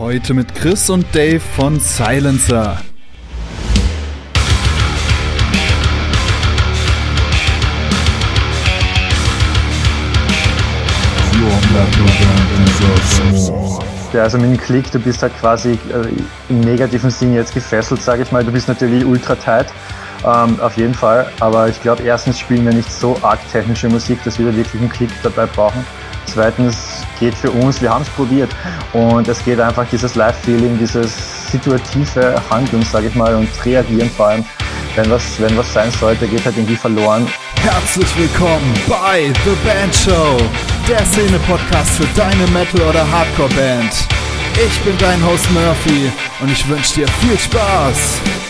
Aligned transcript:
Heute 0.00 0.32
mit 0.32 0.54
Chris 0.54 0.88
und 0.88 1.04
Dave 1.14 1.40
von 1.40 1.78
Silencer. 1.78 2.80
Ja, 14.14 14.22
also 14.22 14.38
mit 14.38 14.46
dem 14.46 14.56
Klick, 14.56 14.90
du 14.90 14.98
bist 14.98 15.20
halt 15.20 15.38
quasi 15.38 15.72
äh, 15.72 15.78
im 16.48 16.60
negativen 16.60 17.10
Sinn 17.10 17.34
jetzt 17.34 17.52
gefesselt, 17.52 18.00
sage 18.00 18.22
ich 18.22 18.32
mal. 18.32 18.42
Du 18.42 18.52
bist 18.52 18.68
natürlich 18.68 19.04
ultra 19.04 19.34
tight, 19.34 19.66
ähm, 20.24 20.58
auf 20.60 20.78
jeden 20.78 20.94
Fall. 20.94 21.30
Aber 21.40 21.68
ich 21.68 21.78
glaube, 21.82 22.04
erstens 22.04 22.40
spielen 22.40 22.64
wir 22.64 22.72
nicht 22.72 22.90
so 22.90 23.18
arg 23.20 23.38
technische 23.52 23.90
Musik, 23.90 24.24
dass 24.24 24.38
wir 24.38 24.46
da 24.46 24.56
wirklich 24.56 24.80
einen 24.80 24.90
Klick 24.90 25.10
dabei 25.22 25.44
brauchen. 25.44 25.84
Zweitens 26.24 26.89
geht 27.20 27.34
für 27.34 27.50
uns, 27.50 27.80
wir 27.80 27.90
haben 27.90 28.02
es 28.02 28.08
probiert 28.08 28.50
und 28.92 29.28
es 29.28 29.44
geht 29.44 29.60
einfach 29.60 29.86
dieses 29.92 30.14
Live-Feeling, 30.16 30.78
dieses 30.78 31.50
situative 31.52 32.42
Handeln, 32.50 32.82
sage 32.82 33.08
ich 33.08 33.14
mal, 33.14 33.34
und 33.34 33.48
reagieren 33.64 34.10
vor 34.10 34.28
allem. 34.28 34.44
Wenn 34.96 35.08
was, 35.08 35.38
wenn 35.38 35.56
was 35.56 35.72
sein 35.72 35.90
sollte, 35.92 36.26
geht 36.26 36.44
halt 36.44 36.56
irgendwie 36.56 36.74
verloren. 36.74 37.28
Herzlich 37.62 38.08
willkommen 38.18 38.74
bei 38.88 39.32
The 39.44 39.56
Band 39.64 39.94
Show, 39.94 40.38
der 40.88 41.04
Szene-Podcast 41.06 41.90
für 41.92 42.08
deine 42.16 42.46
Metal- 42.48 42.88
oder 42.88 43.08
Hardcore-Band. 43.08 44.08
Ich 44.66 44.80
bin 44.80 44.96
dein 44.98 45.24
Host 45.24 45.48
Murphy 45.52 46.10
und 46.40 46.50
ich 46.50 46.68
wünsche 46.68 46.94
dir 46.94 47.08
viel 47.20 47.38
Spaß. 47.38 48.49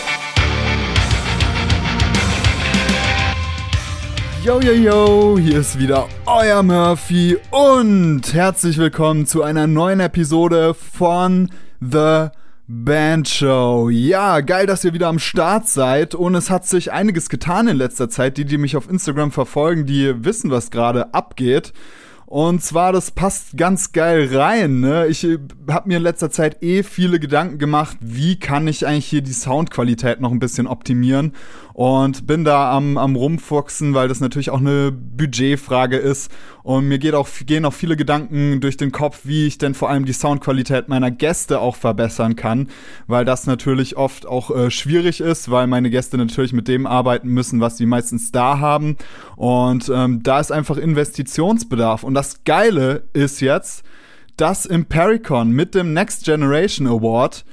Yo, 4.43 4.59
yo, 4.59 4.71
yo, 4.71 5.37
hier 5.37 5.59
ist 5.59 5.77
wieder 5.77 6.07
euer 6.25 6.63
Murphy 6.63 7.37
und 7.51 8.33
herzlich 8.33 8.79
willkommen 8.79 9.27
zu 9.27 9.43
einer 9.43 9.67
neuen 9.67 9.99
Episode 9.99 10.73
von 10.73 11.51
The 11.79 12.29
Band 12.65 13.29
Show. 13.29 13.89
Ja, 13.91 14.39
geil, 14.39 14.65
dass 14.65 14.83
ihr 14.83 14.93
wieder 14.93 15.09
am 15.09 15.19
Start 15.19 15.67
seid 15.67 16.15
und 16.15 16.33
es 16.33 16.49
hat 16.49 16.65
sich 16.65 16.91
einiges 16.91 17.29
getan 17.29 17.67
in 17.67 17.77
letzter 17.77 18.09
Zeit. 18.09 18.37
Die, 18.37 18.45
die 18.45 18.57
mich 18.57 18.75
auf 18.75 18.89
Instagram 18.89 19.31
verfolgen, 19.31 19.85
die 19.85 20.25
wissen, 20.25 20.49
was 20.49 20.71
gerade 20.71 21.13
abgeht. 21.13 21.71
Und 22.31 22.63
zwar, 22.63 22.93
das 22.93 23.11
passt 23.11 23.57
ganz 23.57 23.91
geil 23.91 24.29
rein. 24.33 24.79
Ne? 24.79 25.07
Ich 25.07 25.25
äh, 25.25 25.37
habe 25.69 25.89
mir 25.89 25.97
in 25.97 26.03
letzter 26.03 26.31
Zeit 26.31 26.63
eh 26.63 26.81
viele 26.81 27.19
Gedanken 27.19 27.57
gemacht, 27.57 27.97
wie 27.99 28.39
kann 28.39 28.69
ich 28.69 28.87
eigentlich 28.87 29.05
hier 29.05 29.21
die 29.21 29.33
Soundqualität 29.33 30.21
noch 30.21 30.31
ein 30.31 30.39
bisschen 30.39 30.65
optimieren. 30.65 31.33
Und 31.73 32.27
bin 32.27 32.43
da 32.43 32.71
am, 32.75 32.97
am 32.97 33.15
rumfuchsen, 33.15 33.93
weil 33.93 34.07
das 34.07 34.19
natürlich 34.19 34.49
auch 34.49 34.59
eine 34.59 34.91
Budgetfrage 34.91 35.97
ist. 35.97 36.31
Und 36.63 36.87
mir 36.87 36.99
geht 36.99 37.13
auch, 37.13 37.27
gehen 37.45 37.65
auch 37.65 37.73
viele 37.73 37.95
Gedanken 37.95 38.61
durch 38.61 38.77
den 38.77 38.91
Kopf, 38.91 39.21
wie 39.23 39.47
ich 39.47 39.57
denn 39.57 39.73
vor 39.73 39.89
allem 39.89 40.05
die 40.05 40.13
Soundqualität 40.13 40.89
meiner 40.89 41.11
Gäste 41.11 41.59
auch 41.59 41.75
verbessern 41.75 42.35
kann. 42.35 42.69
Weil 43.07 43.25
das 43.25 43.47
natürlich 43.47 43.97
oft 43.97 44.25
auch 44.25 44.55
äh, 44.55 44.71
schwierig 44.71 45.21
ist, 45.21 45.49
weil 45.49 45.67
meine 45.67 45.89
Gäste 45.89 46.17
natürlich 46.17 46.53
mit 46.53 46.67
dem 46.67 46.85
arbeiten 46.85 47.29
müssen, 47.29 47.61
was 47.61 47.77
sie 47.77 47.85
meistens 47.85 48.31
da 48.31 48.59
haben. 48.59 48.97
Und 49.35 49.91
ähm, 49.93 50.23
da 50.23 50.39
ist 50.39 50.51
einfach 50.51 50.77
Investitionsbedarf. 50.77 52.03
Und 52.03 52.13
das 52.13 52.43
Geile 52.43 53.03
ist 53.13 53.41
jetzt, 53.41 53.83
dass 54.37 54.65
Impericon 54.65 55.51
mit 55.51 55.75
dem 55.75 55.93
Next 55.93 56.25
Generation 56.25 56.87
Award 56.87 57.45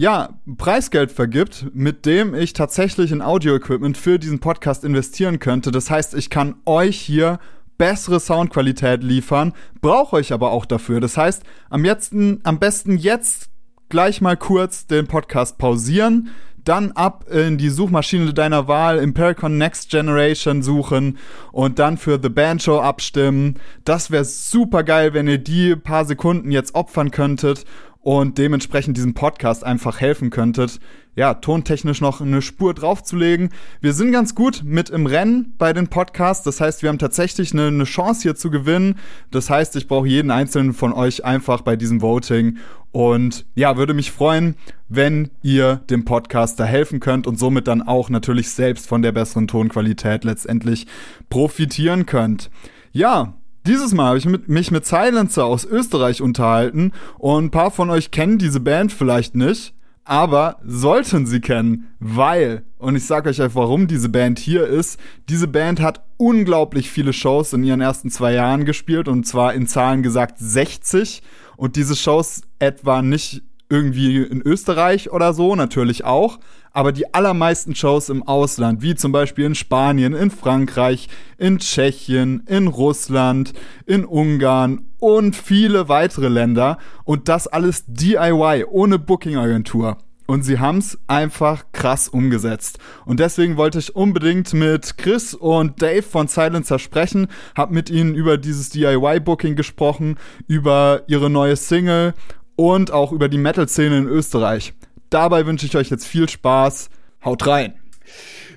ja, 0.00 0.30
Preisgeld 0.56 1.12
vergibt, 1.12 1.66
mit 1.74 2.06
dem 2.06 2.34
ich 2.34 2.54
tatsächlich 2.54 3.12
in 3.12 3.20
Audio-Equipment 3.20 3.98
für 3.98 4.18
diesen 4.18 4.38
Podcast 4.40 4.82
investieren 4.82 5.40
könnte. 5.40 5.72
Das 5.72 5.90
heißt, 5.90 6.14
ich 6.14 6.30
kann 6.30 6.54
euch 6.64 6.98
hier 6.98 7.38
bessere 7.76 8.18
Soundqualität 8.18 9.02
liefern, 9.02 9.52
brauche 9.82 10.16
euch 10.16 10.32
aber 10.32 10.52
auch 10.52 10.64
dafür. 10.64 11.00
Das 11.00 11.18
heißt, 11.18 11.42
am, 11.68 11.84
letzten, 11.84 12.40
am 12.44 12.58
besten 12.58 12.96
jetzt 12.96 13.50
gleich 13.90 14.22
mal 14.22 14.38
kurz 14.38 14.86
den 14.86 15.06
Podcast 15.06 15.58
pausieren, 15.58 16.30
dann 16.64 16.92
ab 16.92 17.26
in 17.30 17.58
die 17.58 17.68
Suchmaschine 17.68 18.32
deiner 18.32 18.68
Wahl, 18.68 18.98
Impericon 18.98 19.58
Next 19.58 19.90
Generation 19.90 20.62
suchen 20.62 21.18
und 21.52 21.78
dann 21.78 21.98
für 21.98 22.18
The 22.22 22.28
Band 22.30 22.62
Show 22.62 22.80
abstimmen. 22.80 23.58
Das 23.84 24.10
wäre 24.10 24.24
super 24.24 24.82
geil, 24.82 25.12
wenn 25.12 25.28
ihr 25.28 25.38
die 25.38 25.76
paar 25.76 26.06
Sekunden 26.06 26.50
jetzt 26.50 26.74
opfern 26.74 27.10
könntet 27.10 27.66
und 28.02 28.38
dementsprechend 28.38 28.96
diesem 28.96 29.14
Podcast 29.14 29.64
einfach 29.64 30.00
helfen 30.00 30.30
könntet, 30.30 30.80
ja, 31.16 31.34
tontechnisch 31.34 32.00
noch 32.00 32.20
eine 32.20 32.40
Spur 32.40 32.72
draufzulegen. 32.72 33.50
Wir 33.80 33.92
sind 33.92 34.12
ganz 34.12 34.34
gut 34.34 34.62
mit 34.64 34.88
im 34.90 35.06
Rennen 35.06 35.54
bei 35.58 35.72
den 35.72 35.88
Podcasts. 35.88 36.44
Das 36.44 36.60
heißt, 36.60 36.82
wir 36.82 36.88
haben 36.88 36.98
tatsächlich 36.98 37.52
eine, 37.52 37.66
eine 37.66 37.84
Chance 37.84 38.22
hier 38.22 38.36
zu 38.36 38.50
gewinnen. 38.50 38.94
Das 39.30 39.50
heißt, 39.50 39.76
ich 39.76 39.88
brauche 39.88 40.08
jeden 40.08 40.30
einzelnen 40.30 40.72
von 40.72 40.92
euch 40.92 41.24
einfach 41.24 41.60
bei 41.62 41.76
diesem 41.76 42.00
Voting. 42.00 42.58
Und 42.92 43.44
ja, 43.54 43.76
würde 43.76 43.92
mich 43.92 44.12
freuen, 44.12 44.54
wenn 44.88 45.30
ihr 45.42 45.76
dem 45.90 46.04
Podcaster 46.04 46.64
helfen 46.64 47.00
könnt 47.00 47.26
und 47.26 47.38
somit 47.38 47.68
dann 47.68 47.82
auch 47.82 48.08
natürlich 48.08 48.50
selbst 48.50 48.86
von 48.86 49.02
der 49.02 49.12
besseren 49.12 49.46
Tonqualität 49.46 50.24
letztendlich 50.24 50.86
profitieren 51.28 52.06
könnt. 52.06 52.50
Ja, 52.92 53.34
dieses 53.66 53.92
Mal 53.92 54.08
habe 54.08 54.18
ich 54.18 54.26
mit, 54.26 54.48
mich 54.48 54.70
mit 54.70 54.86
Silencer 54.86 55.44
aus 55.44 55.64
Österreich 55.64 56.22
unterhalten 56.22 56.92
und 57.18 57.46
ein 57.46 57.50
paar 57.50 57.70
von 57.70 57.90
euch 57.90 58.10
kennen 58.10 58.38
diese 58.38 58.60
Band 58.60 58.92
vielleicht 58.92 59.34
nicht, 59.34 59.74
aber 60.04 60.58
sollten 60.64 61.26
sie 61.26 61.40
kennen, 61.40 61.88
weil, 61.98 62.64
und 62.78 62.96
ich 62.96 63.04
sage 63.04 63.30
euch 63.30 63.40
einfach, 63.40 63.60
warum 63.60 63.86
diese 63.86 64.08
Band 64.08 64.38
hier 64.38 64.66
ist, 64.66 64.98
diese 65.28 65.46
Band 65.46 65.80
hat 65.80 66.02
unglaublich 66.16 66.90
viele 66.90 67.12
Shows 67.12 67.52
in 67.52 67.62
ihren 67.62 67.80
ersten 67.80 68.10
zwei 68.10 68.32
Jahren 68.32 68.64
gespielt 68.64 69.08
und 69.08 69.26
zwar 69.26 69.54
in 69.54 69.66
Zahlen 69.66 70.02
gesagt 70.02 70.36
60 70.38 71.22
und 71.56 71.76
diese 71.76 71.96
Shows 71.96 72.42
etwa 72.58 73.02
nicht 73.02 73.42
irgendwie 73.70 74.18
in 74.18 74.42
Österreich 74.42 75.10
oder 75.10 75.32
so, 75.32 75.54
natürlich 75.54 76.04
auch, 76.04 76.38
aber 76.72 76.92
die 76.92 77.14
allermeisten 77.14 77.74
Shows 77.74 78.08
im 78.08 78.22
Ausland, 78.22 78.82
wie 78.82 78.94
zum 78.94 79.12
Beispiel 79.12 79.46
in 79.46 79.54
Spanien, 79.54 80.12
in 80.12 80.30
Frankreich, 80.30 81.08
in 81.38 81.58
Tschechien, 81.58 82.42
in 82.46 82.66
Russland, 82.66 83.52
in 83.86 84.04
Ungarn 84.04 84.86
und 84.98 85.34
viele 85.34 85.88
weitere 85.88 86.28
Länder 86.28 86.78
und 87.04 87.28
das 87.28 87.46
alles 87.46 87.84
DIY, 87.86 88.66
ohne 88.68 88.98
Booking-Agentur. 88.98 89.96
Und 90.30 90.44
sie 90.44 90.60
haben 90.60 90.78
es 90.78 90.96
einfach 91.08 91.64
krass 91.72 92.06
umgesetzt. 92.06 92.78
Und 93.04 93.18
deswegen 93.18 93.56
wollte 93.56 93.80
ich 93.80 93.96
unbedingt 93.96 94.52
mit 94.54 94.96
Chris 94.96 95.34
und 95.34 95.82
Dave 95.82 96.02
von 96.02 96.28
Silencer 96.28 96.78
sprechen, 96.78 97.26
hab 97.56 97.72
mit 97.72 97.90
ihnen 97.90 98.14
über 98.14 98.38
dieses 98.38 98.70
DIY-Booking 98.70 99.56
gesprochen, 99.56 100.18
über 100.46 101.02
ihre 101.08 101.30
neue 101.30 101.56
Single 101.56 102.14
und 102.60 102.90
auch 102.90 103.10
über 103.10 103.30
die 103.30 103.38
Metal-Szene 103.38 103.96
in 103.96 104.06
Österreich. 104.06 104.74
Dabei 105.08 105.46
wünsche 105.46 105.64
ich 105.64 105.76
euch 105.78 105.88
jetzt 105.88 106.06
viel 106.06 106.28
Spaß. 106.28 106.90
Haut 107.24 107.46
rein! 107.46 107.80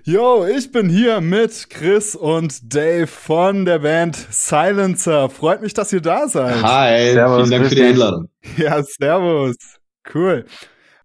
Yo, 0.04 0.46
ich 0.46 0.74
bin 0.74 0.90
hier 0.90 1.22
mit 1.22 1.70
Chris 1.70 2.14
und 2.14 2.74
Dave 2.76 3.08
von 3.08 3.64
der 3.64 3.80
Band 3.80 4.18
Silencer. 4.30 5.30
Freut 5.30 5.62
mich, 5.62 5.74
dass 5.74 5.94
ihr 5.94 6.02
da 6.02 6.28
seid. 6.28 6.62
Hi, 6.62 7.14
servus, 7.14 7.48
vielen 7.48 7.52
Dank 7.52 7.70
für 7.70 7.76
die 7.76 7.84
Einladung. 7.84 8.30
Ja, 8.58 8.84
servus. 8.84 9.56
Cool. 10.14 10.44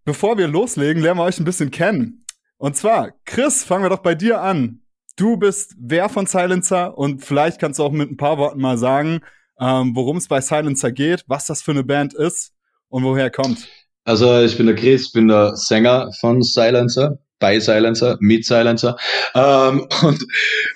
Bevor 0.04 0.36
wir 0.36 0.48
loslegen, 0.48 1.00
lernen 1.00 1.20
wir 1.20 1.24
euch 1.24 1.38
ein 1.38 1.44
bisschen 1.44 1.70
kennen. 1.70 2.24
Und 2.56 2.76
zwar, 2.76 3.12
Chris, 3.24 3.62
fangen 3.62 3.84
wir 3.84 3.90
doch 3.90 4.02
bei 4.02 4.16
dir 4.16 4.40
an. 4.40 4.80
Du 5.14 5.36
bist 5.36 5.76
wer 5.78 6.08
von 6.08 6.26
Silencer 6.26 6.98
und 6.98 7.24
vielleicht 7.24 7.60
kannst 7.60 7.78
du 7.78 7.84
auch 7.84 7.92
mit 7.92 8.10
ein 8.10 8.16
paar 8.16 8.38
Worten 8.38 8.60
mal 8.60 8.76
sagen, 8.76 9.20
ähm, 9.60 9.94
worum 9.94 10.16
es 10.16 10.26
bei 10.26 10.40
Silencer 10.40 10.90
geht, 10.90 11.22
was 11.28 11.46
das 11.46 11.62
für 11.62 11.70
eine 11.70 11.84
Band 11.84 12.12
ist 12.12 12.54
und 12.88 13.04
woher 13.04 13.30
kommt. 13.30 13.68
Also 14.04 14.40
ich 14.40 14.56
bin 14.56 14.66
der 14.66 14.74
Chris, 14.74 15.12
bin 15.12 15.28
der 15.28 15.54
Sänger 15.56 16.10
von 16.20 16.42
Silencer, 16.42 17.18
bei 17.38 17.60
Silencer, 17.60 18.16
mit 18.20 18.44
Silencer. 18.44 18.96
Ähm, 19.34 19.86
und 20.02 20.22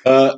äh, 0.05 0.31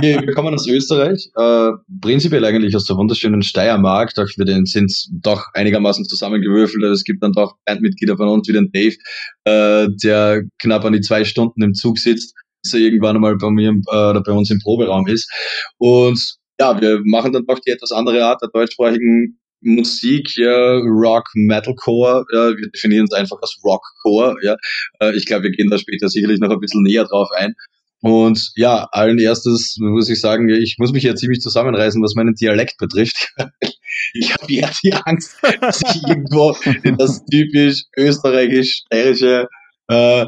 wir, 0.00 0.22
wir 0.26 0.34
kommen 0.34 0.54
aus 0.54 0.66
Österreich, 0.66 1.30
äh, 1.36 1.70
prinzipiell 2.00 2.44
eigentlich 2.44 2.74
aus 2.76 2.86
der 2.86 2.96
wunderschönen 2.96 3.42
Steiermark, 3.42 4.14
doch 4.14 4.26
wir 4.36 4.62
sind 4.64 4.92
doch 5.22 5.44
einigermaßen 5.54 6.04
zusammengewürfelt. 6.04 6.82
Also 6.82 6.94
es 6.94 7.04
gibt 7.04 7.22
dann 7.22 7.32
doch 7.32 7.54
Bandmitglieder 7.66 8.16
von 8.16 8.28
uns 8.28 8.48
wie 8.48 8.52
den 8.52 8.70
Dave, 8.72 8.96
äh, 9.44 9.88
der 10.02 10.42
knapp 10.60 10.84
an 10.84 10.92
die 10.92 11.00
zwei 11.00 11.24
Stunden 11.24 11.62
im 11.62 11.74
Zug 11.74 11.98
sitzt, 11.98 12.34
bis 12.62 12.74
er 12.74 12.80
irgendwann 12.80 13.16
einmal 13.16 13.36
bei 13.36 13.50
mir 13.50 13.70
äh, 13.70 13.96
oder 14.10 14.22
bei 14.22 14.32
uns 14.32 14.50
im 14.50 14.58
Proberaum 14.58 15.06
ist. 15.06 15.30
Und 15.78 16.36
ja, 16.58 16.78
wir 16.78 17.00
machen 17.04 17.32
dann 17.32 17.46
doch 17.46 17.58
die 17.60 17.70
etwas 17.70 17.92
andere 17.92 18.24
Art 18.24 18.42
der 18.42 18.50
deutschsprachigen 18.52 19.40
Musik, 19.62 20.36
ja, 20.36 20.78
Rock, 20.78 21.28
Metalcore, 21.34 22.24
ja, 22.32 22.48
wir 22.56 22.70
definieren 22.70 23.06
es 23.10 23.16
einfach 23.16 23.36
als 23.40 23.58
Rockcore, 23.64 24.36
ja. 24.42 24.56
Äh, 25.00 25.16
ich 25.16 25.26
glaube, 25.26 25.44
wir 25.44 25.50
gehen 25.50 25.68
da 25.70 25.78
später 25.78 26.08
sicherlich 26.08 26.40
noch 26.40 26.50
ein 26.50 26.60
bisschen 26.60 26.82
näher 26.82 27.04
drauf 27.04 27.28
ein. 27.36 27.54
Und 28.02 28.52
ja, 28.56 28.88
allen 28.92 29.18
erstes 29.18 29.76
muss 29.78 30.08
ich 30.08 30.20
sagen, 30.20 30.48
ich 30.48 30.76
muss 30.78 30.92
mich 30.92 31.02
ja 31.02 31.14
ziemlich 31.14 31.40
zusammenreißen, 31.40 32.02
was 32.02 32.14
meinen 32.14 32.34
Dialekt 32.34 32.78
betrifft. 32.78 33.34
ich 34.14 34.32
habe 34.32 34.52
ja 34.52 34.70
die 34.82 34.94
Angst, 34.94 35.36
dass 35.60 35.82
ich 35.82 36.02
irgendwo 36.08 36.56
das 36.96 37.22
typisch 37.26 37.84
österreichisch-steirische, 37.98 39.48
äh, 39.88 40.24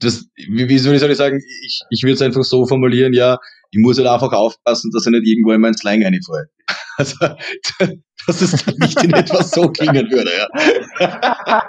das, 0.00 0.26
wie, 0.36 0.68
wie 0.68 0.78
soll 0.78 1.10
ich 1.10 1.16
sagen, 1.16 1.40
ich, 1.64 1.80
ich 1.88 2.02
würde 2.02 2.14
es 2.14 2.22
einfach 2.22 2.42
so 2.42 2.66
formulieren, 2.66 3.14
ja, 3.14 3.38
ich 3.70 3.78
muss 3.80 3.96
halt 3.96 4.08
einfach 4.08 4.32
aufpassen, 4.32 4.90
dass 4.92 5.06
er 5.06 5.12
nicht 5.12 5.26
irgendwo 5.26 5.52
in 5.52 5.62
meinen 5.62 5.76
Slang 5.76 6.02
reinfällt. 6.02 6.50
Also, 7.02 7.16
dass 8.26 8.40
es 8.40 8.64
dann 8.64 8.76
nicht 8.76 9.02
in 9.02 9.12
etwas 9.12 9.50
so 9.50 9.68
klingen 9.68 10.08
würde, 10.08 10.30
ja. 10.38 10.48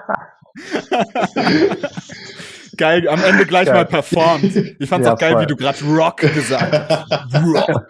geil, 2.78 3.10
am 3.10 3.24
Ende 3.24 3.48
gleich 3.48 3.68
ja. 3.68 3.74
mal 3.74 3.86
performt. 3.86 4.56
Ich 4.56 4.88
fand's 4.88 5.08
ja, 5.08 5.14
auch 5.14 5.18
geil, 5.18 5.32
voll. 5.32 5.42
wie 5.42 5.48
du 5.48 5.56
gerade 5.56 5.84
Rock 5.84 6.18
gesagt 6.18 6.90
hast. 6.90 7.10
Rock. 7.44 7.88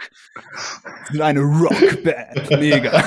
Sind 1.11 1.21
eine 1.21 1.41
Rockband. 1.41 2.49
Mega. 2.51 3.03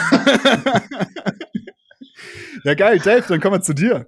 ja, 2.64 2.74
geil, 2.74 2.98
Dave, 2.98 3.24
dann 3.26 3.40
kommen 3.40 3.56
wir 3.56 3.62
zu 3.62 3.72
dir. 3.72 4.06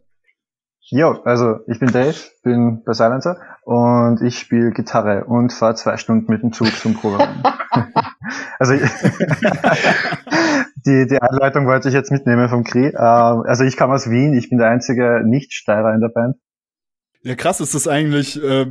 Jo, 0.91 1.21
also 1.25 1.61
ich 1.67 1.79
bin 1.79 1.93
Dave, 1.93 2.17
bin 2.43 2.83
bei 2.83 2.95
Silencer 2.95 3.37
und 3.65 4.23
ich 4.23 4.39
spiele 4.39 4.71
Gitarre 4.71 5.25
und 5.25 5.53
fahre 5.53 5.75
zwei 5.75 5.99
Stunden 5.99 6.33
mit 6.33 6.43
dem 6.43 6.55
Zug 6.55 6.75
zum 6.79 6.95
Programm. 6.95 7.43
also 8.59 8.73
die, 10.87 11.07
die 11.07 11.21
Einleitung 11.21 11.67
wollte 11.67 11.89
ich 11.89 11.95
jetzt 11.95 12.11
mitnehmen 12.11 12.49
vom 12.49 12.65
Kri. 12.65 12.87
Ähm, 12.87 13.45
also 13.47 13.65
ich 13.65 13.77
komme 13.77 13.93
aus 13.95 14.09
Wien, 14.09 14.33
ich 14.33 14.49
bin 14.49 14.57
der 14.57 14.71
einzige 14.71 15.23
Nicht-Steirer 15.27 15.95
in 15.95 16.01
der 16.01 16.09
Band. 16.09 16.37
Ja, 17.21 17.35
krass, 17.35 17.61
ist 17.61 17.75
das 17.75 17.87
eigentlich, 17.87 18.43
äh, 18.43 18.65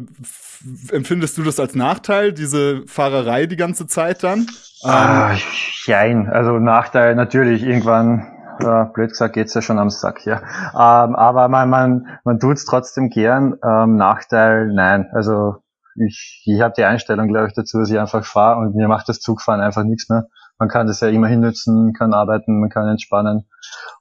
empfindest 0.92 1.38
du 1.38 1.44
das 1.44 1.60
als 1.60 1.76
Nachteil, 1.76 2.34
diese 2.34 2.82
Fahrerei 2.88 3.46
die 3.46 3.58
ganze 3.58 3.86
Zeit 3.86 4.24
dann? 4.24 4.48
Ah, 4.84 5.34
ähm, 5.34 5.38
jein, 5.86 6.28
also 6.28 6.58
Nachteil 6.58 7.14
natürlich, 7.14 7.62
irgendwann 7.62 8.37
äh, 8.60 8.86
blöd 8.94 9.10
gesagt, 9.12 9.34
geht's 9.34 9.54
ja 9.54 9.62
schon 9.62 9.80
am 9.80 9.90
Sack 9.90 10.20
hier. 10.20 10.42
Ähm, 10.74 11.16
aber 11.16 11.48
man, 11.48 11.70
man, 11.70 12.20
man 12.24 12.40
tut's 12.40 12.66
trotzdem 12.66 13.10
gern. 13.10 13.58
Ähm, 13.64 13.96
Nachteil, 13.96 14.68
nein. 14.74 15.10
Also 15.14 15.58
ich, 15.96 16.44
ich 16.46 16.62
habe 16.62 16.74
die 16.78 16.84
Einstellung, 16.84 17.28
glaube 17.28 17.48
ich, 17.48 17.54
dazu, 17.54 17.80
dass 17.80 17.90
ich 17.90 18.00
einfach 18.00 18.26
fahre 18.26 18.60
und 18.60 18.76
mir 18.76 18.88
macht 18.88 19.10
das 19.10 19.20
Zugfahren 19.20 19.62
einfach 19.62 19.84
nichts 19.84 20.10
mehr. 20.10 20.28
Man 20.60 20.70
kann 20.70 20.88
das 20.88 21.02
ja 21.02 21.08
immer 21.10 21.28
hinnützen, 21.28 21.94
kann 21.94 22.14
arbeiten, 22.14 22.60
man 22.60 22.70
kann 22.70 22.88
entspannen 22.88 23.48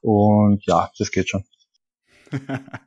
und 0.01 0.65
ja, 0.65 0.89
das 0.97 1.11
geht 1.11 1.29
schon. 1.29 1.43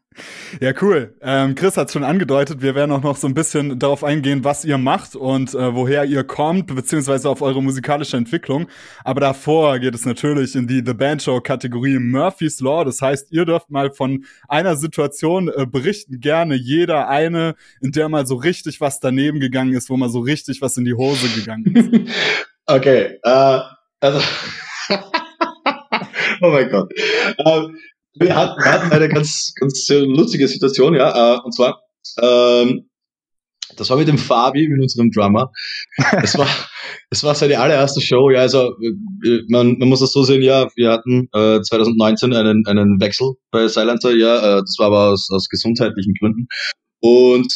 Ja, 0.61 0.73
cool. 0.83 1.15
Ähm, 1.23 1.55
Chris 1.55 1.77
hat 1.77 1.93
schon 1.93 2.03
angedeutet, 2.03 2.61
wir 2.61 2.75
werden 2.75 2.91
auch 2.91 3.03
noch 3.03 3.17
so 3.17 3.29
ein 3.29 3.35
bisschen 3.35 3.79
darauf 3.79 4.03
eingehen, 4.03 4.43
was 4.43 4.65
ihr 4.65 4.77
macht 4.77 5.15
und 5.15 5.55
äh, 5.55 5.75
woher 5.75 6.05
ihr 6.05 6.25
kommt, 6.25 6.75
beziehungsweise 6.75 7.29
auf 7.31 7.43
eure 7.43 7.63
musikalische 7.63 8.17
Entwicklung. 8.17 8.67
Aber 9.05 9.21
davor 9.21 9.79
geht 9.79 9.95
es 9.95 10.05
natürlich 10.05 10.57
in 10.57 10.67
die 10.67 10.83
The 10.85 10.95
Band 10.95 11.23
Show 11.23 11.41
Kategorie 11.41 11.99
Murphy's 11.99 12.61
Law. 12.61 12.85
Das 12.85 13.01
heißt, 13.01 13.31
ihr 13.31 13.45
dürft 13.45 13.71
mal 13.71 13.93
von 13.93 14.25
einer 14.49 14.75
Situation 14.75 15.49
äh, 15.49 15.67
berichten, 15.67 16.19
gerne 16.21 16.57
jeder 16.57 17.09
eine, 17.09 17.55
in 17.81 17.93
der 17.93 18.09
mal 18.09 18.27
so 18.27 18.35
richtig 18.35 18.81
was 18.81 18.99
daneben 18.99 19.39
gegangen 19.39 19.75
ist, 19.75 19.91
wo 19.91 19.97
mal 19.97 20.11
so 20.11 20.21
richtig 20.21 20.61
was 20.61 20.77
in 20.77 20.85
die 20.85 20.95
Hose 20.95 21.29
gegangen 21.29 21.77
ist. 21.77 22.15
okay, 22.67 23.19
äh, 23.23 23.61
also 24.01 24.21
oh 26.41 26.51
mein 26.51 26.69
Gott. 26.69 26.93
Ähm, 27.47 27.79
wir 28.15 28.35
hatten, 28.35 28.63
wir 28.63 28.73
hatten 28.73 28.93
eine 28.93 29.09
ganz, 29.09 29.53
ganz 29.59 29.89
lustige 29.89 30.49
Situation, 30.49 30.95
ja, 30.95 31.37
äh, 31.37 31.41
und 31.43 31.55
zwar, 31.55 31.81
ähm, 32.21 32.91
das 33.77 33.89
war 33.89 33.97
mit 33.97 34.09
dem 34.09 34.19
Fabi, 34.19 34.69
mit 34.69 34.81
unserem 34.81 35.11
Drummer. 35.11 35.51
Es 36.23 36.37
war, 36.37 36.49
es 37.11 37.23
war 37.23 37.35
seine 37.35 37.61
allererste 37.61 38.01
Show, 38.01 38.31
ja, 38.31 38.41
also 38.41 38.75
äh, 39.25 39.41
man, 39.49 39.79
man 39.79 39.89
muss 39.89 40.01
das 40.01 40.13
so 40.13 40.23
sehen, 40.23 40.43
ja, 40.43 40.69
wir 40.75 40.91
hatten 40.91 41.29
äh, 41.33 41.61
2019 41.61 42.35
einen, 42.35 42.67
einen 42.67 43.01
Wechsel 43.01 43.35
bei 43.51 43.69
Silencer, 43.69 44.15
ja, 44.17 44.59
äh, 44.59 44.61
das 44.61 44.77
war 44.79 44.87
aber 44.87 45.11
aus, 45.11 45.29
aus 45.31 45.49
gesundheitlichen 45.49 46.15
Gründen. 46.19 46.47
Und 47.01 47.53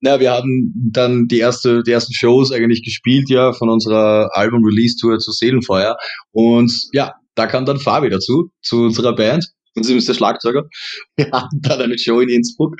ja, 0.00 0.20
wir 0.20 0.32
haben 0.32 0.72
dann 0.92 1.28
die 1.28 1.38
erste, 1.38 1.82
die 1.82 1.92
ersten 1.92 2.12
Shows 2.12 2.52
eigentlich 2.52 2.82
gespielt, 2.84 3.30
ja, 3.30 3.52
von 3.52 3.70
unserer 3.70 4.28
Album-Release-Tour 4.34 5.18
zu 5.18 5.32
Seelenfeuer. 5.32 5.96
Und 6.32 6.72
ja, 6.92 7.12
da 7.36 7.46
kam 7.46 7.64
dann 7.64 7.78
Fabi 7.78 8.10
dazu, 8.10 8.50
zu 8.60 8.82
unserer 8.82 9.14
Band 9.14 9.46
und 9.76 9.84
sie 9.84 9.96
ist 9.96 10.08
der 10.08 10.14
Schlagzeuger. 10.14 10.64
Wir 11.16 11.30
hatten 11.30 11.60
dann 11.62 11.80
eine 11.80 11.98
Show 11.98 12.20
in 12.20 12.28
Innsbruck 12.28 12.76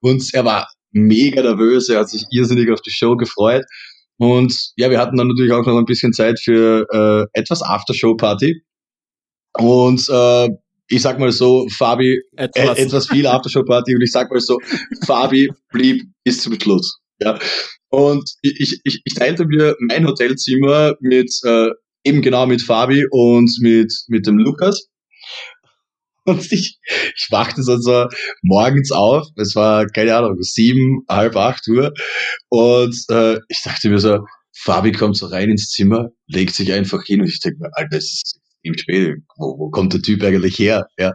und 0.00 0.22
er 0.32 0.44
war 0.44 0.68
mega 0.92 1.42
nervös, 1.42 1.88
er 1.88 2.00
hat 2.00 2.10
sich 2.10 2.24
irrsinnig 2.30 2.70
auf 2.70 2.80
die 2.82 2.90
Show 2.90 3.16
gefreut. 3.16 3.64
Und 4.18 4.72
ja, 4.76 4.90
wir 4.90 4.98
hatten 5.00 5.16
dann 5.16 5.26
natürlich 5.26 5.52
auch 5.52 5.66
noch 5.66 5.78
ein 5.78 5.84
bisschen 5.84 6.12
Zeit 6.12 6.38
für 6.38 6.86
äh, 6.92 7.38
etwas 7.40 7.62
Aftershow-Party. 7.62 8.62
Und 9.54 10.08
äh, 10.08 10.48
ich 10.88 11.02
sag 11.02 11.18
mal 11.18 11.32
so, 11.32 11.66
Fabi, 11.70 12.20
etwas, 12.36 12.78
äh, 12.78 12.82
etwas 12.82 13.08
viel 13.08 13.26
Aftershow-Party 13.26 13.94
und 13.94 14.02
ich 14.02 14.12
sag 14.12 14.30
mal 14.30 14.40
so, 14.40 14.58
Fabi 15.06 15.50
blieb 15.72 16.02
bis 16.24 16.42
zum 16.42 16.60
Schluss. 16.60 17.00
Ja. 17.20 17.38
Und 17.88 18.30
ich, 18.42 18.80
ich, 18.84 19.00
ich 19.04 19.14
teilte 19.14 19.46
mir 19.46 19.76
mein 19.80 20.06
Hotelzimmer 20.06 20.94
mit 21.00 21.32
äh, 21.44 21.70
eben 22.04 22.22
genau 22.22 22.46
mit 22.46 22.62
Fabi 22.62 23.06
und 23.10 23.50
mit, 23.60 23.92
mit 24.08 24.26
dem 24.26 24.38
Lukas. 24.38 24.88
Und 26.26 26.52
ich, 26.52 26.78
ich 27.16 27.26
wachte 27.30 27.62
so, 27.62 27.76
so 27.78 28.06
morgens 28.42 28.92
auf, 28.92 29.26
es 29.36 29.56
war, 29.56 29.86
keine 29.86 30.16
Ahnung, 30.16 30.36
sieben, 30.40 31.04
halb 31.08 31.36
acht 31.36 31.66
Uhr. 31.68 31.92
Und 32.48 32.96
äh, 33.10 33.38
ich 33.48 33.60
dachte 33.64 33.90
mir 33.90 33.98
so, 33.98 34.20
Fabi 34.54 34.92
kommt 34.92 35.16
so 35.16 35.26
rein 35.26 35.50
ins 35.50 35.70
Zimmer, 35.70 36.10
legt 36.26 36.54
sich 36.54 36.72
einfach 36.72 37.02
hin 37.04 37.22
und 37.22 37.28
ich 37.28 37.40
denke 37.40 37.58
mir, 37.60 37.70
Alter, 37.72 37.96
es 37.96 38.12
ist 38.12 38.40
im 38.62 38.78
Spiel, 38.78 39.24
wo, 39.36 39.58
wo 39.58 39.70
kommt 39.70 39.92
der 39.92 40.02
Typ 40.02 40.22
eigentlich 40.22 40.58
her? 40.58 40.86
Ja. 40.96 41.12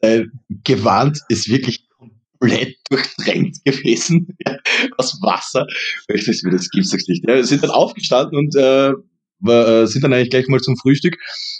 Sein 0.00 0.32
Gewand 0.64 1.20
ist 1.28 1.48
wirklich 1.48 1.86
komplett 1.88 2.76
durchtränkt 2.90 3.64
gewesen 3.64 4.36
ja, 4.46 4.58
aus 4.98 5.20
Wasser. 5.22 5.66
Ich 6.08 6.24
dachte 6.24 6.40
mir, 6.46 6.52
das 6.52 6.68
gibt's 6.70 6.90
doch 6.90 6.98
nicht. 7.06 7.24
Ja, 7.28 7.36
wir 7.36 7.44
sind 7.44 7.62
dann 7.62 7.70
aufgestanden 7.70 8.36
und 8.36 8.56
äh, 8.56 8.92
wir, 9.40 9.86
sind 9.86 10.02
dann 10.02 10.12
eigentlich 10.12 10.30
gleich 10.30 10.48
mal 10.48 10.60
zum 10.60 10.76
Frühstück. 10.76 11.16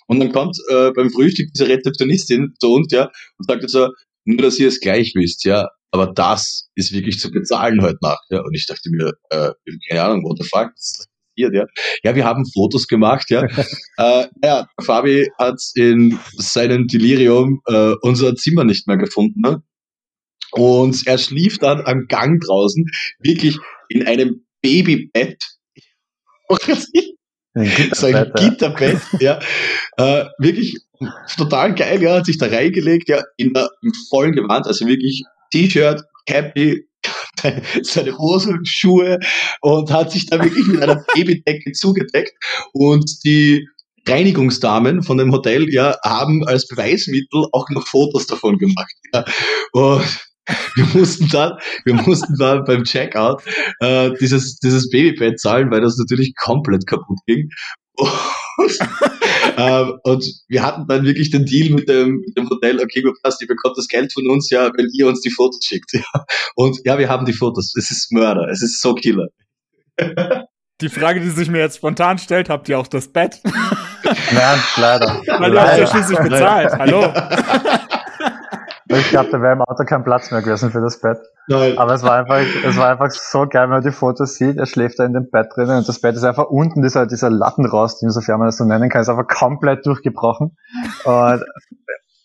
Und 0.07 0.21
dann 0.21 0.33
kommt 0.33 0.57
äh, 0.71 0.91
beim 0.93 1.11
Frühstück 1.11 1.49
diese 1.55 1.69
Rezeptionistin 1.69 2.55
zu 2.59 2.73
uns, 2.73 2.93
ja, 2.93 3.11
und 3.39 3.47
sagt 3.47 3.63
jetzt 3.63 3.73
so, 3.73 3.89
nur 4.25 4.43
dass 4.43 4.59
ihr 4.59 4.69
es 4.69 4.81
gleich 4.81 5.13
wisst, 5.15 5.45
ja, 5.45 5.69
aber 5.91 6.13
das 6.13 6.69
ist 6.75 6.93
wirklich 6.93 7.19
zu 7.19 7.31
bezahlen 7.31 7.81
heute 7.83 7.99
Nacht, 8.03 8.25
ja. 8.31 8.41
Und 8.41 8.55
ich 8.55 8.67
dachte 8.67 8.91
mir, 8.91 9.13
äh, 9.31 9.51
keine 9.89 10.03
Ahnung, 10.03 10.25
what 10.25 10.39
the 10.41 10.49
fuck, 10.49 10.71
was 10.75 10.99
ist 10.99 11.09
passiert, 11.37 11.55
ja. 11.55 11.67
Ja, 12.03 12.15
wir 12.15 12.25
haben 12.25 12.45
Fotos 12.53 12.87
gemacht, 12.87 13.31
ja. 13.31 13.43
äh, 13.99 14.27
ja, 14.43 14.67
Fabi 14.81 15.29
hat 15.39 15.61
in 15.75 16.19
seinem 16.37 16.87
Delirium 16.87 17.61
äh, 17.67 17.95
unser 18.03 18.35
Zimmer 18.35 18.65
nicht 18.65 18.87
mehr 18.87 18.97
gefunden, 18.97 19.41
ne? 19.41 19.63
Und 20.53 21.07
er 21.07 21.19
schlief 21.19 21.59
dann 21.59 21.83
am 21.85 22.07
Gang 22.09 22.41
draußen, 22.41 22.85
wirklich 23.19 23.59
in 23.89 24.07
einem 24.07 24.47
Babybett. 24.63 25.43
sein 27.93 28.33
Gitterbett, 28.35 29.01
ja. 29.21 29.39
Äh, 29.99 30.27
wirklich 30.39 30.77
total 31.39 31.75
geil, 31.75 32.03
ja, 32.03 32.17
hat 32.17 32.27
sich 32.27 32.37
da 32.37 32.47
reingelegt, 32.47 33.09
ja, 33.09 33.23
in 33.39 33.55
der, 33.55 33.71
im 33.81 33.93
vollen 34.11 34.33
Gewand, 34.33 34.67
also 34.67 34.87
wirklich 34.87 35.23
T-Shirt, 35.51 36.03
Cappy, 36.27 36.87
seine 37.83 38.19
Hose, 38.19 38.59
Schuhe 38.65 39.19
und 39.63 39.91
hat 39.91 40.13
sich 40.13 40.27
da 40.27 40.43
wirklich 40.43 40.67
mit 40.67 40.83
einer 40.83 41.03
Babydecke 41.15 41.73
zugedeckt 41.73 42.33
und 42.73 43.25
die 43.25 43.67
Reinigungsdamen 44.07 45.03
von 45.03 45.19
dem 45.19 45.33
Hotel 45.33 45.73
ja 45.73 45.97
haben 46.05 46.47
als 46.47 46.69
Beweismittel 46.69 47.47
auch 47.53 47.69
noch 47.71 47.87
Fotos 47.87 48.27
davon 48.27 48.59
gemacht. 48.59 48.93
Ja. 49.13 49.25
Und 49.73 50.05
wir 50.75 50.85
mussten 50.95 51.29
dann, 51.29 51.53
wir 51.85 51.95
mussten 51.95 52.37
dann 52.39 52.65
beim 52.65 52.85
Checkout 52.85 53.43
äh, 53.81 54.11
dieses, 54.21 54.59
dieses 54.59 54.89
Babybett 54.91 55.41
zahlen, 55.41 55.71
weil 55.71 55.81
das 55.81 55.97
natürlich 55.97 56.35
komplett 56.37 56.87
kaputt 56.87 57.19
ging. 57.27 57.49
Und, 57.97 58.11
ähm, 59.57 59.99
und 60.05 60.25
wir 60.49 60.63
hatten 60.63 60.87
dann 60.87 61.05
wirklich 61.05 61.31
den 61.31 61.47
Deal 61.47 61.71
mit 61.71 61.89
dem, 61.89 62.23
mit 62.27 62.37
dem 62.37 62.49
Hotel, 62.49 62.81
okay, 62.81 63.03
gut, 63.03 63.17
passt, 63.23 63.41
ihr 63.41 63.49
bekommt 63.49 63.77
das 63.77 63.89
Geld 63.89 64.13
von 64.13 64.29
uns, 64.29 64.51
ja, 64.51 64.71
wenn 64.77 64.89
ihr 64.93 65.07
uns 65.07 65.21
die 65.23 65.31
Fotos 65.31 65.65
schickt. 65.65 65.93
Ja. 65.93 66.25
Und 66.55 66.79
ja, 66.85 66.99
wir 66.99 67.09
haben 67.09 67.25
die 67.25 67.33
Fotos. 67.33 67.75
Es 67.77 67.91
ist 67.91 68.13
Mörder, 68.13 68.49
es 68.51 68.63
ist 68.63 68.81
so 68.81 68.95
Killer. 68.95 69.29
Die 70.83 70.91
Frage, 70.91 71.21
die 71.21 71.31
sich 71.31 71.49
mir 71.49 71.61
jetzt 71.61 71.79
spontan 71.79 72.19
stellt, 72.19 72.51
habt 72.51 72.69
ihr 72.69 72.79
auch 72.79 72.87
das 72.87 73.09
Bett? 73.09 73.41
Nein, 73.45 74.59
leider. 74.77 75.07
Weil 75.27 75.55
ihr 75.55 75.63
habt 75.63 75.79
ja 75.79 75.87
schließlich 75.87 76.19
bezahlt. 76.19 76.73
Hallo. 76.79 77.93
Ich 78.89 79.11
glaube, 79.11 79.31
da 79.31 79.41
wäre 79.43 79.55
im 79.55 79.63
Auto 79.63 79.85
kein 79.85 80.05
Platz 80.05 80.31
mehr 80.31 80.43
gewesen 80.43 80.71
für 80.71 80.81
das 80.81 81.01
Bett. 81.01 81.19
Nein. 81.49 81.77
Aber 81.77 81.95
es 81.95 82.03
war 82.03 82.13
einfach, 82.13 82.41
es 82.65 82.77
war 82.77 82.89
einfach 82.89 83.11
so 83.11 83.47
geil, 83.49 83.65
wenn 83.65 83.71
man 83.71 83.83
die 83.83 83.91
Fotos 83.91 84.35
sieht. 84.35 84.59
Er 84.59 84.67
schläft 84.67 84.99
da 84.99 85.05
in 85.05 85.13
dem 85.13 85.29
Bett 85.31 85.49
drinnen 85.55 85.79
und 85.79 85.89
das 85.89 86.01
Bett 86.01 86.15
ist 86.15 86.25
einfach 86.25 86.47
unten 86.47 86.83
dieser, 86.83 87.07
dieser 87.07 87.31
Lattenrost, 87.31 88.01
sofern 88.01 88.39
man 88.39 88.49
das 88.49 88.59
so 88.59 88.65
nennen 88.65 88.89
kann, 88.89 89.03
ist 89.03 89.09
einfach 89.09 89.27
komplett 89.27 89.85
durchgebrochen. 89.87 90.57
Und 91.05 91.45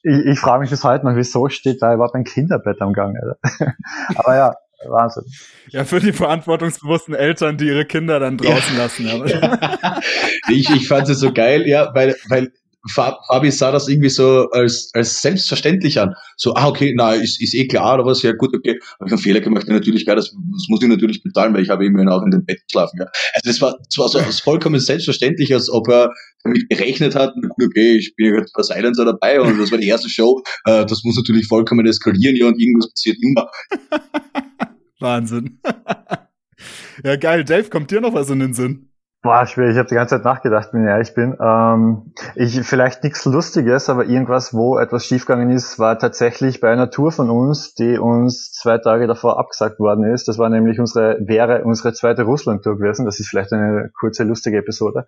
ich, 0.03 0.25
ich 0.25 0.39
frage 0.39 0.61
mich 0.61 0.69
bis 0.69 0.83
heute 0.83 1.05
noch, 1.05 1.15
wieso 1.15 1.49
steht 1.49 1.81
da 1.81 1.93
überhaupt 1.93 2.15
ein 2.15 2.23
Kinderbett 2.23 2.81
am 2.81 2.93
Gang? 2.93 3.15
Alter. 3.17 3.73
Aber 4.15 4.35
ja, 4.35 4.55
Wahnsinn. 4.87 5.23
Ja, 5.69 5.85
für 5.85 5.99
die 5.99 6.11
verantwortungsbewussten 6.11 7.13
Eltern, 7.13 7.57
die 7.57 7.67
ihre 7.67 7.85
Kinder 7.85 8.19
dann 8.19 8.37
draußen 8.37 8.75
ja. 8.75 8.83
lassen. 8.83 9.07
ich, 10.49 10.69
ich 10.69 10.87
fand 10.87 11.09
es 11.09 11.19
so 11.19 11.31
geil, 11.31 11.67
ja, 11.67 11.93
weil, 11.93 12.15
weil 12.29 12.51
Fabi 12.89 13.51
sah 13.51 13.71
das 13.71 13.87
irgendwie 13.87 14.09
so 14.09 14.49
als, 14.51 14.89
als 14.93 15.21
selbstverständlich 15.21 15.99
an. 15.99 16.15
So, 16.35 16.53
ah, 16.55 16.67
okay, 16.67 16.93
na, 16.95 17.13
ist, 17.13 17.41
ist 17.41 17.53
eh 17.53 17.67
klar 17.67 17.95
oder 17.95 18.05
was, 18.05 18.21
ja 18.23 18.31
gut, 18.31 18.55
okay. 18.55 18.79
Habe 18.99 19.07
ich 19.07 19.11
einen 19.11 19.21
Fehler 19.21 19.39
gemacht, 19.39 19.67
ja, 19.67 19.73
natürlich, 19.73 20.05
klar, 20.05 20.15
das, 20.15 20.31
das 20.31 20.65
muss 20.69 20.81
ich 20.81 20.87
natürlich 20.87 21.21
bezahlen, 21.21 21.53
weil 21.53 21.61
ich 21.61 21.69
habe 21.69 21.85
eben 21.85 22.09
auch 22.09 22.23
in 22.23 22.31
dem 22.31 22.43
Bett 22.45 22.61
geschlafen. 22.67 22.97
Ja. 22.99 23.05
Also 23.33 23.49
das 23.49 23.61
war, 23.61 23.77
das 23.77 23.97
war 23.97 24.07
so 24.09 24.19
als 24.19 24.39
vollkommen 24.39 24.79
selbstverständlich, 24.79 25.53
als 25.53 25.69
ob 25.69 25.87
er 25.89 26.11
damit 26.43 26.69
gerechnet 26.69 27.15
hat, 27.15 27.33
gut, 27.35 27.67
okay, 27.67 27.97
ich 27.97 28.15
bin 28.15 28.33
ja 28.33 28.39
jetzt 28.39 28.53
bei 28.53 28.63
Silencer 28.63 29.05
dabei 29.05 29.39
und 29.39 29.59
das 29.59 29.71
war 29.71 29.77
die 29.77 29.87
erste 29.87 30.09
Show. 30.09 30.41
Äh, 30.65 30.85
das 30.85 31.03
muss 31.03 31.15
natürlich 31.15 31.47
vollkommen 31.47 31.85
eskalieren, 31.85 32.35
ja, 32.35 32.47
und 32.47 32.59
irgendwas 32.59 32.89
passiert 32.91 33.17
immer. 33.21 33.47
Wahnsinn. 34.99 35.59
ja, 37.03 37.15
geil. 37.15 37.43
Dave, 37.43 37.69
kommt 37.69 37.91
dir 37.91 38.01
noch 38.01 38.13
was 38.13 38.29
in 38.29 38.39
den 38.39 38.53
Sinn? 38.53 38.90
Boah, 39.23 39.45
schwierig. 39.45 39.73
Ich 39.73 39.77
habe 39.77 39.87
die 39.87 39.93
ganze 39.93 40.15
Zeit 40.15 40.25
nachgedacht, 40.25 40.69
wenn 40.71 40.81
ich 40.81 40.89
ehrlich 40.89 41.13
bin. 41.13 41.37
Ähm, 41.39 42.11
ich 42.33 42.59
vielleicht 42.63 43.03
nichts 43.03 43.23
Lustiges, 43.25 43.87
aber 43.87 44.05
irgendwas, 44.05 44.51
wo 44.51 44.79
etwas 44.79 45.05
schiefgegangen 45.05 45.51
ist, 45.51 45.77
war 45.77 45.99
tatsächlich 45.99 46.59
bei 46.59 46.71
einer 46.71 46.89
Tour 46.89 47.11
von 47.11 47.29
uns, 47.29 47.75
die 47.75 47.99
uns 47.99 48.51
zwei 48.51 48.79
Tage 48.79 49.05
davor 49.05 49.37
abgesagt 49.37 49.77
worden 49.77 50.05
ist. 50.05 50.27
Das 50.27 50.39
war 50.39 50.49
nämlich 50.49 50.79
unsere 50.79 51.19
wäre 51.21 51.63
unsere 51.63 51.93
zweite 51.93 52.23
Russland-Tour 52.23 52.79
gewesen. 52.79 53.05
Das 53.05 53.19
ist 53.19 53.29
vielleicht 53.29 53.53
eine 53.53 53.91
kurze 53.99 54.23
lustige 54.23 54.57
Episode. 54.57 55.05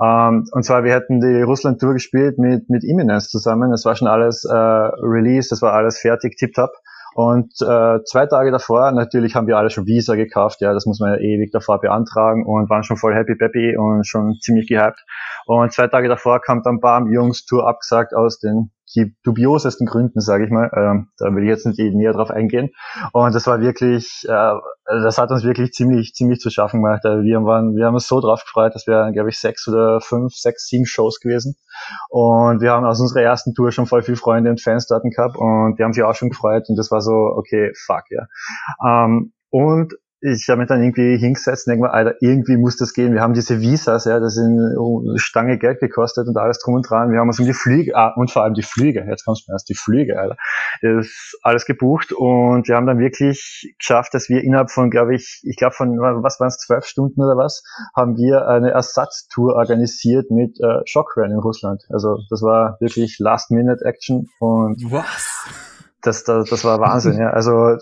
Ähm, 0.00 0.46
und 0.50 0.64
zwar 0.64 0.82
wir 0.84 0.94
hätten 0.94 1.20
die 1.20 1.42
Russland-Tour 1.42 1.92
gespielt 1.92 2.38
mit 2.38 2.70
mit 2.70 2.84
Imminence 2.84 3.28
zusammen. 3.28 3.70
Das 3.70 3.84
war 3.84 3.94
schon 3.96 4.08
alles 4.08 4.46
äh, 4.46 4.54
Release, 4.56 5.50
das 5.50 5.60
war 5.60 5.74
alles 5.74 5.98
fertig, 5.98 6.38
tipptopp. 6.38 6.70
Und 7.14 7.52
äh, 7.60 7.98
zwei 8.04 8.26
Tage 8.26 8.50
davor, 8.50 8.90
natürlich 8.92 9.34
haben 9.34 9.46
wir 9.46 9.58
alle 9.58 9.70
schon 9.70 9.86
Visa 9.86 10.14
gekauft, 10.14 10.60
ja, 10.60 10.72
das 10.72 10.86
muss 10.86 10.98
man 11.00 11.10
ja 11.10 11.18
ewig 11.18 11.50
davor 11.52 11.80
beantragen 11.80 12.46
und 12.46 12.70
waren 12.70 12.84
schon 12.84 12.96
voll 12.96 13.14
happy 13.14 13.34
peppy 13.34 13.76
und 13.76 14.06
schon 14.06 14.38
ziemlich 14.40 14.68
gehypt. 14.68 15.04
Und 15.46 15.72
zwei 15.72 15.88
Tage 15.88 16.08
davor 16.08 16.40
kam 16.40 16.62
dann 16.62 16.80
Bam, 16.80 17.12
Jungs, 17.12 17.44
Tour 17.44 17.68
abgesagt 17.68 18.14
aus 18.14 18.38
den 18.38 18.70
die 18.94 19.14
dubiosesten 19.24 19.86
Gründen, 19.86 20.20
sage 20.20 20.44
ich 20.44 20.50
mal. 20.50 20.70
Ähm, 20.74 21.08
da 21.18 21.34
will 21.34 21.44
ich 21.44 21.48
jetzt 21.48 21.66
nicht 21.66 21.78
näher 21.78 22.12
drauf 22.12 22.30
eingehen. 22.30 22.70
Und 23.12 23.34
das 23.34 23.46
war 23.46 23.60
wirklich, 23.60 24.24
äh, 24.28 24.54
das 24.86 25.18
hat 25.18 25.30
uns 25.30 25.44
wirklich 25.44 25.72
ziemlich, 25.72 26.14
ziemlich 26.14 26.40
zu 26.40 26.50
schaffen 26.50 26.82
gemacht. 26.82 27.04
Also 27.04 27.22
wir 27.22 27.44
waren, 27.44 27.74
wir 27.76 27.86
haben 27.86 27.94
uns 27.94 28.06
so 28.06 28.20
drauf 28.20 28.42
gefreut, 28.42 28.74
dass 28.74 28.86
wir, 28.86 29.10
glaube 29.12 29.30
ich, 29.30 29.38
sechs 29.38 29.66
oder 29.68 30.00
fünf, 30.00 30.34
sechs, 30.34 30.66
sieben 30.66 30.86
Shows 30.86 31.20
gewesen. 31.20 31.56
Und 32.08 32.60
wir 32.60 32.72
haben 32.72 32.84
aus 32.84 33.00
unserer 33.00 33.22
ersten 33.22 33.54
Tour 33.54 33.72
schon 33.72 33.86
voll 33.86 34.02
viele 34.02 34.16
Freunde 34.16 34.50
und 34.50 34.60
Fans 34.60 34.86
dort 34.86 35.02
gehabt 35.04 35.36
und 35.36 35.78
die 35.78 35.82
haben 35.82 35.92
sich 35.92 36.04
auch 36.04 36.14
schon 36.14 36.30
gefreut 36.30 36.64
und 36.68 36.76
das 36.76 36.90
war 36.90 37.00
so, 37.00 37.12
okay, 37.12 37.72
fuck, 37.74 38.04
ja. 38.10 38.26
Ähm, 38.84 39.32
und 39.50 39.94
ich 40.22 40.48
habe 40.48 40.60
mich 40.60 40.68
dann 40.68 40.82
irgendwie 40.82 41.18
hingesetzt 41.18 41.66
und 41.66 41.72
denke 41.72 41.86
mal, 41.86 41.90
Alter, 41.90 42.14
irgendwie 42.20 42.56
muss 42.56 42.76
das 42.76 42.94
gehen. 42.94 43.12
Wir 43.12 43.20
haben 43.20 43.34
diese 43.34 43.60
Visas, 43.60 44.04
ja, 44.04 44.20
das 44.20 44.34
sind 44.34 44.56
eine 44.56 45.18
Stange 45.18 45.58
Geld 45.58 45.80
gekostet 45.80 46.28
und 46.28 46.36
alles 46.36 46.60
drum 46.60 46.74
und 46.76 46.88
dran. 46.88 47.10
Wir 47.10 47.18
haben 47.18 47.26
uns 47.26 47.40
um 47.40 47.46
die 47.46 47.52
Flüge, 47.52 47.96
ah, 47.96 48.12
und 48.14 48.30
vor 48.30 48.44
allem 48.44 48.54
die 48.54 48.62
Flüge, 48.62 49.04
jetzt 49.08 49.24
kommst 49.24 49.48
du 49.48 49.52
erst, 49.52 49.68
die 49.68 49.74
Flüge, 49.74 50.20
Alter. 50.20 50.36
Ist 50.80 51.38
alles 51.42 51.66
gebucht 51.66 52.12
und 52.12 52.68
wir 52.68 52.76
haben 52.76 52.86
dann 52.86 52.98
wirklich 52.98 53.74
geschafft, 53.78 54.14
dass 54.14 54.28
wir 54.28 54.44
innerhalb 54.44 54.70
von, 54.70 54.90
glaube 54.90 55.14
ich, 55.16 55.42
ich 55.42 55.56
glaube 55.56 55.74
von, 55.74 55.98
was 55.98 56.38
waren 56.38 56.48
es, 56.48 56.58
zwölf 56.58 56.84
Stunden 56.84 57.20
oder 57.20 57.36
was, 57.36 57.64
haben 57.96 58.16
wir 58.16 58.46
eine 58.46 58.70
Ersatztour 58.70 59.54
organisiert 59.54 60.30
mit 60.30 60.60
äh, 60.60 60.82
Shockran 60.84 61.32
in 61.32 61.38
Russland. 61.38 61.82
Also 61.90 62.18
das 62.30 62.42
war 62.42 62.76
wirklich 62.78 63.18
Last-Minute-Action 63.18 64.28
und 64.38 64.92
was? 64.92 65.71
Das, 66.02 66.24
das, 66.24 66.50
das 66.50 66.64
war 66.64 66.80
Wahnsinn. 66.80 67.18
ja. 67.18 67.30
Also 67.30 67.76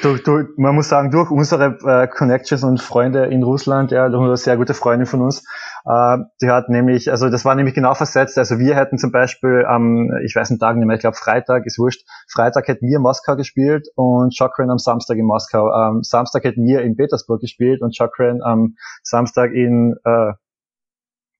durch, 0.00 0.22
durch, 0.22 0.46
man 0.56 0.74
muss 0.74 0.88
sagen, 0.88 1.10
durch 1.10 1.30
unsere 1.30 1.78
äh, 1.84 2.06
Connections 2.06 2.62
und 2.62 2.80
Freunde 2.80 3.26
in 3.26 3.42
Russland, 3.42 3.90
ja, 3.90 4.08
durch 4.08 4.22
eine 4.22 4.36
sehr 4.36 4.56
gute 4.56 4.74
Freundin 4.74 5.06
von 5.06 5.22
uns, 5.22 5.42
äh, 5.86 6.18
die 6.42 6.50
hat 6.50 6.68
nämlich, 6.68 7.10
also 7.10 7.30
das 7.30 7.44
war 7.44 7.54
nämlich 7.54 7.74
genau 7.74 7.94
versetzt. 7.94 8.38
Also 8.38 8.58
wir 8.58 8.76
hätten 8.76 8.98
zum 8.98 9.10
Beispiel 9.10 9.64
am, 9.66 10.10
ich 10.24 10.36
weiß 10.36 10.50
einen 10.50 10.60
Tag 10.60 10.76
nicht 10.76 10.86
mehr, 10.86 10.96
ich 10.96 11.00
glaube 11.00 11.16
Freitag 11.16 11.64
ist 11.66 11.78
wurscht, 11.78 12.06
Freitag 12.30 12.68
hätten 12.68 12.86
wir 12.86 12.96
in 12.96 13.02
Moskau 13.02 13.36
gespielt 13.36 13.88
und 13.94 14.36
Chakran 14.36 14.70
am 14.70 14.78
Samstag 14.78 15.16
in 15.16 15.26
Moskau. 15.26 15.70
Am 15.70 16.02
Samstag 16.02 16.44
hätten 16.44 16.64
wir 16.64 16.82
in 16.82 16.96
Petersburg 16.96 17.40
gespielt 17.40 17.80
und 17.80 17.96
Chakran 17.96 18.42
am 18.42 18.76
Samstag 19.02 19.52
in 19.52 19.96
äh, 20.04 20.32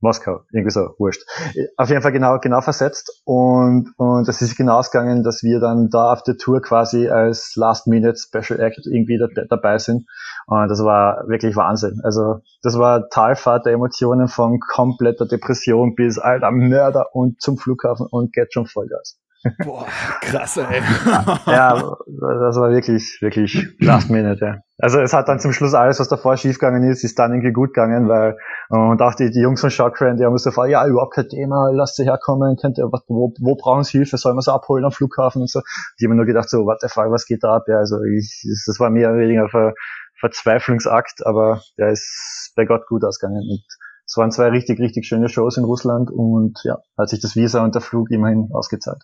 Moskau, 0.07 0.41
irgendwie 0.53 0.71
so, 0.71 0.95
wurscht. 0.99 1.23
Auf 1.77 1.89
jeden 1.89 2.01
Fall 2.01 2.13
genau, 2.13 2.39
genau 2.39 2.61
versetzt 2.61 3.23
und, 3.25 3.93
und 3.97 4.29
es 4.29 4.41
ist 4.41 4.57
genau 4.57 4.79
ausgegangen, 4.79 5.25
dass 5.25 5.43
wir 5.43 5.59
dann 5.59 5.89
da 5.91 6.13
auf 6.13 6.23
der 6.23 6.37
Tour 6.37 6.63
quasi 6.63 7.09
als 7.09 7.55
Last-Minute 7.57 8.17
Special 8.17 8.61
Act 8.61 8.87
irgendwie 8.87 9.19
da, 9.19 9.27
dabei 9.49 9.79
sind 9.79 10.07
und 10.47 10.69
das 10.69 10.83
war 10.85 11.27
wirklich 11.27 11.57
Wahnsinn. 11.57 12.01
Also 12.05 12.41
das 12.63 12.79
war 12.79 13.09
Talfahrt 13.09 13.67
der 13.67 13.73
Emotionen 13.73 14.29
von 14.29 14.61
kompletter 14.61 15.27
Depression 15.27 15.95
bis 15.97 16.19
alter 16.19 16.53
Mörder 16.53 17.15
und 17.15 17.41
zum 17.41 17.59
Flughafen 17.59 18.07
und 18.09 18.33
geht 18.33 18.53
schon 18.53 18.67
Vollgas. 18.67 19.19
Boah, 19.65 19.87
krass, 20.21 20.57
ey. 20.57 20.81
ja, 21.47 21.75
das 22.07 22.57
war 22.57 22.71
wirklich, 22.71 23.19
wirklich 23.21 23.67
last 23.81 24.11
minute, 24.11 24.45
ja. 24.45 24.66
Also 24.79 25.01
es 25.01 25.15
hat 25.15 25.29
dann 25.29 25.41
zum 25.41 25.53
Schluss 25.53 25.73
alles, 25.73 26.01
was 26.01 26.09
davor 26.09 26.37
schiefgegangen 26.37 26.83
ist, 26.91 27.03
ist 27.03 27.19
dann 27.19 27.33
irgendwie 27.33 27.53
gut 27.53 27.73
gegangen, 27.73 28.09
weil, 28.09 28.37
und 28.69 29.01
auch 29.01 29.15
die, 29.15 29.31
die 29.31 29.41
Jungs 29.41 29.63
von 29.63 29.71
Shockfriend, 29.71 30.21
die 30.21 30.25
haben 30.25 30.37
sofort, 30.37 30.69
ja, 30.69 30.87
überhaupt 30.87 31.15
kein 31.15 31.29
Thema, 31.29 31.71
lasst 31.73 31.97
sie 31.97 32.05
herkommen, 32.05 32.57
könnt 32.61 32.77
ihr, 32.77 32.85
wo, 32.85 33.33
wo 33.41 33.55
brauchen 33.55 33.85
sie 33.85 33.99
Hilfe, 33.99 34.19
sollen 34.19 34.37
wir 34.37 34.43
sie 34.43 34.53
abholen 34.53 34.85
am 34.85 34.93
Flughafen 34.93 35.41
und 35.41 35.51
so. 35.51 35.63
Die 35.99 36.05
haben 36.05 36.15
nur 36.17 36.27
gedacht, 36.27 36.51
so, 36.51 36.67
what 36.67 36.83
the 36.83 36.89
fuck, 36.89 37.11
was 37.11 37.25
geht 37.25 37.43
da 37.43 37.57
ab? 37.57 37.65
Ja, 37.69 37.79
also 37.79 38.03
ich, 38.03 38.45
das 38.67 38.79
war 38.79 38.91
mehr 38.91 39.11
oder 39.11 39.21
weniger 39.21 39.49
Ver, 39.49 39.73
Verzweiflungsakt, 40.21 41.25
aber 41.25 41.63
der 41.79 41.91
ist 41.91 42.53
bei 42.55 42.67
Gott 42.67 42.87
gut 42.87 43.03
ausgegangen 43.03 43.43
und 43.49 43.65
es 44.07 44.17
waren 44.17 44.31
zwei 44.31 44.49
richtig, 44.49 44.79
richtig 44.79 45.07
schöne 45.07 45.29
Shows 45.29 45.57
in 45.57 45.65
Russland 45.65 46.11
und 46.11 46.61
ja, 46.65 46.79
hat 46.99 47.09
sich 47.09 47.21
das 47.21 47.35
Visa 47.35 47.65
und 47.65 47.75
der 47.75 47.83
Flug 47.83 48.11
immerhin 48.11 48.51
ausgezahlt. 48.53 49.03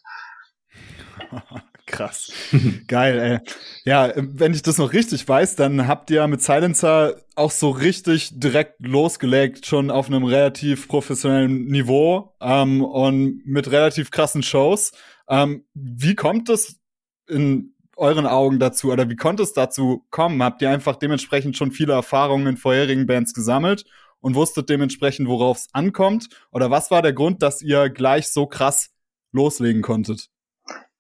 Krass. 1.92 2.32
Geil, 2.88 3.18
ey. 3.18 3.54
Ja, 3.84 4.12
wenn 4.16 4.54
ich 4.54 4.62
das 4.62 4.78
noch 4.78 4.94
richtig 4.94 5.28
weiß, 5.28 5.56
dann 5.56 5.87
habt 5.87 6.11
ihr 6.11 6.26
mit 6.26 6.40
Silencer 6.40 7.16
auch 7.37 7.50
so 7.50 7.68
richtig 7.68 8.30
direkt 8.32 8.80
losgelegt, 8.80 9.66
schon 9.66 9.90
auf 9.90 10.06
einem 10.06 10.25
relativ 10.25 10.88
professionellen 10.88 11.66
Niveau 11.66 12.34
ähm, 12.40 12.82
und 12.82 13.42
mit 13.44 13.70
relativ 13.70 14.11
krassen 14.11 14.42
Shows. 14.42 14.92
Ähm, 15.28 15.66
wie 15.75 16.14
kommt 16.14 16.49
es 16.49 16.80
in 17.28 17.75
euren 17.99 18.26
Augen 18.26 18.58
dazu 18.58 18.90
oder 18.90 19.11
wie 19.11 19.16
konnte 19.16 19.42
es 19.42 19.52
dazu 19.52 20.06
kommen? 20.11 20.42
Habt 20.42 20.62
ihr 20.62 20.70
einfach 20.70 20.96
dementsprechend 20.96 21.58
schon 21.58 21.72
viele 21.72 21.92
Erfahrungen 21.92 22.46
in 22.46 22.56
vorherigen 22.56 23.06
Bands 23.06 23.34
gesammelt 23.34 23.84
und 24.20 24.34
wusstet 24.34 24.70
dementsprechend, 24.70 25.28
worauf 25.28 25.58
es 25.58 25.68
ankommt? 25.75 26.30
Oder 26.52 26.70
was 26.70 26.90
war 26.90 27.02
der 27.02 27.12
Grund, 27.12 27.42
dass 27.42 27.61
ihr 27.61 27.90
gleich 27.90 28.28
so 28.28 28.46
krass 28.46 28.90
loslegen 29.30 29.82
konntet? 29.82 30.31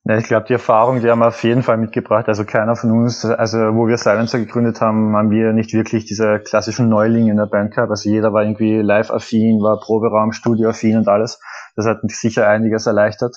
Ja, 0.04 0.16
ich 0.18 0.24
glaube, 0.24 0.46
die 0.48 0.52
Erfahrung, 0.54 1.00
die 1.00 1.08
haben 1.08 1.20
wir 1.20 1.28
auf 1.28 1.44
jeden 1.44 1.62
Fall 1.62 1.76
mitgebracht. 1.76 2.26
Also 2.26 2.44
keiner 2.44 2.74
von 2.74 2.90
uns, 2.90 3.24
also 3.24 3.58
wo 3.58 3.86
wir 3.86 3.96
Silencer 3.96 4.40
gegründet 4.40 4.80
haben, 4.80 5.14
haben 5.16 5.30
wir 5.30 5.52
nicht 5.52 5.72
wirklich 5.74 6.06
diese 6.06 6.40
klassischen 6.40 6.88
Neulinge 6.88 7.30
in 7.30 7.36
der 7.36 7.46
Band 7.46 7.72
gehabt. 7.72 7.90
Also 7.90 8.10
jeder 8.10 8.32
war 8.32 8.42
irgendwie 8.42 8.80
live-affin, 8.80 9.60
war 9.62 9.78
Proberaum, 9.78 10.32
Studio-affin 10.32 10.96
und 10.96 11.06
alles. 11.06 11.40
Das 11.76 11.86
hat 11.86 11.98
sicher 12.08 12.48
einiges 12.48 12.86
erleichtert. 12.86 13.36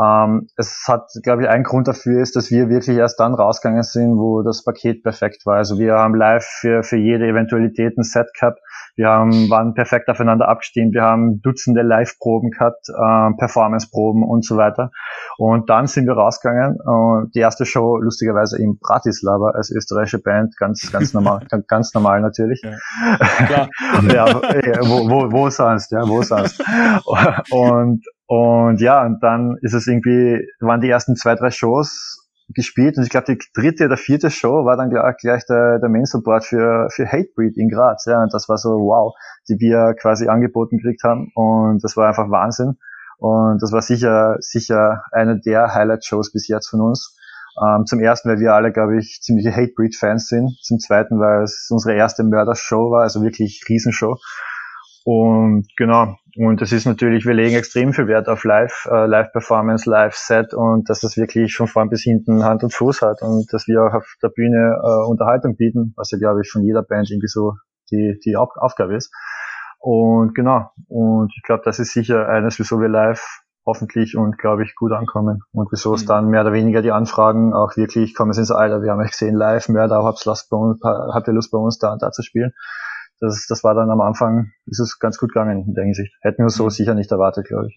Ähm, 0.00 0.48
es 0.56 0.84
hat, 0.86 1.10
glaube 1.22 1.42
ich, 1.42 1.48
ein 1.48 1.64
Grund 1.64 1.88
dafür 1.88 2.22
ist, 2.22 2.36
dass 2.36 2.50
wir 2.50 2.68
wirklich 2.68 2.96
erst 2.96 3.18
dann 3.20 3.34
rausgegangen 3.34 3.82
sind, 3.82 4.16
wo 4.18 4.42
das 4.42 4.64
Paket 4.64 5.02
perfekt 5.02 5.44
war. 5.44 5.56
Also 5.56 5.78
wir 5.78 5.94
haben 5.94 6.14
live 6.14 6.44
für, 6.44 6.82
für 6.82 6.96
jede 6.96 7.26
Eventualität 7.26 7.96
ein 7.98 8.04
Set 8.04 8.28
gehabt 8.38 8.60
wir 8.98 9.08
haben, 9.08 9.48
waren 9.48 9.74
perfekt 9.74 10.08
aufeinander 10.08 10.48
abgestimmt. 10.48 10.92
Wir 10.92 11.02
haben 11.02 11.40
Dutzende 11.40 11.82
Live-Proben 11.82 12.50
gehabt, 12.50 12.88
äh, 12.88 13.36
Performance-Proben 13.38 14.24
und 14.24 14.44
so 14.44 14.56
weiter. 14.56 14.90
Und 15.36 15.70
dann 15.70 15.86
sind 15.86 16.06
wir 16.06 16.14
rausgegangen. 16.14 16.74
Äh, 16.80 17.30
die 17.32 17.38
erste 17.38 17.64
Show 17.64 17.98
lustigerweise 17.98 18.60
in 18.60 18.76
Bratislava 18.80 19.50
als 19.50 19.70
österreichische 19.70 20.18
Band, 20.18 20.56
ganz, 20.58 20.90
ganz 20.90 21.14
normal, 21.14 21.46
ganz 21.68 21.94
normal 21.94 22.20
natürlich. 22.20 22.60
Ja, 22.60 23.68
ja 24.12 24.34
wo, 24.34 25.08
wo, 25.08 25.30
wo 25.30 25.48
sonst, 25.48 25.92
ja, 25.92 26.00
wo 26.08 26.22
sonst. 26.22 26.60
Und, 27.52 28.04
und 28.28 28.82
ja, 28.82 29.06
und 29.06 29.22
dann 29.22 29.56
ist 29.62 29.72
es 29.72 29.86
irgendwie, 29.86 30.46
waren 30.60 30.82
die 30.82 30.90
ersten 30.90 31.16
zwei, 31.16 31.34
drei 31.34 31.50
Shows 31.50 32.28
gespielt 32.50 32.98
und 32.98 33.04
ich 33.04 33.10
glaube 33.10 33.34
die 33.34 33.38
dritte 33.54 33.86
oder 33.86 33.96
vierte 33.96 34.30
Show 34.30 34.66
war 34.66 34.76
dann 34.76 34.90
gleich 34.90 35.46
der, 35.46 35.78
der 35.78 35.88
Main 35.88 36.04
Support 36.04 36.44
für, 36.44 36.88
für 36.90 37.06
Hatebreed 37.06 37.56
in 37.56 37.70
Graz. 37.70 38.04
Ja, 38.04 38.22
und 38.22 38.32
das 38.34 38.46
war 38.50 38.58
so 38.58 38.68
wow, 38.68 39.14
die 39.48 39.58
wir 39.58 39.94
quasi 39.98 40.28
angeboten 40.28 40.76
gekriegt 40.76 41.04
haben 41.04 41.32
und 41.34 41.82
das 41.82 41.96
war 41.96 42.08
einfach 42.08 42.30
Wahnsinn. 42.30 42.76
Und 43.16 43.62
das 43.62 43.72
war 43.72 43.80
sicher, 43.80 44.36
sicher 44.40 45.04
eine 45.10 45.40
der 45.40 45.74
Highlight-Shows 45.74 46.30
bis 46.30 46.48
jetzt 46.48 46.68
von 46.68 46.82
uns. 46.82 47.16
Ähm, 47.60 47.86
zum 47.86 47.98
ersten, 47.98 48.28
weil 48.28 48.40
wir 48.40 48.52
alle, 48.52 48.72
glaube 48.72 48.98
ich, 48.98 49.20
ziemliche 49.22 49.50
Hatebreed-Fans 49.50 50.28
sind. 50.28 50.56
Zum 50.62 50.78
zweiten, 50.78 51.18
weil 51.18 51.42
es 51.42 51.66
unsere 51.70 51.96
erste 51.96 52.24
Mörder-Show 52.24 52.90
war, 52.90 53.02
also 53.02 53.22
wirklich 53.22 53.64
Riesenshow. 53.68 54.16
Und 55.10 55.68
genau, 55.78 56.16
und 56.36 56.60
das 56.60 56.70
ist 56.70 56.84
natürlich, 56.84 57.24
wir 57.24 57.32
legen 57.32 57.56
extrem 57.56 57.94
viel 57.94 58.08
Wert 58.08 58.28
auf 58.28 58.44
Live, 58.44 58.86
äh, 58.92 59.06
Live-Performance, 59.06 59.88
Live-Set 59.88 60.52
und 60.52 60.90
dass 60.90 61.00
das 61.00 61.16
wirklich 61.16 61.56
von 61.56 61.66
vorn 61.66 61.88
bis 61.88 62.02
hinten 62.02 62.44
Hand 62.44 62.62
und 62.62 62.74
Fuß 62.74 63.00
hat 63.00 63.22
und 63.22 63.50
dass 63.50 63.66
wir 63.66 63.84
auch 63.84 63.94
auf 63.94 64.16
der 64.22 64.28
Bühne 64.28 64.78
äh, 64.82 65.08
Unterhaltung 65.08 65.56
bieten, 65.56 65.94
was 65.96 66.10
ja 66.10 66.18
glaube 66.18 66.42
ich 66.42 66.50
von 66.50 66.62
jeder 66.62 66.82
Band 66.82 67.10
irgendwie 67.10 67.26
so 67.26 67.54
die, 67.90 68.20
die 68.22 68.36
Auf 68.36 68.50
Aufgabe 68.56 68.96
ist. 68.96 69.10
Und 69.78 70.34
genau, 70.34 70.72
und 70.88 71.32
ich 71.34 71.42
glaube, 71.42 71.62
das 71.64 71.78
ist 71.78 71.94
sicher 71.94 72.28
eines, 72.28 72.58
wieso 72.58 72.78
wir 72.78 72.90
live 72.90 73.24
hoffentlich 73.64 74.14
und 74.14 74.36
glaube 74.36 74.62
ich 74.62 74.74
gut 74.74 74.92
ankommen 74.92 75.40
und 75.52 75.68
wieso 75.72 75.94
es 75.94 76.02
mhm. 76.02 76.08
dann 76.08 76.28
mehr 76.28 76.42
oder 76.42 76.52
weniger 76.52 76.82
die 76.82 76.92
Anfragen 76.92 77.54
auch 77.54 77.78
wirklich 77.78 78.14
kommen 78.14 78.34
sind 78.34 78.44
so 78.44 78.56
Alter, 78.56 78.82
wir 78.82 78.90
haben 78.90 79.00
euch 79.00 79.12
gesehen 79.12 79.36
live, 79.36 79.70
Mörder, 79.70 80.04
habt 80.04 80.22
Lust 80.26 80.50
bei 80.50 80.58
uns, 80.58 80.82
habt 80.82 81.28
ihr 81.28 81.32
Lust 81.32 81.50
bei 81.50 81.58
uns 81.58 81.78
da 81.78 81.94
und 81.94 82.02
da 82.02 82.10
zu 82.10 82.22
spielen. 82.22 82.52
Das, 83.20 83.46
das 83.48 83.64
war 83.64 83.74
dann 83.74 83.90
am 83.90 84.00
Anfang, 84.00 84.52
ist 84.66 84.80
es 84.80 84.98
ganz 84.98 85.18
gut 85.18 85.32
gegangen 85.32 85.64
in 85.66 85.74
der 85.74 85.84
Hinsicht. 85.84 86.14
Hätten 86.20 86.42
wir 86.42 86.50
so 86.50 86.64
mhm. 86.64 86.70
sicher 86.70 86.94
nicht 86.94 87.10
erwartet, 87.10 87.46
glaube 87.46 87.68
ich. 87.68 87.76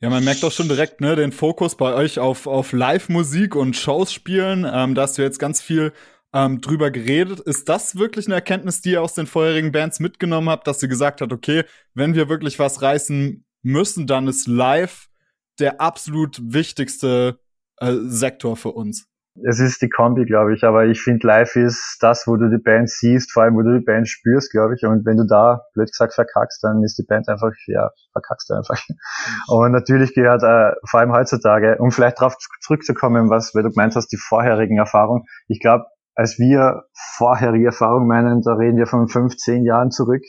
Ja, 0.00 0.10
man 0.10 0.24
merkt 0.24 0.44
auch 0.44 0.52
schon 0.52 0.68
direkt 0.68 1.00
ne, 1.00 1.16
den 1.16 1.32
Fokus 1.32 1.74
bei 1.74 1.94
euch 1.94 2.18
auf, 2.18 2.46
auf 2.46 2.72
Live-Musik 2.72 3.56
und 3.56 3.76
Shows 3.76 4.12
spielen. 4.12 4.66
Ähm, 4.70 4.94
da 4.94 5.02
hast 5.02 5.16
du 5.16 5.22
jetzt 5.22 5.38
ganz 5.38 5.62
viel 5.62 5.92
ähm, 6.34 6.60
drüber 6.60 6.90
geredet. 6.90 7.40
Ist 7.40 7.68
das 7.70 7.96
wirklich 7.96 8.26
eine 8.26 8.34
Erkenntnis, 8.34 8.82
die 8.82 8.92
ihr 8.92 9.02
aus 9.02 9.14
den 9.14 9.26
vorherigen 9.26 9.72
Bands 9.72 9.98
mitgenommen 10.00 10.50
habt, 10.50 10.66
dass 10.66 10.82
ihr 10.82 10.88
gesagt 10.88 11.22
habt, 11.22 11.32
okay, 11.32 11.64
wenn 11.94 12.14
wir 12.14 12.28
wirklich 12.28 12.58
was 12.58 12.82
reißen 12.82 13.44
müssen, 13.62 14.06
dann 14.06 14.28
ist 14.28 14.46
live 14.46 15.08
der 15.58 15.80
absolut 15.80 16.38
wichtigste 16.42 17.40
äh, 17.78 17.94
Sektor 18.02 18.56
für 18.56 18.72
uns. 18.72 19.08
Es 19.44 19.60
ist 19.60 19.82
die 19.82 19.88
Kombi, 19.88 20.24
glaube 20.24 20.54
ich, 20.54 20.64
aber 20.64 20.86
ich 20.86 21.00
finde, 21.00 21.26
live 21.26 21.56
ist 21.56 21.98
das, 22.00 22.26
wo 22.26 22.36
du 22.36 22.48
die 22.48 22.62
Band 22.62 22.88
siehst, 22.88 23.32
vor 23.32 23.42
allem, 23.42 23.54
wo 23.54 23.62
du 23.62 23.78
die 23.78 23.84
Band 23.84 24.08
spürst, 24.08 24.50
glaube 24.50 24.74
ich. 24.74 24.84
Und 24.84 25.04
wenn 25.04 25.16
du 25.16 25.26
da, 25.26 25.62
blöd 25.74 25.90
gesagt, 25.90 26.14
verkackst, 26.14 26.62
dann 26.64 26.82
ist 26.82 26.96
die 26.98 27.04
Band 27.04 27.28
einfach, 27.28 27.52
ja, 27.66 27.90
verkackst 28.12 28.48
du 28.48 28.54
einfach. 28.54 28.80
Und 29.48 29.72
natürlich 29.72 30.14
gehört, 30.14 30.42
äh, 30.42 30.74
vor 30.88 31.00
allem 31.00 31.12
heutzutage, 31.12 31.76
um 31.78 31.90
vielleicht 31.90 32.20
darauf 32.20 32.36
zurückzukommen, 32.60 33.28
was, 33.30 33.54
weil 33.54 33.62
du 33.62 33.70
gemeint 33.70 33.94
hast, 33.94 34.08
die 34.08 34.16
vorherigen 34.16 34.78
Erfahrungen. 34.78 35.24
Ich 35.48 35.60
glaube, 35.60 35.84
als 36.14 36.38
wir 36.38 36.84
vorherige 37.16 37.66
Erfahrungen 37.66 38.06
meinen, 38.08 38.42
da 38.42 38.54
reden 38.54 38.78
wir 38.78 38.86
von 38.86 39.08
fünf, 39.08 39.36
zehn 39.36 39.64
Jahren 39.64 39.90
zurück 39.90 40.22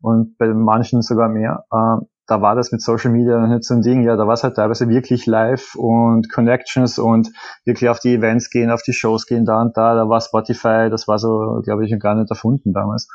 und 0.00 0.38
bei 0.38 0.46
manchen 0.46 1.02
sogar 1.02 1.28
mehr. 1.28 1.64
Äh, 1.72 2.04
da 2.26 2.40
war 2.40 2.54
das 2.54 2.72
mit 2.72 2.80
Social 2.80 3.10
Media 3.10 3.46
nicht 3.46 3.64
so 3.64 3.74
ein 3.74 3.82
Ding. 3.82 4.02
Ja, 4.02 4.16
da 4.16 4.26
war 4.26 4.34
es 4.34 4.42
halt 4.42 4.56
teilweise 4.56 4.88
wirklich 4.88 5.26
live 5.26 5.74
und 5.74 6.30
Connections 6.30 6.98
und 6.98 7.28
wirklich 7.64 7.90
auf 7.90 8.00
die 8.00 8.14
Events 8.14 8.50
gehen, 8.50 8.70
auf 8.70 8.82
die 8.82 8.94
Shows 8.94 9.26
gehen, 9.26 9.44
da 9.44 9.60
und 9.60 9.76
da. 9.76 9.94
Da 9.94 10.08
war 10.08 10.20
Spotify, 10.20 10.88
das 10.90 11.06
war 11.06 11.18
so, 11.18 11.60
glaube 11.64 11.84
ich, 11.84 11.98
gar 12.00 12.14
nicht 12.14 12.30
erfunden 12.30 12.72
damals. 12.72 13.08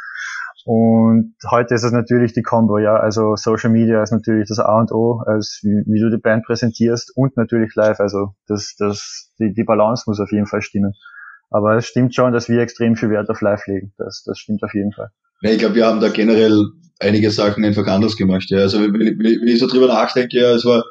Und 0.66 1.34
heute 1.50 1.74
ist 1.74 1.84
es 1.84 1.92
natürlich 1.92 2.34
die 2.34 2.44
Combo, 2.44 2.78
ja. 2.78 2.96
Also 2.96 3.36
Social 3.36 3.72
Media 3.72 4.04
ist 4.04 4.12
natürlich 4.12 4.48
das 4.48 4.60
A 4.60 4.80
und 4.80 4.92
O, 4.92 5.24
als 5.26 5.62
wie, 5.64 5.84
wie 5.92 6.00
du 6.00 6.12
die 6.16 6.22
Band 6.22 6.46
präsentierst 6.46 7.12
und 7.16 7.36
natürlich 7.38 7.74
live. 7.76 8.00
Also 8.00 8.36
das, 8.48 8.76
das, 8.78 9.32
die, 9.40 9.54
die 9.54 9.64
Balance 9.64 10.04
muss 10.06 10.20
auf 10.20 10.32
jeden 10.32 10.46
Fall 10.46 10.62
stimmen. 10.62 10.94
Aber 11.50 11.78
es 11.78 11.88
stimmt 11.88 12.14
schon, 12.14 12.34
dass 12.34 12.50
wir 12.50 12.62
extrem 12.62 12.96
viel 12.96 13.10
Wert 13.10 13.30
auf 13.30 13.42
live 13.42 13.66
legen. 13.66 13.94
Das, 13.98 14.22
das 14.24 14.38
stimmt 14.38 14.64
auf 14.64 14.74
jeden 14.76 14.92
Fall. 14.92 15.10
Ja, 15.42 15.52
ich 15.52 15.60
glaube, 15.60 15.76
wir 15.76 15.86
haben 15.86 16.02
da 16.02 16.10
generell 16.10 16.66
einige 17.00 17.32
Sachen 17.32 17.64
einfach 17.64 17.88
anders 17.88 18.16
gemacht. 18.18 18.50
Ja. 18.50 18.60
Also 18.60 18.82
wenn, 18.82 18.94
wenn 18.94 19.48
ich 19.48 19.60
so 19.60 19.68
drüber 19.68 19.88
nachdenke, 19.88 20.38
ja, 20.38 20.54
es 20.54 20.66
war, 20.66 20.84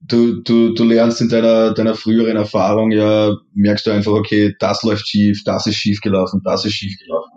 du, 0.00 0.42
du, 0.42 0.74
du 0.74 0.84
lernst 0.84 1.20
in 1.20 1.28
deiner, 1.28 1.72
deiner 1.72 1.94
früheren 1.94 2.36
Erfahrung, 2.36 2.90
ja, 2.90 3.34
merkst 3.54 3.86
du 3.86 3.90
einfach, 3.90 4.12
okay, 4.12 4.54
das 4.58 4.82
läuft 4.82 5.08
schief, 5.08 5.42
das 5.44 5.66
ist 5.66 5.76
schief 5.76 6.00
gelaufen, 6.00 6.42
das 6.44 6.64
ist 6.64 6.74
schief 6.74 6.96
gelaufen. 6.98 7.30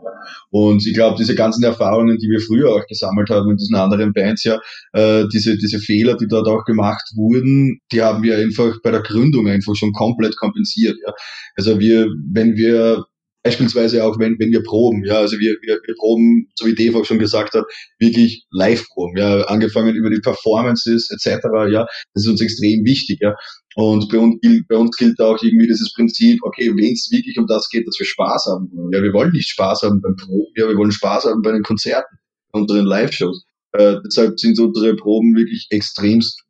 Und 0.49 0.85
ich 0.85 0.93
glaube, 0.93 1.17
diese 1.17 1.35
ganzen 1.35 1.63
Erfahrungen, 1.63 2.17
die 2.17 2.29
wir 2.29 2.39
früher 2.39 2.69
auch 2.71 2.85
gesammelt 2.87 3.29
haben 3.29 3.51
in 3.51 3.57
diesen 3.57 3.75
anderen 3.75 4.13
Bands, 4.13 4.43
ja, 4.43 4.59
äh, 4.93 5.25
diese, 5.31 5.57
diese 5.57 5.79
Fehler, 5.79 6.17
die 6.17 6.27
dort 6.27 6.47
auch 6.47 6.65
gemacht 6.65 7.03
wurden, 7.15 7.79
die 7.91 8.01
haben 8.01 8.23
wir 8.23 8.37
einfach 8.37 8.77
bei 8.83 8.91
der 8.91 9.01
Gründung 9.01 9.47
einfach 9.47 9.75
schon 9.75 9.93
komplett 9.93 10.35
kompensiert. 10.37 10.97
Ja. 11.05 11.13
Also 11.55 11.79
wir, 11.79 12.07
wenn 12.31 12.55
wir 12.55 13.05
Beispielsweise 13.47 14.03
auch, 14.03 14.19
wenn, 14.19 14.37
wenn 14.39 14.51
wir 14.51 14.61
proben, 14.61 15.05
ja, 15.05 15.19
also 15.19 15.39
wir, 15.39 15.55
wir, 15.61 15.79
wir 15.85 15.95
proben, 15.95 16.49
so 16.55 16.65
wie 16.65 16.75
Dave 16.75 16.97
auch 16.97 17.05
schon 17.05 17.17
gesagt 17.17 17.53
hat, 17.53 17.63
wirklich 17.97 18.45
Live-Proben, 18.51 19.15
ja, 19.15 19.43
angefangen 19.43 19.95
über 19.95 20.09
die 20.09 20.19
Performances 20.19 21.09
etc., 21.09 21.45
ja, 21.71 21.87
das 22.13 22.25
ist 22.25 22.27
uns 22.27 22.41
extrem 22.41 22.83
wichtig, 22.83 23.19
ja. 23.21 23.33
Und 23.75 24.09
bei 24.09 24.17
uns, 24.17 24.41
gilt, 24.41 24.67
bei 24.67 24.75
uns 24.75 24.97
gilt 24.97 25.17
auch 25.21 25.41
irgendwie 25.41 25.67
dieses 25.67 25.93
Prinzip, 25.93 26.39
okay, 26.43 26.73
wenn 26.75 26.91
es 26.91 27.09
wirklich 27.09 27.37
um 27.37 27.47
das 27.47 27.69
geht, 27.69 27.87
dass 27.87 27.97
wir 27.97 28.05
Spaß 28.05 28.47
haben. 28.47 28.69
Ja, 28.91 29.01
wir 29.01 29.13
wollen 29.13 29.31
nicht 29.31 29.47
Spaß 29.47 29.83
haben 29.83 30.01
beim 30.01 30.17
Proben, 30.17 30.51
ja, 30.57 30.67
wir 30.67 30.75
wollen 30.75 30.91
Spaß 30.91 31.23
haben 31.23 31.41
bei 31.41 31.53
den 31.53 31.63
Konzerten, 31.63 32.17
unseren 32.51 32.85
Live-Shows. 32.85 33.45
Äh, 33.71 33.95
deshalb 34.05 34.37
sind 34.37 34.59
unsere 34.59 34.93
Proben 34.97 35.35
wirklich 35.37 35.67
extremst, 35.69 36.43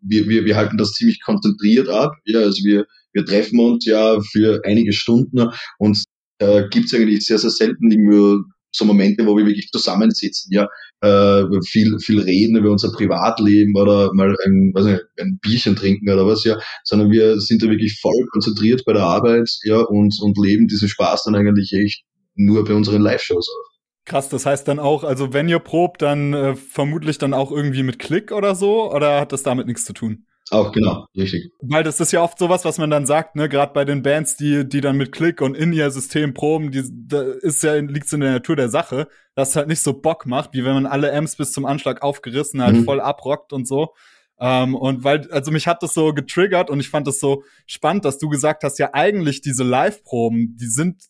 wir, 0.00 0.28
wir, 0.28 0.44
wir 0.44 0.56
halten 0.56 0.78
das 0.78 0.92
ziemlich 0.94 1.22
konzentriert 1.22 1.88
ab, 1.88 2.12
ja, 2.24 2.40
also 2.40 2.64
wir, 2.64 2.86
wir 3.14 3.24
treffen 3.24 3.60
uns 3.60 3.86
ja 3.86 4.20
für 4.32 4.60
einige 4.64 4.92
Stunden 4.92 5.48
und 5.78 6.03
äh, 6.38 6.68
gibt 6.70 6.86
es 6.86 6.94
eigentlich 6.94 7.26
sehr, 7.26 7.38
sehr 7.38 7.50
selten 7.50 7.90
irgendwie 7.90 8.42
so 8.74 8.84
Momente, 8.84 9.24
wo 9.24 9.36
wir 9.36 9.46
wirklich 9.46 9.70
zusammensitzen, 9.70 10.52
ja, 10.52 10.66
äh, 11.00 11.44
viel, 11.66 11.98
viel 12.00 12.20
reden 12.20 12.56
über 12.56 12.70
unser 12.70 12.90
Privatleben 12.92 13.76
oder 13.76 14.12
mal 14.14 14.34
ein, 14.44 14.72
weiß 14.74 14.84
nicht, 14.86 15.02
ein 15.20 15.38
Bierchen 15.40 15.76
trinken 15.76 16.10
oder 16.10 16.26
was, 16.26 16.44
ja, 16.44 16.58
sondern 16.82 17.10
wir 17.10 17.38
sind 17.40 17.62
da 17.62 17.68
wirklich 17.68 18.00
voll 18.00 18.26
konzentriert 18.32 18.82
bei 18.84 18.92
der 18.92 19.02
Arbeit, 19.02 19.48
ja, 19.62 19.78
und, 19.78 20.16
und 20.20 20.36
leben 20.38 20.66
diesen 20.66 20.88
Spaß 20.88 21.24
dann 21.24 21.36
eigentlich 21.36 21.72
echt 21.72 22.04
nur 22.34 22.64
bei 22.64 22.74
unseren 22.74 23.02
Live-Shows 23.02 23.48
auf. 23.48 23.74
Krass, 24.06 24.28
das 24.28 24.44
heißt 24.44 24.68
dann 24.68 24.78
auch, 24.78 25.04
also 25.04 25.32
wenn 25.32 25.48
ihr 25.48 25.60
probt, 25.60 26.02
dann 26.02 26.34
äh, 26.34 26.56
vermutlich 26.56 27.18
dann 27.18 27.32
auch 27.32 27.50
irgendwie 27.50 27.82
mit 27.82 27.98
Klick 27.98 28.32
oder 28.32 28.54
so, 28.54 28.92
oder 28.92 29.20
hat 29.20 29.32
das 29.32 29.42
damit 29.42 29.66
nichts 29.66 29.84
zu 29.84 29.92
tun? 29.92 30.26
Auch 30.50 30.72
genau, 30.72 31.06
richtig. 31.16 31.52
Weil 31.62 31.84
das 31.84 32.00
ist 32.00 32.12
ja 32.12 32.22
oft 32.22 32.38
sowas, 32.38 32.64
was 32.66 32.76
man 32.76 32.90
dann 32.90 33.06
sagt, 33.06 33.34
ne, 33.34 33.48
gerade 33.48 33.72
bei 33.72 33.84
den 33.84 34.02
Bands, 34.02 34.36
die 34.36 34.68
die 34.68 34.82
dann 34.82 34.96
mit 34.96 35.10
Klick 35.10 35.40
und 35.40 35.56
in 35.56 35.72
ihr 35.72 35.90
System 35.90 36.34
proben, 36.34 36.70
die 36.70 36.84
da 36.90 37.22
ist 37.22 37.62
ja 37.62 37.74
liegt's 37.76 38.12
in 38.12 38.20
der 38.20 38.32
Natur 38.32 38.56
der 38.56 38.68
Sache, 38.68 39.08
dass 39.34 39.50
es 39.50 39.56
halt 39.56 39.68
nicht 39.68 39.80
so 39.80 39.94
Bock 39.94 40.26
macht, 40.26 40.52
wie 40.52 40.64
wenn 40.64 40.74
man 40.74 40.86
alle 40.86 41.14
Amps 41.14 41.36
bis 41.36 41.52
zum 41.52 41.64
Anschlag 41.64 42.02
aufgerissen 42.02 42.62
halt 42.62 42.76
mhm. 42.76 42.84
voll 42.84 43.00
abrockt 43.00 43.52
und 43.54 43.66
so. 43.66 43.94
Ähm, 44.38 44.74
und 44.74 45.02
weil 45.02 45.30
also 45.30 45.50
mich 45.50 45.66
hat 45.66 45.82
das 45.82 45.94
so 45.94 46.12
getriggert 46.12 46.68
und 46.68 46.80
ich 46.80 46.90
fand 46.90 47.06
das 47.06 47.20
so 47.20 47.44
spannend, 47.66 48.04
dass 48.04 48.18
du 48.18 48.28
gesagt 48.28 48.64
hast, 48.64 48.78
ja 48.78 48.90
eigentlich 48.92 49.40
diese 49.40 49.64
Live-Proben, 49.64 50.56
die 50.58 50.66
sind 50.66 51.04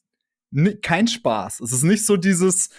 kein 0.83 1.09
Spaß. 1.09 1.61
Es 1.61 1.73
ist 1.73 1.83
nicht 1.83 2.07
so 2.07 2.17
dieses 2.17 2.71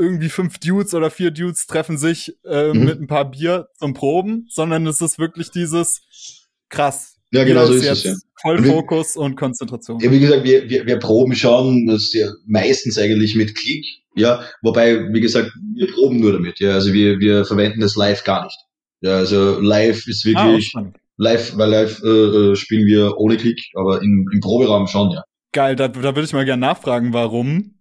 irgendwie 0.00 0.28
fünf 0.28 0.58
Dudes 0.58 0.94
oder 0.94 1.10
vier 1.10 1.30
Dudes 1.30 1.66
treffen 1.66 1.98
sich 1.98 2.34
äh, 2.44 2.72
mhm. 2.72 2.84
mit 2.84 3.00
ein 3.00 3.06
paar 3.06 3.30
Bier 3.30 3.68
zum 3.78 3.94
Proben, 3.94 4.46
sondern 4.48 4.86
es 4.86 5.00
ist 5.00 5.18
wirklich 5.18 5.50
dieses 5.50 6.48
krass. 6.68 7.16
Ja, 7.32 7.44
genau 7.44 7.66
so 7.66 7.74
ist 7.74 7.86
es, 7.86 8.02
ja. 8.02 8.14
Voll 8.40 8.64
Fokus 8.64 9.16
und 9.16 9.36
Konzentration. 9.36 10.00
Ja, 10.00 10.10
wie 10.10 10.18
gesagt, 10.18 10.42
wir, 10.42 10.68
wir, 10.68 10.86
wir 10.86 10.98
proben 10.98 11.34
schon 11.34 11.86
das 11.86 12.12
ja 12.12 12.28
meistens 12.46 12.98
eigentlich 12.98 13.36
mit 13.36 13.54
Klick, 13.54 13.84
ja, 14.16 14.42
wobei, 14.62 15.12
wie 15.12 15.20
gesagt, 15.20 15.52
wir 15.76 15.92
proben 15.92 16.18
nur 16.18 16.32
damit, 16.32 16.58
ja, 16.58 16.72
also 16.72 16.92
wir, 16.92 17.20
wir 17.20 17.44
verwenden 17.44 17.80
das 17.80 17.94
live 17.94 18.24
gar 18.24 18.44
nicht. 18.44 18.58
Ja, 19.02 19.16
also 19.16 19.60
live 19.60 20.06
ist 20.08 20.24
wirklich, 20.24 20.72
ah, 20.74 20.90
live, 21.18 21.56
weil 21.56 21.70
live 21.70 22.02
äh, 22.02 22.08
äh, 22.08 22.56
spielen 22.56 22.86
wir 22.86 23.16
ohne 23.18 23.36
Klick, 23.36 23.60
aber 23.74 24.02
im, 24.02 24.28
im 24.32 24.40
Proberaum 24.40 24.88
schon, 24.88 25.12
ja. 25.12 25.22
Geil, 25.52 25.76
da, 25.76 25.88
da 25.88 26.02
würde 26.02 26.22
ich 26.22 26.32
mal 26.32 26.44
gerne 26.44 26.60
nachfragen, 26.60 27.12
warum. 27.12 27.74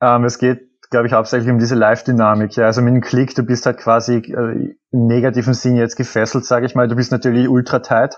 Ähm, 0.00 0.24
es 0.24 0.38
geht 0.38 0.60
glaube 0.94 1.08
ich, 1.08 1.12
hauptsächlich 1.12 1.50
um 1.50 1.58
diese 1.58 1.74
Live-Dynamik. 1.74 2.54
Ja. 2.54 2.66
Also 2.66 2.80
mit 2.80 2.94
dem 2.94 3.00
Klick, 3.00 3.34
du 3.34 3.42
bist 3.42 3.66
halt 3.66 3.78
quasi 3.78 4.18
äh, 4.18 4.76
im 4.92 5.06
negativen 5.08 5.52
Sinn 5.52 5.74
jetzt 5.74 5.96
gefesselt, 5.96 6.44
sage 6.44 6.66
ich 6.66 6.76
mal. 6.76 6.86
Du 6.86 6.94
bist 6.94 7.10
natürlich 7.10 7.48
ultra 7.48 7.80
tight, 7.80 8.14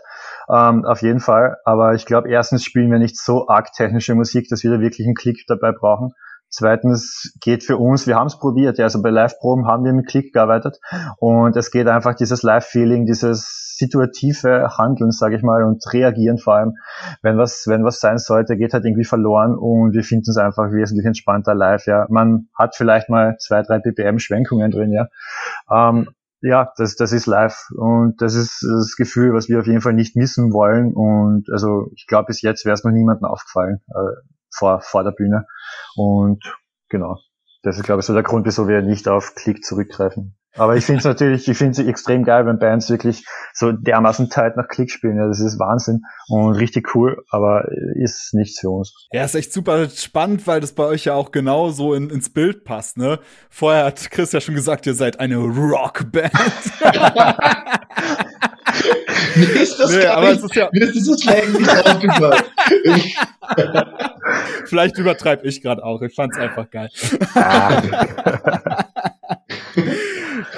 ähm, 0.51 0.85
auf 0.85 1.01
jeden 1.01 1.21
Fall. 1.21 1.57
Aber 1.65 1.95
ich 1.95 2.05
glaube, 2.05 2.29
erstens 2.29 2.65
spielen 2.65 2.91
wir 2.91 2.99
nicht 2.99 3.19
so 3.19 3.49
arg 3.49 3.73
technische 3.73 4.15
Musik, 4.15 4.51
dass 4.51 4.62
wir 4.62 4.71
da 4.73 4.81
wirklich 4.81 5.07
einen 5.07 5.15
Klick 5.15 5.45
dabei 5.47 5.73
brauchen. 5.73 6.12
Zweitens 6.49 7.35
geht 7.41 7.65
für 7.65 7.77
uns, 7.77 8.07
wir 8.07 8.17
haben 8.17 8.29
es 8.29 8.39
probiert, 8.39 8.79
ja, 8.79 8.85
also 8.85 9.03
bei 9.03 9.11
Live-Proben 9.11 9.67
haben 9.67 9.85
wir 9.85 9.93
mit 9.93 10.07
Klick 10.07 10.33
gearbeitet 10.33 10.79
und 11.19 11.57
es 11.57 11.71
geht 11.71 11.89
einfach 11.89 12.15
dieses 12.15 12.43
Live-Feeling, 12.43 13.05
dieses 13.05 13.75
situative 13.77 14.79
Handeln, 14.79 15.11
sage 15.11 15.37
ich 15.37 15.43
mal, 15.43 15.65
und 15.65 15.83
reagieren 15.93 16.39
vor 16.39 16.55
allem, 16.55 16.77
wenn 17.23 17.37
was, 17.37 17.67
wenn 17.67 17.85
was 17.85 18.01
sein 18.01 18.19
sollte, 18.19 18.57
geht 18.57 18.73
halt 18.73 18.85
irgendwie 18.85 19.05
verloren 19.05 19.57
und 19.57 19.93
wir 19.93 20.03
finden 20.03 20.31
es 20.31 20.39
einfach 20.39 20.73
wesentlich 20.73 21.07
entspannter 21.07 21.55
live, 21.55 21.87
ja. 21.87 22.07
Man 22.09 22.49
hat 22.55 22.75
vielleicht 22.75 23.09
mal 23.09 23.37
zwei, 23.39 23.63
drei 23.63 23.79
BPM-Schwenkungen 23.79 24.71
drin, 24.71 24.93
ja. 24.93 25.09
Ähm, 25.71 26.09
ja, 26.41 26.73
das, 26.77 26.97
das 26.97 27.13
ist 27.13 27.27
live 27.27 27.69
und 27.75 28.21
das 28.23 28.35
ist 28.35 28.63
das 28.63 28.95
Gefühl, 28.97 29.35
was 29.35 29.49
wir 29.49 29.59
auf 29.61 29.67
jeden 29.67 29.81
Fall 29.81 29.95
nicht 29.95 30.17
missen 30.17 30.53
wollen 30.53 30.93
und 30.95 31.51
also 31.51 31.91
ich 31.95 32.07
glaube, 32.07 32.27
bis 32.27 32.43
jetzt 32.43 32.65
wäre 32.65 32.75
es 32.75 32.85
noch 32.85 32.93
niemandem 32.93 33.27
aufgefallen. 33.27 33.81
Äh, 33.89 34.36
vor, 34.57 34.81
vor 34.81 35.05
der 35.05 35.12
Bühne. 35.12 35.47
Und 35.95 36.42
genau, 36.88 37.19
das 37.62 37.79
ist, 37.79 37.85
glaube 37.85 38.01
ich, 38.01 38.07
so 38.07 38.14
der 38.14 38.23
Grund, 38.23 38.47
wieso 38.47 38.69
wir 38.69 38.83
nicht 38.83 39.09
auf 39.09 39.35
Klick 39.35 39.64
zurückgreifen. 39.64 40.37
Aber 40.59 40.77
ich 40.77 40.87
finde 40.87 41.01
es 41.01 41.05
natürlich, 41.05 41.49
ich 41.49 41.59
finde 41.59 41.73
es 41.73 41.87
extrem 41.87 42.25
geil, 42.25 42.47
wenn 42.47 42.59
Bands 42.59 42.88
wirklich 42.88 43.27
so 43.53 43.73
dermaßen 43.73 44.31
tight 44.31 44.57
nach 44.57 44.69
Klick 44.69 44.90
spielen. 44.90 45.19
Ja, 45.19 45.27
das 45.27 45.40
ist 45.40 45.59
Wahnsinn 45.59 46.01
und 46.29 46.55
richtig 46.55 46.95
cool, 46.95 47.23
aber 47.31 47.69
ist 47.95 48.33
nichts 48.33 48.61
für 48.61 48.71
uns. 48.71 48.95
Ja, 49.12 49.25
ist 49.25 49.35
echt 49.35 49.53
super 49.53 49.88
spannend, 49.90 50.47
weil 50.47 50.61
das 50.61 50.73
bei 50.73 50.85
euch 50.85 51.05
ja 51.05 51.14
auch 51.14 51.31
genau 51.31 51.71
so 51.71 51.92
in, 51.92 52.09
ins 52.09 52.31
Bild 52.31 52.64
passt, 52.64 52.97
ne? 52.97 53.19
Vorher 53.51 53.85
hat 53.85 54.11
Chris 54.11 54.33
ja 54.33 54.40
schon 54.40 54.55
gesagt, 54.55 54.87
ihr 54.87 54.95
seid 54.95 55.21
eine 55.21 55.37
Rockband. 55.37 56.33
mir 59.37 59.61
ist 59.61 59.79
das 59.79 59.93
nee, 59.95 60.07
aber 60.07 60.29
nicht, 60.29 60.39
es 60.39 60.45
ist 60.45 60.55
ja 60.55 60.69
mir 60.73 60.85
ist 60.85 60.95
dieses 60.95 61.27
eigentlich 61.29 61.69
aufgefallen. 61.69 62.43
Vielleicht 64.67 64.99
übertreibe 64.99 65.47
ich 65.47 65.62
gerade 65.62 65.85
auch. 65.85 66.03
Ich 66.03 66.15
fand's 66.15 66.37
einfach 66.37 66.71
geil. 66.71 66.91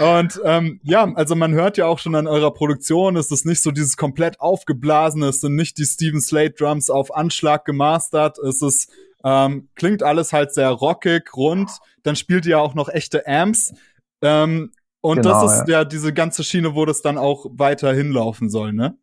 Und 0.00 0.40
ähm, 0.44 0.80
ja, 0.84 1.10
also 1.14 1.34
man 1.34 1.54
hört 1.54 1.76
ja 1.76 1.86
auch 1.86 1.98
schon 1.98 2.14
an 2.14 2.28
eurer 2.28 2.52
Produktion, 2.52 3.16
es 3.16 3.32
ist 3.32 3.44
nicht 3.44 3.62
so 3.62 3.72
dieses 3.72 3.96
komplett 3.96 4.40
aufgeblasene, 4.40 5.26
es 5.26 5.40
sind 5.40 5.56
nicht 5.56 5.76
die 5.78 5.84
Steven 5.84 6.20
Slate 6.20 6.54
Drums 6.56 6.88
auf 6.88 7.14
Anschlag 7.14 7.64
gemastert, 7.64 8.38
es 8.38 8.62
ist 8.62 8.92
ähm, 9.24 9.68
klingt 9.74 10.02
alles 10.02 10.32
halt 10.32 10.54
sehr 10.54 10.70
rockig, 10.70 11.34
rund. 11.36 11.70
Dann 12.02 12.16
spielt 12.16 12.46
ihr 12.46 12.52
ja 12.52 12.58
auch 12.58 12.74
noch 12.74 12.88
echte 12.88 13.26
Amps. 13.26 13.74
Ähm, 14.22 14.72
und 15.00 15.22
genau, 15.22 15.42
das 15.42 15.60
ist 15.60 15.68
ja. 15.68 15.78
ja 15.78 15.84
diese 15.84 16.12
ganze 16.12 16.44
Schiene, 16.44 16.74
wo 16.74 16.84
das 16.84 17.02
dann 17.02 17.18
auch 17.18 17.46
weiter 17.52 17.92
hinlaufen 17.92 18.50
soll, 18.50 18.72
ne? 18.72 18.98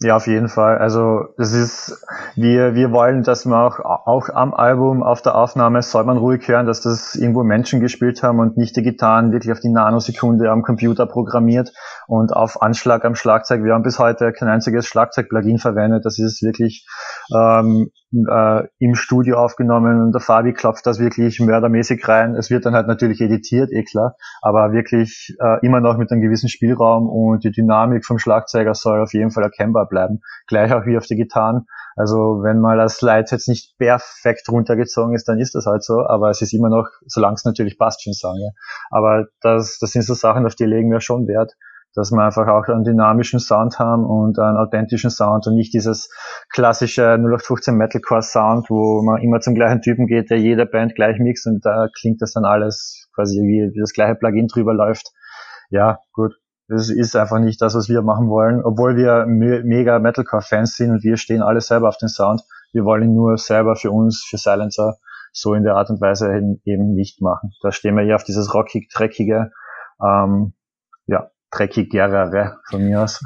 Ja, 0.00 0.14
auf 0.14 0.28
jeden 0.28 0.48
Fall. 0.48 0.78
Also 0.78 1.24
das 1.38 1.52
ist, 1.52 2.06
wir, 2.36 2.76
wir 2.76 2.92
wollen, 2.92 3.24
dass 3.24 3.44
man 3.46 3.66
auch, 3.66 3.80
auch 3.80 4.28
am 4.28 4.54
Album, 4.54 5.02
auf 5.02 5.22
der 5.22 5.34
Aufnahme 5.34 5.82
soll 5.82 6.04
man 6.04 6.18
ruhig 6.18 6.46
hören, 6.46 6.66
dass 6.66 6.82
das 6.82 7.16
irgendwo 7.16 7.42
Menschen 7.42 7.80
gespielt 7.80 8.22
haben 8.22 8.38
und 8.38 8.56
nicht 8.56 8.76
die 8.76 8.82
Gitarren 8.82 9.32
wirklich 9.32 9.50
auf 9.50 9.58
die 9.58 9.70
Nanosekunde 9.70 10.52
am 10.52 10.62
Computer 10.62 11.06
programmiert 11.06 11.72
und 12.06 12.32
auf 12.32 12.62
Anschlag 12.62 13.04
am 13.04 13.16
Schlagzeug. 13.16 13.64
Wir 13.64 13.74
haben 13.74 13.82
bis 13.82 13.98
heute 13.98 14.32
kein 14.32 14.48
einziges 14.48 14.86
Schlagzeug-Plugin 14.86 15.58
verwendet. 15.58 16.04
Das 16.04 16.20
ist 16.20 16.42
wirklich 16.42 16.86
ähm, 17.34 17.90
äh, 18.12 18.66
im 18.78 18.94
Studio 18.94 19.38
aufgenommen 19.38 20.02
und 20.02 20.12
der 20.12 20.20
Fabi 20.20 20.52
klopft 20.52 20.86
das 20.86 20.98
wirklich 20.98 21.40
mördermäßig 21.40 22.06
rein. 22.08 22.34
Es 22.34 22.50
wird 22.50 22.66
dann 22.66 22.74
halt 22.74 22.86
natürlich 22.86 23.20
editiert, 23.20 23.70
eh 23.72 23.84
klar, 23.84 24.16
aber 24.40 24.72
wirklich 24.72 25.36
äh, 25.40 25.64
immer 25.64 25.80
noch 25.80 25.98
mit 25.98 26.10
einem 26.10 26.20
gewissen 26.20 26.48
Spielraum 26.48 27.08
und 27.08 27.44
die 27.44 27.50
Dynamik 27.50 28.04
vom 28.04 28.18
Schlagzeuger 28.18 28.74
soll 28.74 29.00
auf 29.02 29.12
jeden 29.12 29.30
Fall 29.30 29.42
erkennbar 29.42 29.88
bleiben. 29.88 30.20
Gleich 30.46 30.72
auch 30.72 30.86
wie 30.86 30.96
auf 30.96 31.06
die 31.06 31.16
Gitarren. 31.16 31.66
Also 31.96 32.42
wenn 32.42 32.60
mal 32.60 32.76
das 32.76 32.98
Slide 32.98 33.26
jetzt 33.30 33.48
nicht 33.48 33.76
perfekt 33.76 34.48
runtergezogen 34.48 35.14
ist, 35.14 35.28
dann 35.28 35.40
ist 35.40 35.54
das 35.54 35.66
halt 35.66 35.82
so, 35.82 36.06
aber 36.06 36.30
es 36.30 36.40
ist 36.40 36.54
immer 36.54 36.68
noch, 36.68 36.86
solange 37.06 37.34
es 37.34 37.44
natürlich 37.44 37.76
passt, 37.76 38.04
schon 38.04 38.12
sagen. 38.12 38.38
Ja. 38.40 38.50
Aber 38.90 39.26
das, 39.40 39.78
das 39.80 39.90
sind 39.90 40.02
so 40.02 40.14
Sachen, 40.14 40.46
auf 40.46 40.54
die 40.54 40.64
legen 40.64 40.92
wir 40.92 41.00
schon 41.00 41.26
Wert 41.26 41.54
dass 41.94 42.10
wir 42.12 42.22
einfach 42.22 42.46
auch 42.48 42.68
einen 42.68 42.84
dynamischen 42.84 43.40
Sound 43.40 43.78
haben 43.78 44.04
und 44.04 44.38
einen 44.38 44.56
authentischen 44.56 45.10
Sound 45.10 45.46
und 45.46 45.54
nicht 45.54 45.72
dieses 45.74 46.10
klassische 46.52 47.02
0815 47.02 47.74
Metalcore 47.74 48.22
Sound, 48.22 48.70
wo 48.70 49.02
man 49.02 49.20
immer 49.22 49.40
zum 49.40 49.54
gleichen 49.54 49.80
Typen 49.80 50.06
geht, 50.06 50.30
der 50.30 50.38
jede 50.38 50.66
Band 50.66 50.94
gleich 50.94 51.18
mixt 51.18 51.46
und 51.46 51.64
da 51.64 51.88
klingt 51.98 52.22
das 52.22 52.32
dann 52.32 52.44
alles 52.44 53.08
quasi 53.14 53.38
wie, 53.40 53.72
das 53.80 53.92
gleiche 53.92 54.14
Plugin 54.14 54.46
drüber 54.46 54.74
läuft. 54.74 55.12
Ja, 55.70 55.98
gut. 56.12 56.34
Das 56.68 56.90
ist 56.90 57.16
einfach 57.16 57.38
nicht 57.38 57.62
das, 57.62 57.74
was 57.74 57.88
wir 57.88 58.02
machen 58.02 58.28
wollen, 58.28 58.62
obwohl 58.62 58.94
wir 58.96 59.24
me 59.26 59.62
mega 59.64 59.98
Metalcore-Fans 59.98 60.76
sind 60.76 60.90
und 60.90 61.02
wir 61.02 61.16
stehen 61.16 61.40
alle 61.40 61.62
selber 61.62 61.88
auf 61.88 61.96
den 61.96 62.10
Sound. 62.10 62.42
Wir 62.72 62.84
wollen 62.84 63.04
ihn 63.04 63.14
nur 63.14 63.38
selber 63.38 63.74
für 63.74 63.90
uns, 63.90 64.26
für 64.28 64.36
Silencer, 64.36 64.98
so 65.32 65.54
in 65.54 65.62
der 65.62 65.76
Art 65.76 65.88
und 65.88 66.00
Weise 66.02 66.30
eben 66.64 66.92
nicht 66.92 67.22
machen. 67.22 67.52
Da 67.62 67.72
stehen 67.72 67.96
wir 67.96 68.04
eher 68.04 68.16
auf 68.16 68.24
dieses 68.24 68.52
rockig, 68.52 68.90
dreckige, 68.92 69.50
ähm, 70.04 70.52
dreckigere 71.50 72.58
von 72.70 72.84
mir 72.84 73.02
aus. 73.02 73.20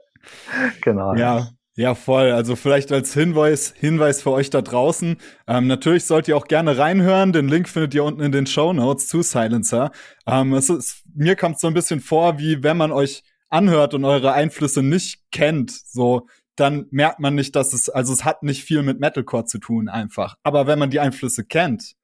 genau. 0.82 1.14
Ja, 1.14 1.48
ja, 1.74 1.94
voll. 1.94 2.32
Also 2.32 2.56
vielleicht 2.56 2.90
als 2.90 3.14
Hinweis, 3.14 3.72
Hinweis 3.76 4.22
für 4.22 4.32
euch 4.32 4.50
da 4.50 4.62
draußen. 4.62 5.16
Ähm, 5.46 5.68
natürlich 5.68 6.06
sollt 6.06 6.26
ihr 6.26 6.36
auch 6.36 6.48
gerne 6.48 6.76
reinhören. 6.76 7.32
Den 7.32 7.48
Link 7.48 7.68
findet 7.68 7.94
ihr 7.94 8.02
unten 8.02 8.20
in 8.20 8.32
den 8.32 8.46
Show 8.46 8.72
Notes 8.72 9.06
zu 9.06 9.22
Silencer. 9.22 9.92
Ähm, 10.26 10.54
es 10.54 10.70
ist, 10.70 11.04
mir 11.14 11.36
kommt 11.36 11.60
so 11.60 11.68
ein 11.68 11.74
bisschen 11.74 12.00
vor, 12.00 12.38
wie 12.38 12.64
wenn 12.64 12.76
man 12.76 12.90
euch 12.90 13.22
anhört 13.48 13.94
und 13.94 14.04
eure 14.04 14.32
Einflüsse 14.32 14.82
nicht 14.82 15.30
kennt, 15.30 15.70
so, 15.70 16.26
dann 16.56 16.86
merkt 16.90 17.20
man 17.20 17.34
nicht, 17.34 17.54
dass 17.54 17.72
es, 17.72 17.88
also 17.88 18.12
es 18.12 18.24
hat 18.24 18.42
nicht 18.42 18.64
viel 18.64 18.82
mit 18.82 18.98
Metalcore 18.98 19.44
zu 19.44 19.58
tun 19.58 19.88
einfach. 19.88 20.34
Aber 20.42 20.66
wenn 20.66 20.78
man 20.78 20.90
die 20.90 21.00
Einflüsse 21.00 21.44
kennt, 21.44 21.94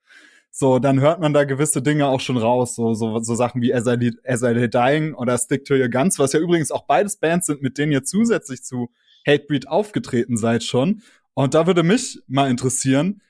so, 0.56 0.78
dann 0.78 1.00
hört 1.00 1.18
man 1.18 1.34
da 1.34 1.42
gewisse 1.42 1.82
Dinge 1.82 2.06
auch 2.06 2.20
schon 2.20 2.36
raus, 2.36 2.76
so, 2.76 2.94
so, 2.94 3.18
so 3.18 3.34
Sachen 3.34 3.60
wie 3.60 3.74
As 3.74 3.88
I, 3.88 4.12
As 4.24 4.42
I 4.42 4.70
Dying 4.70 5.12
oder 5.12 5.36
Stick 5.36 5.64
to 5.64 5.74
Your 5.74 5.88
Guns, 5.88 6.20
was 6.20 6.32
ja 6.32 6.38
übrigens 6.38 6.70
auch 6.70 6.86
beides 6.86 7.16
Bands 7.16 7.48
sind, 7.48 7.60
mit 7.60 7.76
denen 7.76 7.90
ihr 7.90 8.04
zusätzlich 8.04 8.62
zu 8.62 8.88
Hatebreed 9.26 9.66
aufgetreten 9.66 10.36
seid 10.36 10.62
schon. 10.62 11.02
Und 11.34 11.54
da 11.54 11.66
würde 11.66 11.82
mich 11.82 12.22
mal 12.28 12.48
interessieren, 12.48 13.20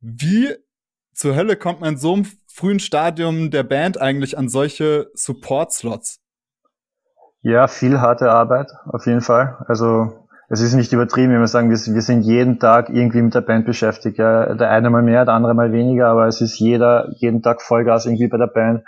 wie 0.00 0.56
zur 1.12 1.36
Hölle 1.36 1.54
kommt 1.54 1.82
man 1.82 1.90
in 1.92 2.00
so 2.00 2.14
einem 2.14 2.26
frühen 2.48 2.80
Stadium 2.80 3.52
der 3.52 3.62
Band 3.62 4.00
eigentlich 4.00 4.36
an 4.36 4.48
solche 4.48 5.08
Support-Slots? 5.14 6.18
Ja, 7.42 7.68
viel 7.68 8.00
harte 8.00 8.28
Arbeit, 8.28 8.72
auf 8.86 9.06
jeden 9.06 9.20
Fall. 9.20 9.64
Also 9.68 10.21
es 10.48 10.60
ist 10.60 10.74
nicht 10.74 10.92
übertrieben, 10.92 11.32
wenn 11.32 11.40
wir 11.40 11.46
sagen, 11.46 11.70
wir, 11.70 11.76
sind 11.76 12.22
jeden 12.22 12.58
Tag 12.58 12.90
irgendwie 12.90 13.22
mit 13.22 13.34
der 13.34 13.40
Band 13.40 13.64
beschäftigt. 13.64 14.18
Ja. 14.18 14.54
Der 14.54 14.70
eine 14.70 14.90
mal 14.90 15.02
mehr, 15.02 15.24
der 15.24 15.34
andere 15.34 15.54
mal 15.54 15.72
weniger, 15.72 16.08
aber 16.08 16.26
es 16.26 16.40
ist 16.40 16.58
jeder, 16.58 17.08
jeden 17.16 17.42
Tag 17.42 17.62
Vollgas 17.62 18.06
irgendwie 18.06 18.28
bei 18.28 18.38
der 18.38 18.48
Band. 18.48 18.84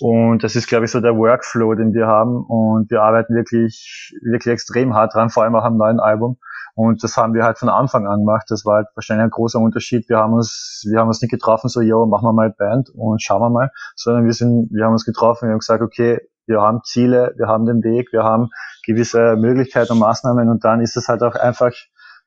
Und 0.00 0.42
das 0.42 0.56
ist, 0.56 0.68
glaube 0.68 0.86
ich, 0.86 0.90
so 0.90 1.00
der 1.00 1.16
Workflow, 1.16 1.74
den 1.74 1.92
wir 1.92 2.06
haben. 2.06 2.44
Und 2.46 2.90
wir 2.90 3.02
arbeiten 3.02 3.34
wirklich, 3.34 4.14
wirklich 4.22 4.52
extrem 4.52 4.94
hart 4.94 5.14
dran, 5.14 5.30
vor 5.30 5.42
allem 5.42 5.54
auch 5.54 5.64
am 5.64 5.76
neuen 5.76 6.00
Album. 6.00 6.38
Und 6.74 7.04
das 7.04 7.16
haben 7.16 7.34
wir 7.34 7.44
halt 7.44 7.58
von 7.58 7.68
Anfang 7.68 8.06
an 8.06 8.20
gemacht. 8.20 8.46
Das 8.48 8.64
war 8.64 8.76
halt 8.76 8.86
wahrscheinlich 8.94 9.24
ein 9.24 9.30
großer 9.30 9.58
Unterschied. 9.58 10.08
Wir 10.08 10.16
haben 10.16 10.32
uns, 10.32 10.86
wir 10.90 10.98
haben 10.98 11.08
uns 11.08 11.20
nicht 11.20 11.30
getroffen, 11.30 11.68
so, 11.68 11.82
yo, 11.82 12.06
machen 12.06 12.26
wir 12.26 12.32
mal 12.32 12.50
Band 12.50 12.88
und 12.94 13.22
schauen 13.22 13.42
wir 13.42 13.50
mal, 13.50 13.70
sondern 13.94 14.24
wir 14.24 14.32
sind, 14.32 14.70
wir 14.72 14.86
haben 14.86 14.92
uns 14.92 15.04
getroffen, 15.04 15.48
wir 15.48 15.52
haben 15.52 15.58
gesagt, 15.58 15.82
okay, 15.82 16.20
wir 16.46 16.60
haben 16.60 16.80
Ziele, 16.84 17.34
wir 17.36 17.46
haben 17.46 17.66
den 17.66 17.82
Weg, 17.82 18.12
wir 18.12 18.22
haben 18.22 18.48
gewisse 18.86 19.36
Möglichkeiten 19.36 19.92
und 19.92 19.98
Maßnahmen 19.98 20.48
und 20.48 20.64
dann 20.64 20.80
ist 20.80 20.96
es 20.96 21.08
halt 21.08 21.22
auch 21.22 21.34
einfach, 21.34 21.72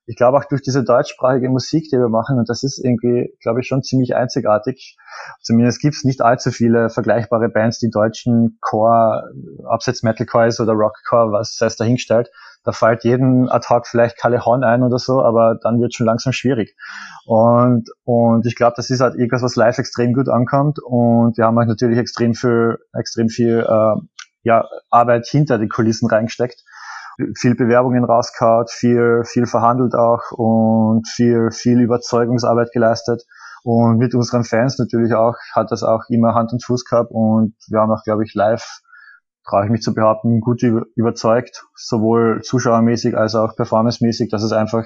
ich 0.08 0.16
glaube 0.16 0.38
auch 0.38 0.46
durch 0.46 0.62
diese 0.62 0.84
deutschsprachige 0.84 1.50
Musik, 1.50 1.90
die 1.92 1.98
wir 1.98 2.10
machen, 2.10 2.38
und 2.38 2.48
das 2.48 2.64
ist 2.64 2.78
irgendwie, 2.84 3.36
glaube 3.42 3.62
ich, 3.62 3.68
schon 3.68 3.82
ziemlich 3.82 4.16
einzigartig. 4.16 4.98
Zumindest 5.42 5.82
gibt 5.82 5.96
es 5.96 6.04
nicht 6.04 6.22
allzu 6.22 6.52
viele 6.52 6.90
vergleichbare 6.90 7.50
Bands, 7.50 7.80
die 7.80 7.90
deutschen 7.90 8.58
Core, 8.62 9.32
abseits 9.68 10.04
Metalcore 10.04 10.48
ist 10.48 10.60
oder 10.60 10.74
Rockcore, 10.74 11.32
was 11.32 11.58
heißt 11.60 11.80
dahingestellt. 11.80 12.30
Da 12.66 12.72
fällt 12.72 13.04
jeden 13.04 13.48
hoc 13.48 13.88
vielleicht 13.88 14.18
Kalle 14.18 14.44
Horn 14.44 14.64
ein 14.64 14.84
oder 14.84 14.98
so, 14.98 15.22
aber 15.22 15.58
dann 15.62 15.80
wird 15.80 15.94
schon 15.94 16.08
langsam 16.08 16.34
schwierig. 16.34 16.76
Und, 17.26 17.90
und 18.04 18.46
ich 18.46 18.56
glaube, 18.56 18.74
das 18.76 18.90
ist 18.90 19.02
halt 19.02 19.16
irgendwas, 19.16 19.44
was 19.44 19.56
live 19.56 19.78
extrem 19.78 20.14
gut 20.14 20.28
ankommt. 20.30 20.80
Und 20.84 21.38
wir 21.38 21.46
haben 21.46 21.58
halt 21.58 21.70
natürlich 21.70 22.00
extrem 22.00 22.34
viel, 22.34 22.78
extrem 22.94 23.30
viel 23.30 23.60
äh, 23.60 24.02
ja, 24.42 24.66
Arbeit 24.90 25.28
hinter 25.28 25.58
die 25.60 25.68
Kulissen 25.68 26.10
reingesteckt. 26.10 26.64
Viel 27.38 27.56
Bewerbungen 27.56 28.04
rausgehaut, 28.04 28.72
viel, 28.72 29.24
viel 29.26 29.46
verhandelt 29.46 29.96
auch 29.96 30.32
und 30.32 31.08
viel, 31.08 31.50
viel 31.52 31.80
Überzeugungsarbeit 31.80 32.72
geleistet. 32.74 33.24
Und 33.64 33.98
mit 33.98 34.14
unseren 34.14 34.44
Fans 34.44 34.78
natürlich 34.78 35.14
auch, 35.14 35.36
hat 35.54 35.72
das 35.72 35.82
auch 35.82 36.04
immer 36.10 36.36
Hand 36.36 36.52
und 36.52 36.64
Fuß 36.64 36.86
gehabt 36.86 37.10
und 37.12 37.56
wir 37.68 37.80
haben 37.80 37.92
auch, 37.92 38.04
glaube 38.04 38.24
ich, 38.24 38.36
live, 38.36 38.82
traue 39.48 39.66
ich 39.66 39.72
mich 39.72 39.82
zu 39.82 39.94
behaupten, 39.94 40.42
gut 40.42 40.64
überzeugt, 40.64 41.66
sowohl 41.76 42.42
zuschauermäßig 42.42 43.16
als 43.18 43.36
auch 43.36 43.56
performancemäßig, 43.56 44.30
dass 44.30 44.44
es 44.44 44.52
einfach 44.52 44.86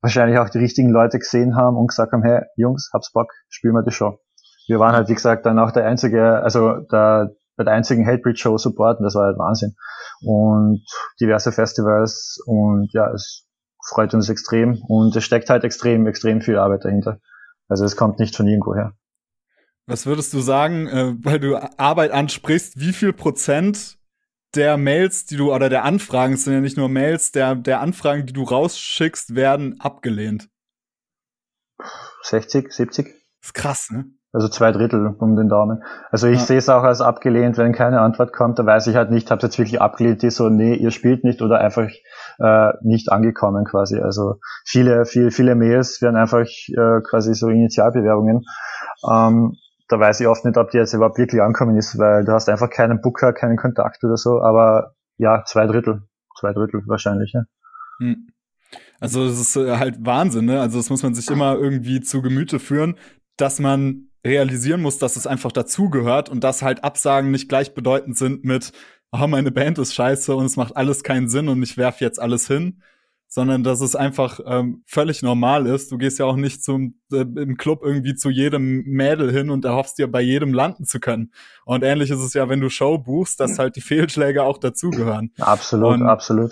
wahrscheinlich 0.00 0.38
auch 0.38 0.48
die 0.48 0.58
richtigen 0.58 0.90
Leute 0.90 1.18
gesehen 1.18 1.56
haben 1.56 1.76
und 1.76 1.88
gesagt 1.88 2.12
haben, 2.12 2.22
hey, 2.22 2.42
Jungs, 2.56 2.90
hab's 2.92 3.12
Bock, 3.12 3.32
spielen 3.48 3.74
wir 3.74 3.82
die 3.82 3.92
Show. 3.92 4.18
Wir 4.66 4.78
waren 4.78 4.94
halt, 4.94 5.08
wie 5.08 5.14
gesagt, 5.14 5.46
dann 5.46 5.58
auch 5.58 5.72
der 5.72 5.84
einzige, 5.84 6.42
also 6.42 6.78
der, 6.92 7.32
bei 7.56 7.64
der 7.64 7.74
einzigen 7.74 8.06
Hatebreed-Show 8.06 8.56
supporten, 8.56 9.04
das 9.04 9.14
war 9.14 9.24
halt 9.26 9.38
Wahnsinn. 9.38 9.74
Und 10.22 10.84
diverse 11.20 11.52
Festivals 11.52 12.38
und 12.46 12.88
ja, 12.92 13.10
es 13.12 13.46
freut 13.88 14.14
uns 14.14 14.28
extrem 14.28 14.80
und 14.86 15.16
es 15.16 15.24
steckt 15.24 15.50
halt 15.50 15.64
extrem, 15.64 16.06
extrem 16.06 16.40
viel 16.40 16.58
Arbeit 16.58 16.84
dahinter. 16.84 17.18
Also 17.68 17.84
es 17.84 17.96
kommt 17.96 18.18
nicht 18.18 18.36
von 18.36 18.46
irgendwo 18.46 18.74
her. 18.74 18.92
Was 19.90 20.06
würdest 20.06 20.32
du 20.32 20.38
sagen, 20.38 20.86
äh, 20.86 21.14
weil 21.18 21.40
du 21.40 21.56
Arbeit 21.76 22.12
ansprichst, 22.12 22.78
wie 22.78 22.92
viel 22.92 23.12
Prozent 23.12 23.98
der 24.54 24.76
Mails, 24.76 25.26
die 25.26 25.36
du, 25.36 25.52
oder 25.52 25.68
der 25.68 25.84
Anfragen, 25.84 26.34
es 26.34 26.44
sind 26.44 26.52
ja 26.52 26.60
nicht 26.60 26.76
nur 26.76 26.88
Mails, 26.88 27.32
der, 27.32 27.56
der 27.56 27.80
Anfragen, 27.80 28.24
die 28.24 28.32
du 28.32 28.44
rausschickst, 28.44 29.34
werden 29.34 29.80
abgelehnt? 29.80 30.48
60, 32.22 32.72
70? 32.72 33.06
Das 33.06 33.48
ist 33.48 33.54
krass, 33.54 33.90
ne? 33.90 34.04
Also 34.32 34.46
zwei 34.46 34.70
Drittel 34.70 35.12
um 35.18 35.34
den 35.34 35.48
Daumen. 35.48 35.82
Also 36.12 36.28
ich 36.28 36.38
ja. 36.38 36.44
sehe 36.44 36.58
es 36.58 36.68
auch 36.68 36.84
als 36.84 37.00
abgelehnt, 37.00 37.58
wenn 37.58 37.72
keine 37.72 38.00
Antwort 38.00 38.32
kommt, 38.32 38.60
da 38.60 38.66
weiß 38.66 38.86
ich 38.86 38.94
halt 38.94 39.10
nicht, 39.10 39.28
habt 39.32 39.42
ihr 39.42 39.48
jetzt 39.48 39.58
wirklich 39.58 39.80
abgelehnt, 39.80 40.22
die 40.22 40.30
so, 40.30 40.48
nee, 40.48 40.74
ihr 40.74 40.92
spielt 40.92 41.24
nicht 41.24 41.42
oder 41.42 41.58
einfach 41.58 41.88
äh, 42.38 42.72
nicht 42.82 43.10
angekommen 43.10 43.64
quasi. 43.64 43.98
Also 43.98 44.36
viele, 44.64 45.04
viele, 45.04 45.32
viele 45.32 45.56
Mails 45.56 46.00
werden 46.00 46.14
einfach 46.14 46.46
äh, 46.46 47.00
quasi 47.02 47.34
so 47.34 47.48
Initialbewerbungen. 47.48 48.44
Ähm, 49.10 49.56
da 49.90 49.98
weiß 49.98 50.20
ich 50.20 50.26
oft 50.28 50.44
nicht, 50.44 50.56
ob 50.56 50.70
die 50.70 50.78
jetzt 50.78 50.94
überhaupt 50.94 51.18
wirklich 51.18 51.42
ankommen 51.42 51.76
ist, 51.76 51.98
weil 51.98 52.24
du 52.24 52.32
hast 52.32 52.48
einfach 52.48 52.70
keinen 52.70 53.00
Booker, 53.00 53.32
keinen 53.32 53.56
Kontakt 53.56 54.04
oder 54.04 54.16
so, 54.16 54.40
aber 54.40 54.94
ja, 55.18 55.44
zwei 55.44 55.66
Drittel, 55.66 56.02
zwei 56.38 56.52
Drittel 56.52 56.82
wahrscheinlich, 56.86 57.32
ja. 57.32 57.42
Hm. 57.98 58.28
Also 59.00 59.24
es 59.24 59.40
ist 59.40 59.56
äh, 59.56 59.76
halt 59.76 59.96
Wahnsinn, 60.04 60.44
ne? 60.44 60.60
Also 60.60 60.78
das 60.78 60.90
muss 60.90 61.02
man 61.02 61.14
sich 61.14 61.28
immer 61.28 61.56
irgendwie 61.56 62.00
zu 62.00 62.22
Gemüte 62.22 62.60
führen, 62.60 62.96
dass 63.36 63.58
man 63.58 64.10
realisieren 64.24 64.82
muss, 64.82 64.98
dass 64.98 65.16
es 65.16 65.26
einfach 65.26 65.50
dazugehört 65.50 66.28
und 66.28 66.44
dass 66.44 66.62
halt 66.62 66.84
Absagen 66.84 67.30
nicht 67.30 67.48
gleichbedeutend 67.48 68.16
sind 68.16 68.44
mit, 68.44 68.72
oh, 69.10 69.26
meine 69.26 69.50
Band 69.50 69.78
ist 69.78 69.94
scheiße 69.94 70.36
und 70.36 70.44
es 70.44 70.56
macht 70.56 70.76
alles 70.76 71.02
keinen 71.02 71.28
Sinn 71.28 71.48
und 71.48 71.62
ich 71.62 71.76
werf 71.76 72.00
jetzt 72.00 72.20
alles 72.20 72.46
hin, 72.46 72.82
sondern 73.32 73.62
dass 73.62 73.80
es 73.80 73.94
einfach 73.94 74.40
ähm, 74.44 74.82
völlig 74.86 75.22
normal 75.22 75.66
ist. 75.66 75.92
Du 75.92 75.98
gehst 75.98 76.18
ja 76.18 76.26
auch 76.26 76.34
nicht 76.34 76.64
zum 76.64 76.96
äh, 77.12 77.20
im 77.20 77.56
Club 77.56 77.82
irgendwie 77.84 78.16
zu 78.16 78.28
jedem 78.28 78.82
Mädel 78.82 79.30
hin 79.30 79.50
und 79.50 79.64
erhoffst 79.64 79.98
dir 79.98 80.10
bei 80.10 80.20
jedem 80.20 80.52
landen 80.52 80.84
zu 80.84 80.98
können. 80.98 81.32
Und 81.64 81.84
ähnlich 81.84 82.10
ist 82.10 82.18
es 82.18 82.34
ja, 82.34 82.48
wenn 82.48 82.60
du 82.60 82.68
Show 82.68 82.98
buchst, 82.98 83.38
dass 83.38 83.60
halt 83.60 83.76
die 83.76 83.82
Fehlschläge 83.82 84.42
auch 84.42 84.58
dazugehören. 84.58 85.30
Absolut, 85.38 85.94
und, 85.94 86.02
absolut. 86.02 86.50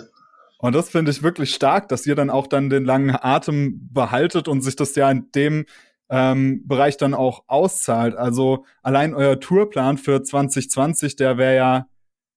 Und 0.57 0.73
das 0.73 0.89
finde 0.89 1.11
ich 1.11 1.21
wirklich 1.21 1.53
stark, 1.53 1.89
dass 1.89 2.07
ihr 2.07 2.15
dann 2.15 2.29
auch 2.29 2.47
dann 2.47 2.69
den 2.69 2.85
langen 2.85 3.13
Atem 3.13 3.89
behaltet 3.91 4.47
und 4.47 4.61
sich 4.61 4.77
das 4.77 4.95
ja 4.95 5.11
in 5.11 5.29
dem 5.35 5.65
ähm, 6.09 6.65
Bereich 6.65 6.95
dann 6.95 7.13
auch 7.13 7.43
auszahlt. 7.47 8.15
Also 8.15 8.63
allein 8.83 9.13
euer 9.13 9.41
Tourplan 9.41 9.97
für 9.97 10.23
2020, 10.23 11.17
der 11.17 11.37
wäre 11.37 11.55
ja 11.57 11.87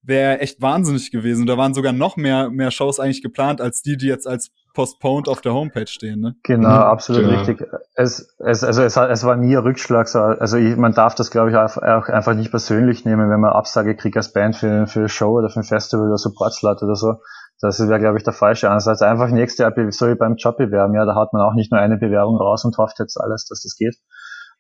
wäre 0.03 0.41
echt 0.41 0.61
wahnsinnig 0.61 1.11
gewesen. 1.11 1.47
Da 1.47 1.57
waren 1.57 1.75
sogar 1.75 1.93
noch 1.93 2.17
mehr, 2.17 2.51
mehr 2.51 2.71
Shows 2.71 2.99
eigentlich 2.99 3.23
geplant, 3.23 3.61
als 3.61 3.83
die, 3.83 3.97
die 3.97 4.07
jetzt 4.07 4.27
als 4.27 4.51
postponed 4.75 5.29
auf 5.29 5.41
der 5.41 5.53
Homepage 5.55 5.87
stehen. 5.87 6.21
Ne? 6.21 6.35
Genau, 6.43 6.69
mhm. 6.69 6.75
absolut 6.75 7.23
genau. 7.23 7.39
richtig. 7.39 7.69
Es, 7.95 8.35
es, 8.39 8.65
also 8.65 8.83
es, 8.83 8.97
es 8.97 9.25
war 9.25 9.37
nie 9.37 9.57
ein 9.57 9.63
Rückschlag. 9.63 10.13
Also 10.15 10.57
ich, 10.57 10.77
man 10.77 10.95
darf 10.95 11.15
das, 11.15 11.31
glaube 11.31 11.51
ich, 11.51 11.57
auch, 11.57 12.09
einfach 12.09 12.35
nicht 12.35 12.51
persönlich 12.51 13.05
nehmen, 13.05 13.31
wenn 13.31 13.41
man 13.41 13.53
Absage 13.53 13.97
kriegt 13.97 14.17
als 14.17 14.33
Band 14.33 14.57
für, 14.57 14.87
für 14.87 15.01
eine 15.01 15.09
Show 15.09 15.39
oder 15.39 15.51
für 15.51 15.61
ein 15.61 15.65
Festival 15.65 16.07
oder 16.07 16.19
Supportslot 16.19 16.83
oder 16.83 16.97
so. 16.97 17.15
Das 17.61 17.79
wäre, 17.79 18.01
glaube 18.01 18.19
ich, 18.19 18.25
der 18.25 18.33
falsche 18.33 18.71
Ansatz. 18.71 19.03
Einfach 19.03 19.29
nächste 19.29 19.63
Jahr 19.63 19.73
so 19.91 20.09
wie 20.09 20.17
beim 20.17 20.35
Job 20.35 20.57
bewerben. 20.57 20.95
Ja, 20.95 21.05
da 21.05 21.15
hat 21.15 21.33
man 21.33 21.43
auch 21.43 21.55
nicht 21.55 21.71
nur 21.71 21.81
eine 21.81 21.97
Bewerbung 21.97 22.37
raus 22.37 22.65
und 22.65 22.77
hofft 22.77 22.99
jetzt 22.99 23.21
alles, 23.21 23.47
dass 23.49 23.63
das 23.63 23.77
geht, 23.77 23.95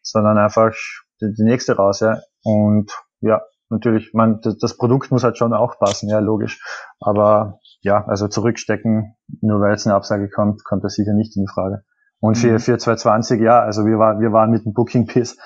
sondern 0.02 0.38
einfach 0.38 0.72
die, 1.20 1.32
die 1.36 1.42
nächste 1.42 1.74
raus, 1.74 1.98
ja. 1.98 2.20
Und 2.44 2.92
ja, 3.20 3.40
natürlich, 3.72 4.12
man, 4.14 4.40
das 4.60 4.76
Produkt 4.76 5.10
muss 5.10 5.24
halt 5.24 5.36
schon 5.36 5.52
auch 5.52 5.78
passen, 5.78 6.08
ja, 6.08 6.20
logisch. 6.20 6.60
Aber 7.00 7.58
ja, 7.80 8.04
also 8.06 8.28
zurückstecken, 8.28 9.16
nur 9.40 9.60
weil 9.60 9.72
jetzt 9.72 9.86
eine 9.86 9.96
Absage 9.96 10.28
kommt, 10.28 10.64
kommt 10.64 10.84
das 10.84 10.94
sicher 10.94 11.14
nicht 11.14 11.36
in 11.36 11.42
die 11.42 11.52
Frage. 11.52 11.82
Und 12.20 12.38
für, 12.38 12.52
mhm. 12.52 12.58
für 12.60 12.78
2020, 12.78 13.40
ja, 13.40 13.60
also 13.60 13.84
wir 13.84 13.98
waren, 13.98 14.20
wir 14.20 14.32
waren 14.32 14.50
mit 14.50 14.64
dem 14.64 14.72
Booking 14.72 15.06
bis 15.06 15.36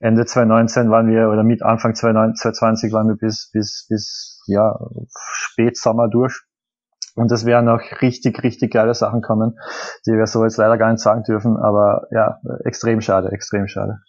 Ende 0.00 0.26
2019 0.26 0.90
waren 0.90 1.08
wir, 1.08 1.30
oder 1.30 1.42
mit 1.42 1.62
Anfang 1.62 1.94
2020 1.94 2.92
waren 2.92 3.08
wir 3.08 3.16
bis, 3.16 3.50
bis, 3.52 3.86
bis, 3.88 4.42
ja, 4.46 4.78
Spätsommer 5.32 6.08
durch. 6.08 6.42
Und 7.14 7.32
es 7.32 7.46
werden 7.46 7.64
noch 7.64 7.80
richtig, 8.02 8.42
richtig 8.42 8.74
geile 8.74 8.92
Sachen 8.92 9.22
kommen, 9.22 9.58
die 10.06 10.12
wir 10.12 10.26
so 10.26 10.44
jetzt 10.44 10.58
leider 10.58 10.76
gar 10.76 10.92
nicht 10.92 11.00
sagen 11.00 11.22
dürfen, 11.22 11.56
aber 11.56 12.08
ja, 12.10 12.38
extrem 12.64 13.00
schade, 13.00 13.32
extrem 13.32 13.68
schade. 13.68 14.00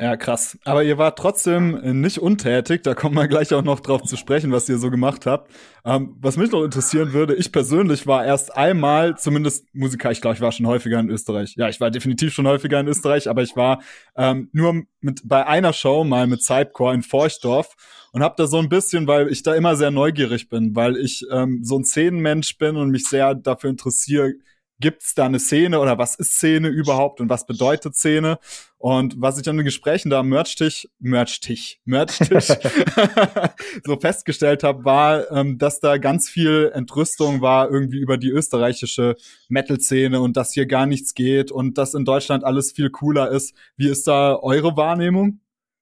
Ja, 0.00 0.16
krass. 0.16 0.56
Aber 0.64 0.84
ihr 0.84 0.96
wart 0.96 1.18
trotzdem 1.18 2.00
nicht 2.00 2.18
untätig. 2.18 2.84
Da 2.84 2.94
kommen 2.94 3.16
wir 3.16 3.26
gleich 3.26 3.52
auch 3.52 3.64
noch 3.64 3.80
drauf 3.80 4.04
zu 4.04 4.16
sprechen, 4.16 4.52
was 4.52 4.68
ihr 4.68 4.78
so 4.78 4.92
gemacht 4.92 5.26
habt. 5.26 5.50
Ähm, 5.84 6.14
was 6.20 6.36
mich 6.36 6.52
noch 6.52 6.62
interessieren 6.62 7.12
würde, 7.12 7.34
ich 7.34 7.50
persönlich 7.50 8.06
war 8.06 8.24
erst 8.24 8.56
einmal, 8.56 9.18
zumindest 9.18 9.66
Musiker, 9.74 10.12
ich 10.12 10.20
glaube, 10.20 10.36
ich 10.36 10.40
war 10.40 10.52
schon 10.52 10.68
häufiger 10.68 11.00
in 11.00 11.10
Österreich. 11.10 11.56
Ja, 11.56 11.68
ich 11.68 11.80
war 11.80 11.90
definitiv 11.90 12.32
schon 12.32 12.46
häufiger 12.46 12.78
in 12.78 12.86
Österreich, 12.86 13.28
aber 13.28 13.42
ich 13.42 13.56
war 13.56 13.82
ähm, 14.16 14.48
nur 14.52 14.84
mit 15.00 15.22
bei 15.24 15.44
einer 15.44 15.72
Show 15.72 16.04
mal 16.04 16.28
mit 16.28 16.44
Sidecore 16.44 16.94
in 16.94 17.02
Forchdorf 17.02 17.74
und 18.12 18.22
habe 18.22 18.36
da 18.38 18.46
so 18.46 18.58
ein 18.58 18.68
bisschen, 18.68 19.08
weil 19.08 19.26
ich 19.32 19.42
da 19.42 19.52
immer 19.56 19.74
sehr 19.74 19.90
neugierig 19.90 20.48
bin, 20.48 20.76
weil 20.76 20.96
ich 20.96 21.24
ähm, 21.32 21.64
so 21.64 21.76
ein 21.76 21.84
Szenenmensch 21.84 22.56
bin 22.56 22.76
und 22.76 22.90
mich 22.90 23.08
sehr 23.08 23.34
dafür 23.34 23.70
interessiere, 23.70 24.34
gibt 24.80 25.02
es 25.02 25.14
da 25.14 25.26
eine 25.26 25.38
Szene 25.38 25.80
oder 25.80 25.98
was 25.98 26.14
ist 26.14 26.34
Szene 26.34 26.68
überhaupt 26.68 27.20
und 27.20 27.28
was 27.28 27.46
bedeutet 27.46 27.96
Szene? 27.96 28.38
Und 28.78 29.16
was 29.18 29.40
ich 29.40 29.48
an 29.48 29.56
den 29.56 29.64
Gesprächen 29.64 30.08
da 30.08 30.20
am 30.20 30.28
Merchtisch, 30.28 30.88
Merchtisch, 31.00 31.80
Merchtisch 31.84 32.48
so 33.84 33.98
festgestellt 33.98 34.62
habe, 34.62 34.84
war, 34.84 35.30
ähm, 35.32 35.58
dass 35.58 35.80
da 35.80 35.98
ganz 35.98 36.28
viel 36.28 36.70
Entrüstung 36.72 37.40
war 37.40 37.70
irgendwie 37.70 37.98
über 37.98 38.18
die 38.18 38.30
österreichische 38.30 39.16
Metal-Szene 39.48 40.20
und 40.20 40.36
dass 40.36 40.52
hier 40.52 40.66
gar 40.66 40.86
nichts 40.86 41.14
geht 41.14 41.50
und 41.50 41.76
dass 41.76 41.94
in 41.94 42.04
Deutschland 42.04 42.44
alles 42.44 42.70
viel 42.72 42.90
cooler 42.90 43.30
ist. 43.30 43.54
Wie 43.76 43.88
ist 43.88 44.06
da 44.06 44.36
eure 44.36 44.76
Wahrnehmung? 44.76 45.40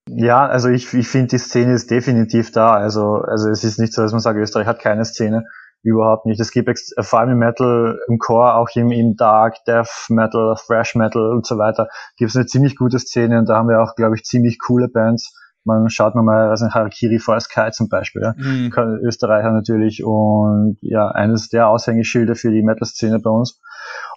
Ja, 0.09 0.47
also 0.47 0.69
ich, 0.69 0.95
ich 0.95 1.09
finde, 1.09 1.29
die 1.29 1.39
Szene 1.39 1.75
ist 1.75 1.91
definitiv 1.91 2.53
da. 2.53 2.75
Also, 2.77 3.17
also 3.17 3.51
es 3.51 3.65
ist 3.65 3.79
nicht 3.79 3.93
so, 3.93 4.03
dass 4.03 4.13
man 4.13 4.21
sagt, 4.21 4.39
Österreich 4.39 4.67
hat 4.67 4.79
keine 4.79 5.05
Szene 5.05 5.45
überhaupt 5.83 6.27
nicht. 6.27 6.41
Es 6.41 6.51
gibt 6.51 6.69
vor 7.01 7.21
allem 7.21 7.31
im 7.31 7.39
Metal, 7.39 7.99
im 8.09 8.19
Core, 8.19 8.55
auch 8.55 8.69
im, 8.75 8.91
im 8.91 9.17
Dark, 9.17 9.65
Death 9.67 10.07
Metal, 10.09 10.55
Thrash 10.67 10.95
Metal 10.95 11.33
und 11.33 11.47
so 11.47 11.59
weiter, 11.59 11.89
gibt 12.17 12.31
es 12.31 12.37
eine 12.37 12.47
ziemlich 12.47 12.77
gute 12.77 12.99
Szene 12.99 13.39
und 13.39 13.49
da 13.49 13.57
haben 13.57 13.69
wir 13.69 13.83
auch, 13.83 13.95
glaube 13.95 14.17
ich, 14.17 14.25
ziemlich 14.25 14.59
coole 14.59 14.89
Bands. 14.89 15.35
Man 15.65 15.91
schaut 15.91 16.15
man 16.15 16.25
mal, 16.25 16.51
also 16.51 16.69
Harakiri 16.69 17.19
for 17.19 17.41
Sky 17.41 17.71
zum 17.73 17.89
Beispiel, 17.89 18.23
ja. 18.23 18.35
Mhm. 18.37 18.71
Österreicher 19.05 19.51
natürlich 19.51 20.05
und 20.05 20.79
ja, 20.81 21.09
eines 21.09 21.49
der 21.49 21.69
Aushängeschilder 21.69 22.37
für 22.37 22.53
die 22.53 22.63
Metal-Szene 22.63 23.19
bei 23.19 23.31
uns. 23.31 23.61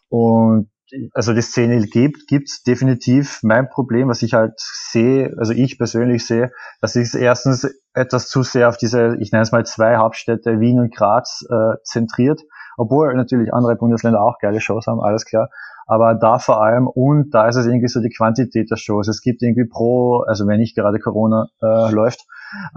Und 0.09 0.69
also 1.13 1.33
die 1.33 1.41
Szene 1.41 1.79
gibt, 1.85 2.27
gibt's 2.27 2.63
definitiv. 2.63 3.39
Mein 3.43 3.69
Problem, 3.69 4.09
was 4.09 4.21
ich 4.21 4.33
halt 4.33 4.53
sehe, 4.57 5.35
also 5.37 5.53
ich 5.53 5.77
persönlich 5.77 6.25
sehe, 6.25 6.51
dass 6.81 6.95
ist 6.95 7.15
erstens 7.15 7.69
etwas 7.93 8.27
zu 8.27 8.43
sehr 8.43 8.69
auf 8.69 8.77
diese, 8.77 9.17
ich 9.19 9.31
nenne 9.31 9.43
es 9.43 9.51
mal 9.51 9.65
zwei 9.65 9.97
Hauptstädte, 9.97 10.59
Wien 10.59 10.79
und 10.79 10.95
Graz, 10.95 11.45
äh, 11.49 11.77
zentriert. 11.83 12.41
Obwohl 12.77 13.13
natürlich 13.13 13.53
andere 13.53 13.75
Bundesländer 13.75 14.21
auch 14.21 14.39
geile 14.39 14.61
Shows 14.61 14.87
haben, 14.87 15.01
alles 15.01 15.25
klar. 15.25 15.49
Aber 15.85 16.13
da 16.13 16.37
vor 16.39 16.61
allem, 16.61 16.87
und 16.87 17.31
da 17.31 17.47
ist 17.47 17.55
es 17.55 17.65
irgendwie 17.65 17.87
so 17.87 17.99
die 17.99 18.13
Quantität 18.15 18.69
der 18.69 18.77
Shows. 18.77 19.07
Es 19.07 19.21
gibt 19.21 19.41
irgendwie 19.41 19.65
pro, 19.65 20.19
also 20.27 20.47
wenn 20.47 20.59
nicht 20.59 20.75
gerade 20.75 20.99
Corona 20.99 21.47
äh, 21.61 21.91
läuft, 21.91 22.25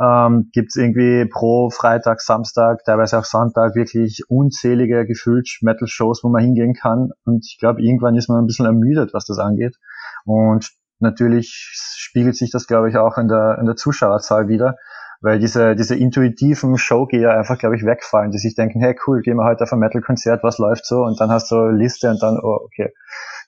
ähm, 0.01 0.51
gibt 0.53 0.71
es 0.71 0.77
irgendwie 0.77 1.27
pro 1.27 1.71
Freitag, 1.71 2.21
Samstag, 2.21 2.85
teilweise 2.85 3.19
auch 3.19 3.25
Sonntag 3.25 3.75
wirklich 3.75 4.23
unzählige 4.29 5.07
gefühlt 5.07 5.49
Metal-Shows, 5.63 6.23
wo 6.23 6.29
man 6.29 6.43
hingehen 6.43 6.75
kann. 6.75 7.11
Und 7.25 7.47
ich 7.47 7.59
glaube, 7.59 7.83
irgendwann 7.83 8.17
ist 8.17 8.29
man 8.29 8.39
ein 8.39 8.47
bisschen 8.47 8.67
ermüdet, 8.67 9.15
was 9.15 9.25
das 9.27 9.39
angeht. 9.39 9.77
Und 10.25 10.71
natürlich 10.99 11.71
spiegelt 11.97 12.37
sich 12.37 12.51
das, 12.51 12.67
glaube 12.67 12.89
ich, 12.89 12.97
auch 12.97 13.19
in 13.19 13.29
der, 13.29 13.59
in 13.59 13.67
der 13.67 13.77
Zuschauerzahl 13.77 14.49
wieder, 14.49 14.77
weil 15.21 15.39
diese, 15.39 15.77
diese 15.77 15.95
intuitiven 15.95 16.77
Showgeher 16.77 17.37
einfach, 17.37 17.59
glaube 17.59 17.77
ich, 17.77 17.85
wegfallen, 17.85 18.31
die 18.31 18.39
sich 18.39 18.55
denken, 18.55 18.81
hey 18.81 18.97
cool, 19.07 19.21
gehen 19.23 19.37
wir 19.37 19.45
heute 19.45 19.65
auf 19.65 19.73
ein 19.73 19.79
Metal-Konzert, 19.79 20.43
was 20.43 20.59
läuft 20.59 20.87
so? 20.87 21.03
Und 21.03 21.21
dann 21.21 21.31
hast 21.31 21.51
du 21.51 21.69
Liste 21.69 22.11
und 22.11 22.23
dann, 22.23 22.39
oh, 22.43 22.59
okay, 22.65 22.93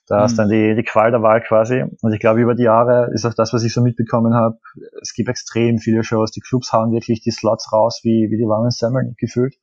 da 0.07 0.19
mhm. 0.19 0.25
ist 0.25 0.37
dann 0.37 0.49
die, 0.49 0.75
die 0.75 0.83
Qual 0.83 1.11
der 1.11 1.21
Wahl 1.21 1.41
quasi. 1.41 1.83
Und 2.01 2.13
ich 2.13 2.19
glaube, 2.19 2.41
über 2.41 2.55
die 2.55 2.63
Jahre 2.63 3.11
ist 3.13 3.25
auch 3.25 3.33
das, 3.33 3.53
was 3.53 3.63
ich 3.63 3.73
so 3.73 3.81
mitbekommen 3.81 4.33
habe, 4.33 4.57
es 5.01 5.13
gibt 5.13 5.29
extrem 5.29 5.79
viele 5.79 6.03
Shows. 6.03 6.31
Die 6.31 6.41
Clubs 6.41 6.71
hauen 6.73 6.91
wirklich 6.91 7.21
die 7.21 7.31
Slots 7.31 7.71
raus, 7.71 8.01
wie, 8.03 8.29
wie 8.29 8.37
die 8.37 8.47
warmen 8.47 8.71
Semmeln 8.71 9.15
gefühlt. 9.17 9.55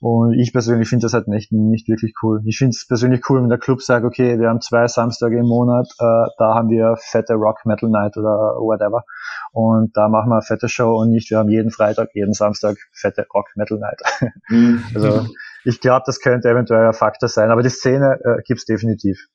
Und 0.00 0.32
ich 0.32 0.54
persönlich 0.54 0.88
finde 0.88 1.04
das 1.04 1.12
halt 1.12 1.28
nicht, 1.28 1.52
nicht 1.52 1.86
wirklich 1.86 2.14
cool. 2.22 2.40
Ich 2.46 2.56
finde 2.56 2.70
es 2.70 2.86
persönlich 2.88 3.20
cool, 3.28 3.42
wenn 3.42 3.50
der 3.50 3.58
Club 3.58 3.82
sagt, 3.82 4.06
okay, 4.06 4.38
wir 4.38 4.48
haben 4.48 4.62
zwei 4.62 4.86
Samstage 4.86 5.38
im 5.38 5.46
Monat, 5.46 5.88
äh, 5.98 6.24
da 6.38 6.54
haben 6.54 6.70
wir 6.70 6.96
fette 6.98 7.34
Rock 7.34 7.66
Metal 7.66 7.90
Night 7.90 8.16
oder 8.16 8.56
whatever. 8.56 9.04
Und 9.52 9.94
da 9.98 10.08
machen 10.08 10.30
wir 10.30 10.36
eine 10.36 10.42
fette 10.42 10.70
Show 10.70 10.98
und 10.98 11.10
nicht, 11.10 11.30
wir 11.30 11.36
haben 11.36 11.50
jeden 11.50 11.70
Freitag, 11.70 12.08
jeden 12.14 12.32
Samstag 12.32 12.78
fette 12.92 13.26
Rock 13.34 13.48
Metal 13.56 13.78
Night. 13.78 14.00
Mhm. 14.48 14.82
also 14.94 15.26
ich 15.64 15.82
glaube, 15.82 16.04
das 16.06 16.20
könnte 16.20 16.48
eventuell 16.48 16.86
ein 16.86 16.94
Faktor 16.94 17.28
sein, 17.28 17.50
aber 17.50 17.62
die 17.62 17.68
Szene 17.68 18.18
äh, 18.24 18.42
gibt's 18.42 18.64
definitiv. 18.64 19.28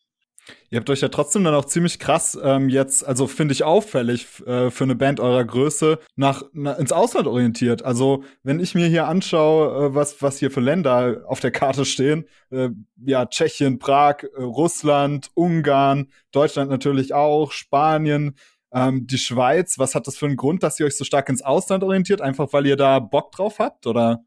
Ihr 0.69 0.79
habt 0.79 0.89
euch 0.89 1.01
ja 1.01 1.09
trotzdem 1.09 1.43
dann 1.43 1.55
auch 1.55 1.65
ziemlich 1.65 1.99
krass 1.99 2.37
ähm, 2.41 2.69
jetzt, 2.69 3.05
also 3.05 3.27
finde 3.27 3.53
ich 3.53 3.63
auffällig 3.63 4.27
äh, 4.45 4.69
für 4.69 4.83
eine 4.83 4.95
Band 4.95 5.19
eurer 5.19 5.43
Größe, 5.43 5.99
nach, 6.15 6.43
na, 6.53 6.73
ins 6.73 6.91
Ausland 6.91 7.27
orientiert. 7.27 7.83
Also 7.83 8.23
wenn 8.43 8.59
ich 8.59 8.75
mir 8.75 8.87
hier 8.87 9.07
anschaue, 9.07 9.87
äh, 9.87 9.95
was, 9.95 10.21
was 10.21 10.37
hier 10.37 10.51
für 10.51 10.61
Länder 10.61 11.23
auf 11.27 11.39
der 11.39 11.51
Karte 11.51 11.85
stehen, 11.85 12.25
äh, 12.51 12.69
ja, 12.97 13.25
Tschechien, 13.25 13.79
Prag, 13.79 14.23
äh, 14.23 14.41
Russland, 14.41 15.29
Ungarn, 15.33 16.09
Deutschland 16.31 16.69
natürlich 16.69 17.13
auch, 17.13 17.51
Spanien, 17.51 18.35
ähm, 18.71 19.07
die 19.07 19.17
Schweiz, 19.17 19.79
was 19.79 19.95
hat 19.95 20.07
das 20.07 20.17
für 20.17 20.25
einen 20.25 20.35
Grund, 20.35 20.61
dass 20.61 20.79
ihr 20.79 20.85
euch 20.85 20.97
so 20.97 21.05
stark 21.05 21.29
ins 21.29 21.41
Ausland 21.41 21.83
orientiert? 21.83 22.21
Einfach 22.21 22.51
weil 22.51 22.65
ihr 22.65 22.75
da 22.75 22.99
Bock 22.99 23.31
drauf 23.31 23.59
habt, 23.59 23.87
oder? 23.87 24.23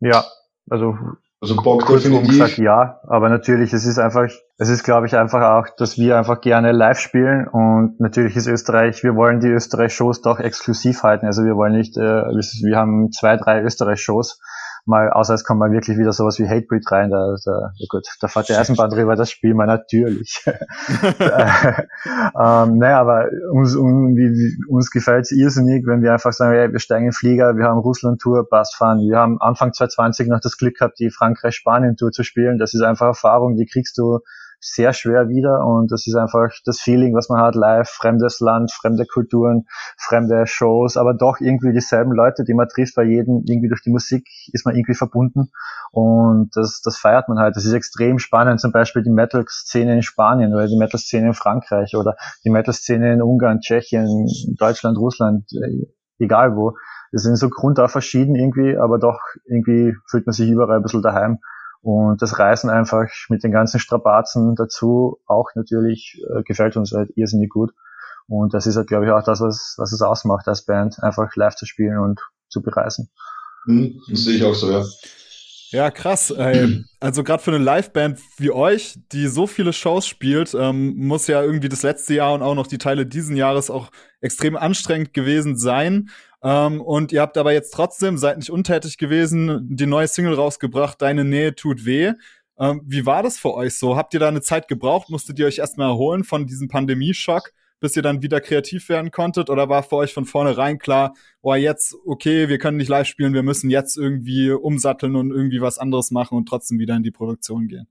Ja, 0.00 0.24
also 0.70 0.96
also 1.40 1.56
Bock 1.56 1.86
definitiv. 1.86 2.30
Gesagt, 2.30 2.58
ja, 2.58 3.00
aber 3.06 3.28
natürlich, 3.28 3.72
es 3.72 3.86
ist 3.86 3.98
einfach, 3.98 4.28
es 4.56 4.68
ist 4.68 4.82
glaube 4.82 5.06
ich 5.06 5.16
einfach 5.16 5.42
auch, 5.42 5.68
dass 5.76 5.96
wir 5.96 6.18
einfach 6.18 6.40
gerne 6.40 6.72
live 6.72 6.98
spielen 6.98 7.46
und 7.46 8.00
natürlich 8.00 8.34
ist 8.34 8.48
Österreich, 8.48 9.04
wir 9.04 9.14
wollen 9.14 9.38
die 9.38 9.48
Österreich-Shows 9.48 10.22
doch 10.22 10.40
exklusiv 10.40 11.04
halten. 11.04 11.26
Also 11.26 11.44
wir 11.44 11.54
wollen 11.54 11.76
nicht, 11.76 11.96
äh, 11.96 12.00
wir 12.00 12.76
haben 12.76 13.12
zwei, 13.12 13.36
drei 13.36 13.62
Österreich-Shows 13.62 14.40
mal, 14.88 15.10
außer 15.10 15.34
es 15.34 15.44
kommt 15.44 15.60
mal 15.60 15.70
wirklich 15.70 15.98
wieder 15.98 16.12
sowas 16.12 16.38
wie 16.38 16.48
Hatebreed 16.48 16.90
rein, 16.90 17.10
da, 17.10 17.36
da, 17.44 17.72
ja 17.76 17.86
gut, 17.88 18.06
da 18.20 18.28
fährt 18.28 18.48
die 18.48 18.54
Eisenbahn 18.54 18.90
drüber, 18.90 19.14
das 19.14 19.30
spielen 19.30 19.56
wir 19.56 19.66
natürlich. 19.66 20.42
ähm, 20.46 20.56
naja, 22.78 23.00
aber 23.00 23.26
uns, 23.52 23.76
um, 23.76 24.16
uns 24.68 24.90
gefällt 24.90 25.26
es 25.26 25.32
irrsinnig, 25.32 25.86
wenn 25.86 26.02
wir 26.02 26.12
einfach 26.12 26.32
sagen, 26.32 26.56
hey, 26.56 26.72
wir 26.72 26.80
steigen 26.80 27.04
in 27.04 27.10
den 27.10 27.14
Flieger, 27.14 27.56
wir 27.56 27.64
haben 27.64 27.78
Russland-Tour, 27.78 28.48
passt 28.48 28.76
fahren. 28.76 29.00
Wir 29.00 29.18
haben 29.18 29.40
Anfang 29.40 29.72
2020 29.72 30.28
noch 30.28 30.40
das 30.40 30.56
Glück 30.56 30.76
gehabt, 30.76 30.98
die 30.98 31.10
Frankreich-Spanien-Tour 31.10 32.10
zu 32.10 32.22
spielen. 32.22 32.58
Das 32.58 32.74
ist 32.74 32.82
einfach 32.82 33.06
Erfahrung, 33.06 33.56
die 33.56 33.66
kriegst 33.66 33.98
du 33.98 34.20
sehr 34.60 34.92
schwer 34.92 35.28
wieder 35.28 35.64
und 35.64 35.92
das 35.92 36.06
ist 36.06 36.16
einfach 36.16 36.50
das 36.64 36.80
Feeling, 36.80 37.14
was 37.14 37.28
man 37.28 37.40
hat 37.40 37.54
live, 37.54 37.88
fremdes 37.88 38.40
Land, 38.40 38.72
fremde 38.72 39.06
Kulturen, 39.06 39.66
fremde 39.96 40.46
Shows, 40.46 40.96
aber 40.96 41.14
doch 41.14 41.40
irgendwie 41.40 41.72
dieselben 41.72 42.12
Leute, 42.12 42.44
die 42.44 42.54
man 42.54 42.68
trifft, 42.68 42.96
weil 42.96 43.08
jeden 43.08 43.44
irgendwie 43.46 43.68
durch 43.68 43.82
die 43.82 43.90
Musik 43.90 44.26
ist 44.52 44.66
man 44.66 44.74
irgendwie 44.74 44.94
verbunden 44.94 45.50
Und 45.92 46.50
das, 46.54 46.80
das 46.82 46.98
feiert 46.98 47.28
man 47.28 47.38
halt. 47.38 47.56
Das 47.56 47.64
ist 47.64 47.72
extrem 47.72 48.18
spannend, 48.18 48.60
zum 48.60 48.72
Beispiel 48.72 49.02
die 49.02 49.10
Metal-Szene 49.10 49.94
in 49.94 50.02
Spanien 50.02 50.52
oder 50.52 50.66
die 50.66 50.76
Metal-Szene 50.76 51.28
in 51.28 51.34
Frankreich 51.34 51.94
oder 51.94 52.16
die 52.44 52.50
Metal-Szene 52.50 53.14
in 53.14 53.22
Ungarn, 53.22 53.60
Tschechien, 53.60 54.26
Deutschland, 54.58 54.98
Russland, 54.98 55.44
äh, 55.52 55.86
egal 56.18 56.56
wo. 56.56 56.76
Das 57.12 57.22
sind 57.22 57.36
so 57.36 57.48
grundauf 57.48 57.90
verschieden 57.90 58.34
irgendwie, 58.34 58.76
aber 58.76 58.98
doch 58.98 59.20
irgendwie 59.46 59.94
fühlt 60.06 60.26
man 60.26 60.34
sich 60.34 60.50
überall 60.50 60.76
ein 60.76 60.82
bisschen 60.82 61.02
daheim. 61.02 61.38
Und 61.80 62.20
das 62.22 62.38
Reisen 62.38 62.70
einfach 62.70 63.06
mit 63.28 63.44
den 63.44 63.52
ganzen 63.52 63.78
Strapazen 63.78 64.56
dazu 64.56 65.18
auch 65.26 65.50
natürlich 65.54 66.20
äh, 66.28 66.42
gefällt 66.42 66.76
uns 66.76 66.92
halt 66.92 67.10
irrsinnig 67.16 67.50
gut. 67.50 67.72
Und 68.26 68.52
das 68.52 68.66
ist 68.66 68.76
halt, 68.76 68.88
glaube 68.88 69.06
ich, 69.06 69.10
auch 69.10 69.22
das, 69.22 69.40
was, 69.40 69.74
was 69.78 69.92
es 69.92 70.02
ausmacht 70.02 70.48
als 70.48 70.64
Band, 70.64 71.02
einfach 71.02 71.34
live 71.36 71.54
zu 71.54 71.66
spielen 71.66 71.98
und 71.98 72.20
zu 72.48 72.62
bereisen. 72.62 73.10
Mhm, 73.66 74.00
das 74.10 74.24
sehe 74.24 74.36
ich 74.36 74.44
auch 74.44 74.54
so, 74.54 74.70
ja. 74.70 74.84
Ja, 75.70 75.90
krass. 75.90 76.30
Ey. 76.30 76.84
Also 76.98 77.22
gerade 77.22 77.42
für 77.42 77.54
eine 77.54 77.62
Liveband 77.62 78.18
wie 78.38 78.50
euch, 78.50 78.98
die 79.12 79.26
so 79.26 79.46
viele 79.46 79.74
Shows 79.74 80.06
spielt, 80.06 80.54
ähm, 80.54 80.96
muss 80.96 81.26
ja 81.26 81.42
irgendwie 81.42 81.68
das 81.68 81.82
letzte 81.82 82.14
Jahr 82.14 82.32
und 82.32 82.42
auch 82.42 82.54
noch 82.54 82.66
die 82.66 82.78
Teile 82.78 83.04
diesen 83.04 83.36
Jahres 83.36 83.68
auch 83.68 83.90
extrem 84.22 84.56
anstrengend 84.56 85.12
gewesen 85.12 85.58
sein. 85.58 86.08
Ähm, 86.42 86.80
und 86.80 87.12
ihr 87.12 87.20
habt 87.20 87.36
aber 87.36 87.52
jetzt 87.52 87.72
trotzdem, 87.72 88.18
seid 88.18 88.38
nicht 88.38 88.50
untätig 88.50 88.98
gewesen, 88.98 89.66
die 89.70 89.86
neue 89.86 90.08
Single 90.08 90.34
rausgebracht, 90.34 91.02
Deine 91.02 91.24
Nähe 91.24 91.54
tut 91.54 91.84
weh. 91.84 92.12
Ähm, 92.58 92.82
wie 92.84 93.06
war 93.06 93.22
das 93.22 93.38
für 93.38 93.54
euch 93.54 93.78
so? 93.78 93.96
Habt 93.96 94.14
ihr 94.14 94.20
da 94.20 94.28
eine 94.28 94.42
Zeit 94.42 94.68
gebraucht? 94.68 95.10
Musstet 95.10 95.38
ihr 95.38 95.46
euch 95.46 95.58
erstmal 95.58 95.88
erholen 95.88 96.24
von 96.24 96.46
diesem 96.46 96.68
Pandemieschock? 96.68 97.52
bis 97.80 97.96
ihr 97.96 98.02
dann 98.02 98.22
wieder 98.22 98.40
kreativ 98.40 98.88
werden 98.88 99.10
konntet? 99.10 99.50
Oder 99.50 99.68
war 99.68 99.82
für 99.82 99.96
euch 99.96 100.14
von 100.14 100.24
vornherein 100.24 100.78
klar, 100.78 101.14
oh, 101.42 101.54
jetzt, 101.54 101.96
okay, 102.06 102.48
wir 102.48 102.58
können 102.58 102.76
nicht 102.76 102.88
live 102.88 103.06
spielen, 103.06 103.34
wir 103.34 103.42
müssen 103.42 103.70
jetzt 103.70 103.96
irgendwie 103.96 104.50
umsatteln 104.50 105.16
und 105.16 105.30
irgendwie 105.30 105.60
was 105.60 105.78
anderes 105.78 106.10
machen 106.10 106.36
und 106.36 106.48
trotzdem 106.48 106.78
wieder 106.78 106.96
in 106.96 107.02
die 107.02 107.10
Produktion 107.10 107.68
gehen? 107.68 107.86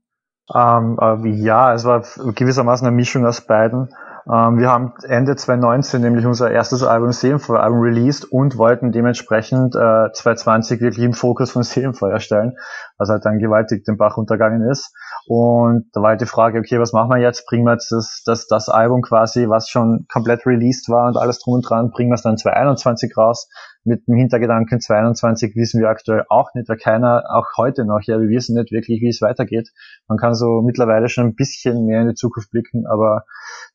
Ähm, 0.54 0.98
äh, 1.00 1.28
ja, 1.42 1.74
es 1.74 1.84
war 1.84 2.04
gewissermaßen 2.32 2.86
eine 2.86 2.96
Mischung 2.96 3.26
aus 3.26 3.42
beiden. 3.42 3.88
Ähm, 4.30 4.58
wir 4.58 4.68
haben 4.68 4.92
Ende 5.04 5.36
2019 5.36 6.02
nämlich 6.02 6.26
unser 6.26 6.50
erstes 6.50 6.82
Album 6.82 7.12
Seelenfeuer-Album 7.12 7.80
released 7.80 8.30
und 8.30 8.58
wollten 8.58 8.92
dementsprechend 8.92 9.74
äh, 9.74 10.12
2020 10.12 10.80
wirklich 10.82 11.04
im 11.04 11.14
Fokus 11.14 11.52
von 11.52 11.62
Seelenfeuer 11.62 12.20
stellen, 12.20 12.56
was 12.98 13.08
halt 13.08 13.24
dann 13.24 13.38
gewaltig 13.38 13.84
den 13.84 13.96
Bach 13.96 14.18
untergangen 14.18 14.68
ist. 14.68 14.94
Und 15.26 15.86
da 15.94 16.02
war 16.02 16.10
halt 16.10 16.20
die 16.20 16.26
Frage, 16.26 16.58
okay, 16.58 16.78
was 16.78 16.92
machen 16.92 17.10
wir 17.10 17.18
jetzt? 17.18 17.46
Bringen 17.46 17.64
wir 17.64 17.72
jetzt 17.72 17.90
das, 17.90 18.22
das, 18.26 18.46
das 18.46 18.68
Album 18.68 19.00
quasi, 19.00 19.48
was 19.48 19.70
schon 19.70 20.06
komplett 20.12 20.44
released 20.44 20.90
war 20.90 21.06
und 21.06 21.16
alles 21.16 21.38
drum 21.38 21.54
und 21.54 21.62
dran, 21.62 21.90
bringen 21.90 22.10
wir 22.10 22.14
es 22.14 22.22
dann 22.22 22.36
2021 22.36 23.16
raus? 23.16 23.48
Mit 23.88 24.06
dem 24.06 24.16
Hintergedanken 24.16 24.80
2022 24.80 25.56
wissen 25.56 25.80
wir 25.80 25.88
aktuell 25.88 26.24
auch 26.28 26.52
nicht, 26.54 26.68
weil 26.68 26.76
keiner, 26.76 27.24
auch 27.30 27.46
heute 27.56 27.86
noch, 27.86 28.02
ja, 28.02 28.20
wir 28.20 28.28
wissen 28.28 28.54
nicht 28.54 28.70
wirklich, 28.70 29.00
wie 29.00 29.08
es 29.08 29.22
weitergeht. 29.22 29.70
Man 30.08 30.18
kann 30.18 30.34
so 30.34 30.60
mittlerweile 30.60 31.08
schon 31.08 31.24
ein 31.24 31.34
bisschen 31.34 31.86
mehr 31.86 32.02
in 32.02 32.08
die 32.08 32.14
Zukunft 32.14 32.50
blicken, 32.50 32.86
aber 32.86 33.24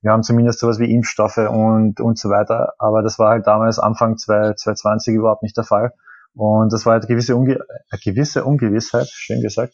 wir 0.02 0.12
haben 0.12 0.22
zumindest 0.22 0.60
sowas 0.60 0.78
wie 0.78 0.94
Impfstoffe 0.94 1.38
und, 1.38 2.00
und 2.00 2.20
so 2.20 2.30
weiter. 2.30 2.74
Aber 2.78 3.02
das 3.02 3.18
war 3.18 3.32
halt 3.32 3.48
damals 3.48 3.80
Anfang 3.80 4.18
2020 4.18 5.16
überhaupt 5.16 5.42
nicht 5.42 5.58
der 5.58 5.64
Fall. 5.64 5.94
Und 6.36 6.72
das 6.74 6.86
war 6.86 6.94
halt 6.94 7.08
gewisse, 7.08 7.36
Unge 7.36 7.60
eine 7.90 8.00
gewisse 8.04 8.44
Ungewissheit, 8.44 9.08
schön 9.08 9.42
gesagt, 9.42 9.74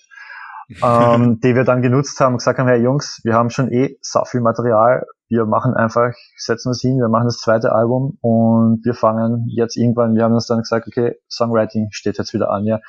ähm, 0.83 1.39
die 1.41 1.55
wir 1.55 1.63
dann 1.63 1.81
genutzt 1.81 2.19
haben 2.19 2.37
gesagt 2.37 2.59
haben, 2.59 2.67
hey 2.67 2.81
Jungs, 2.81 3.21
wir 3.23 3.33
haben 3.33 3.49
schon 3.49 3.71
eh 3.71 3.97
so 4.01 4.23
viel 4.25 4.41
Material, 4.41 5.05
wir 5.27 5.45
machen 5.45 5.73
einfach, 5.73 6.11
setzen 6.37 6.69
uns 6.69 6.81
hin, 6.81 6.97
wir 6.97 7.09
machen 7.09 7.25
das 7.25 7.37
zweite 7.37 7.71
Album 7.71 8.17
und 8.21 8.81
wir 8.83 8.93
fangen 8.93 9.45
jetzt 9.47 9.77
irgendwann, 9.77 10.15
wir 10.15 10.23
haben 10.23 10.33
uns 10.33 10.47
dann 10.47 10.59
gesagt, 10.59 10.87
okay, 10.87 11.15
Songwriting 11.29 11.87
steht 11.91 12.17
jetzt 12.17 12.33
wieder 12.33 12.51
an, 12.51 12.65
ja. 12.65 12.79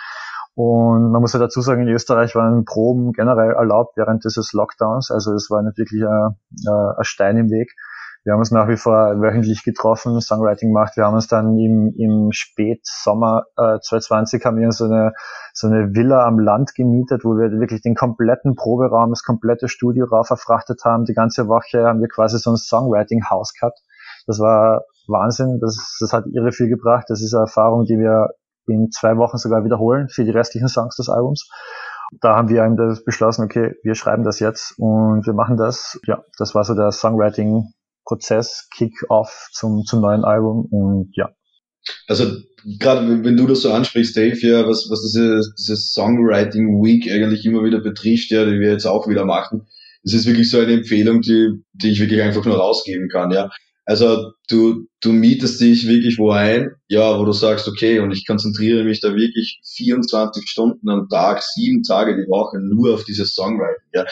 Und 0.54 1.10
man 1.10 1.20
muss 1.20 1.32
ja 1.32 1.38
dazu 1.38 1.60
sagen, 1.60 1.82
in 1.82 1.88
Österreich 1.88 2.34
waren 2.34 2.64
Proben 2.64 3.12
generell 3.12 3.52
erlaubt 3.52 3.96
während 3.96 4.24
dieses 4.24 4.52
Lockdowns. 4.52 5.10
Also 5.10 5.32
es 5.32 5.48
war 5.48 5.62
nicht 5.62 5.78
wirklich 5.78 6.02
ein, 6.04 6.36
ein 6.68 7.04
Stein 7.04 7.36
im 7.36 7.50
Weg. 7.50 7.72
Wir 8.22 8.34
haben 8.34 8.40
uns 8.40 8.50
nach 8.50 8.68
wie 8.68 8.76
vor 8.76 9.20
wöchentlich 9.22 9.64
getroffen, 9.64 10.20
Songwriting 10.20 10.68
gemacht. 10.68 10.96
Wir 10.96 11.04
haben 11.04 11.14
uns 11.14 11.26
dann 11.26 11.58
im, 11.58 11.94
im 11.96 12.32
Spätsommer 12.32 13.44
äh, 13.56 13.78
2020 13.80 14.44
haben 14.44 14.58
wir 14.58 14.70
so 14.72 14.84
eine, 14.84 15.14
so 15.54 15.68
eine 15.68 15.94
Villa 15.94 16.26
am 16.26 16.38
Land 16.38 16.74
gemietet, 16.74 17.24
wo 17.24 17.30
wir 17.38 17.50
wirklich 17.50 17.80
den 17.80 17.94
kompletten 17.94 18.56
Proberaum, 18.56 19.10
das 19.10 19.22
komplette 19.22 19.68
Studio 19.68 20.04
rauf 20.04 20.26
verfrachtet 20.26 20.84
haben. 20.84 21.06
Die 21.06 21.14
ganze 21.14 21.48
Woche 21.48 21.86
haben 21.86 22.00
wir 22.00 22.08
quasi 22.08 22.38
so 22.38 22.50
ein 22.50 22.56
Songwriting-Haus 22.56 23.54
gehabt. 23.54 23.78
Das 24.26 24.38
war 24.38 24.82
Wahnsinn. 25.08 25.58
Das, 25.58 25.96
das 26.00 26.12
hat 26.12 26.26
irre 26.30 26.52
viel 26.52 26.68
gebracht. 26.68 27.06
Das 27.08 27.22
ist 27.22 27.32
eine 27.32 27.44
Erfahrung, 27.44 27.86
die 27.86 27.98
wir 27.98 28.28
in 28.66 28.90
zwei 28.90 29.16
Wochen 29.16 29.38
sogar 29.38 29.64
wiederholen 29.64 30.08
für 30.08 30.24
die 30.24 30.30
restlichen 30.30 30.68
Songs 30.68 30.94
des 30.96 31.08
Albums. 31.08 31.48
Da 32.20 32.36
haben 32.36 32.48
wir 32.48 32.64
eben 32.64 32.76
beschlossen, 33.06 33.44
okay, 33.44 33.76
wir 33.82 33.94
schreiben 33.94 34.24
das 34.24 34.40
jetzt 34.40 34.74
und 34.78 35.26
wir 35.26 35.32
machen 35.32 35.56
das. 35.56 35.98
Ja, 36.06 36.22
das 36.38 36.54
war 36.54 36.64
so 36.64 36.74
der 36.74 36.92
Songwriting-Prozess, 38.10 38.68
Kick-Off 38.76 39.48
zum, 39.52 39.84
zum 39.84 40.00
neuen 40.00 40.24
Album 40.24 40.66
und 40.70 41.10
ja. 41.14 41.30
Also 42.06 42.36
gerade 42.78 43.24
wenn 43.24 43.36
du 43.36 43.46
das 43.46 43.62
so 43.62 43.72
ansprichst, 43.72 44.16
Dave, 44.16 44.38
ja, 44.40 44.66
was, 44.68 44.88
was 44.90 45.02
diese, 45.02 45.40
diese 45.58 45.76
Songwriting 45.76 46.82
Week 46.82 47.10
eigentlich 47.10 47.44
immer 47.46 47.64
wieder 47.64 47.80
betrifft, 47.80 48.30
ja, 48.30 48.44
die 48.44 48.60
wir 48.60 48.72
jetzt 48.72 48.86
auch 48.86 49.08
wieder 49.08 49.24
machen, 49.24 49.66
das 50.02 50.14
ist 50.14 50.26
wirklich 50.26 50.50
so 50.50 50.58
eine 50.58 50.74
Empfehlung, 50.74 51.20
die, 51.22 51.62
die 51.72 51.90
ich 51.90 52.00
wirklich 52.00 52.22
einfach 52.22 52.44
nur 52.44 52.56
rausgeben 52.56 53.08
kann, 53.08 53.30
ja. 53.30 53.50
Also 53.86 54.32
du, 54.48 54.86
du 55.00 55.10
mietest 55.10 55.60
dich 55.60 55.88
wirklich 55.88 56.18
wo 56.18 56.30
ein, 56.30 56.76
ja, 56.86 57.18
wo 57.18 57.24
du 57.24 57.32
sagst, 57.32 57.66
okay, 57.66 57.98
und 57.98 58.12
ich 58.12 58.26
konzentriere 58.26 58.84
mich 58.84 59.00
da 59.00 59.16
wirklich 59.16 59.60
24 59.74 60.48
Stunden 60.48 60.88
am 60.88 61.08
Tag, 61.08 61.42
sieben 61.42 61.82
Tage 61.82 62.14
die 62.14 62.28
Woche 62.28 62.60
nur 62.60 62.94
auf 62.94 63.04
dieses 63.04 63.34
Songwriting. 63.34 63.88
Ja. 63.94 64.04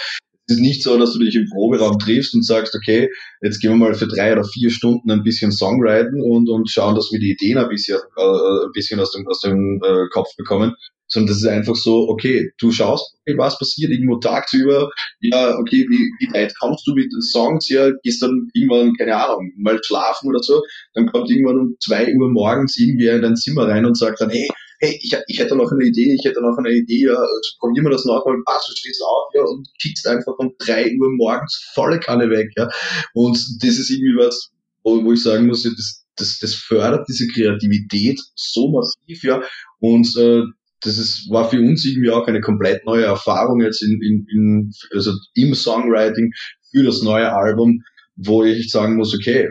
Es 0.49 0.57
ist 0.57 0.63
nicht 0.63 0.83
so, 0.83 0.97
dass 0.97 1.13
du 1.13 1.19
dich 1.19 1.35
im 1.35 1.47
Proberaum 1.51 1.99
triffst 1.99 2.35
und 2.35 2.43
sagst, 2.43 2.75
okay, 2.75 3.11
jetzt 3.43 3.61
gehen 3.61 3.71
wir 3.73 3.77
mal 3.77 3.95
für 3.95 4.09
drei 4.09 4.33
oder 4.33 4.45
vier 4.45 4.71
Stunden 4.71 5.11
ein 5.11 5.23
bisschen 5.23 5.53
Songwriting 5.53 6.23
und, 6.23 6.49
und 6.49 6.71
schauen, 6.71 6.95
dass 6.95 7.13
wir 7.13 7.21
die 7.21 7.33
Ideen 7.33 7.59
ein 7.59 7.69
bisschen, 7.69 7.99
äh, 8.17 8.65
ein 8.65 8.73
bisschen 8.73 8.99
aus 8.99 9.13
dem, 9.13 9.29
aus 9.29 9.41
dem 9.43 9.79
äh, 9.85 10.09
Kopf 10.11 10.35
bekommen, 10.39 10.75
sondern 11.07 11.29
das 11.29 11.43
ist 11.43 11.47
einfach 11.47 11.77
so, 11.77 12.09
okay, 12.09 12.51
du 12.59 12.71
schaust, 12.73 13.15
okay, 13.21 13.37
was 13.37 13.59
passiert 13.59 13.91
irgendwo 13.91 14.17
tagsüber, 14.17 14.91
ja, 15.21 15.55
okay, 15.59 15.87
wie, 15.89 16.11
wie 16.19 16.33
weit 16.33 16.55
kommst 16.59 16.87
du 16.87 16.95
mit 16.95 17.13
Songs, 17.23 17.69
ja, 17.69 17.91
gehst 18.03 18.23
dann 18.23 18.49
irgendwann, 18.55 18.95
keine 18.95 19.17
Ahnung, 19.17 19.53
mal 19.59 19.79
schlafen 19.85 20.31
oder 20.31 20.43
so, 20.43 20.63
dann 20.95 21.11
kommt 21.13 21.31
irgendwann 21.31 21.59
um 21.59 21.77
zwei 21.79 22.15
Uhr 22.15 22.31
morgens 22.31 22.79
irgendwer 22.79 23.17
in 23.17 23.23
dein 23.23 23.37
Zimmer 23.37 23.69
rein 23.69 23.85
und 23.85 23.99
sagt 23.99 24.23
dann, 24.23 24.31
hey, 24.31 24.49
hey, 24.81 24.99
ich, 25.03 25.17
ich 25.27 25.39
hätte 25.39 25.57
noch 25.57 25.71
eine 25.73 25.85
Idee, 25.85 26.15
ich 26.15 26.25
hätte 26.25 26.41
noch 26.41 26.57
eine 26.57 26.71
Idee, 26.71 27.07
ja, 27.07 27.15
also 27.15 27.51
probieren 27.59 27.87
wir 27.87 27.91
das 27.91 28.05
noch 28.05 28.25
mal, 28.25 28.37
passt, 28.45 28.69
du 28.69 28.77
stehst 28.77 29.03
auf, 29.03 29.33
ja, 29.35 29.43
und 29.43 29.69
kickst 29.81 30.07
einfach 30.07 30.39
um 30.39 30.55
drei 30.59 30.97
Uhr 30.97 31.11
morgens 31.17 31.71
volle 31.75 31.99
Kanne 31.99 32.31
weg, 32.31 32.51
ja, 32.57 32.69
und 33.15 33.37
das 33.63 33.79
ist 33.79 33.91
irgendwie 33.91 34.17
was, 34.17 34.51
wo, 34.83 35.03
wo 35.05 35.13
ich 35.13 35.23
sagen 35.23 35.47
muss, 35.47 35.65
ja, 35.65 35.71
das, 35.77 36.05
das, 36.17 36.39
das 36.39 36.55
fördert 36.55 37.09
diese 37.09 37.27
Kreativität 37.29 38.21
so 38.35 38.71
massiv, 38.71 39.23
ja, 39.25 39.43
und 39.81 40.07
äh, 40.17 40.43
das 40.81 40.97
ist, 40.97 41.29
war 41.31 41.51
für 41.51 41.61
uns 41.61 41.85
irgendwie 41.85 42.11
auch 42.11 42.27
eine 42.29 42.41
komplett 42.41 42.85
neue 42.87 43.05
Erfahrung 43.05 43.61
jetzt 43.61 43.83
in, 43.83 44.01
in, 44.01 44.27
in, 44.31 44.73
also 44.93 45.13
im 45.35 45.55
Songwriting 45.55 46.33
für 46.71 46.85
das 46.85 47.03
neue 47.03 47.33
Album, 47.33 47.83
wo 48.15 48.45
ich 48.45 48.71
sagen 48.71 48.95
muss, 48.95 49.13
okay, 49.13 49.51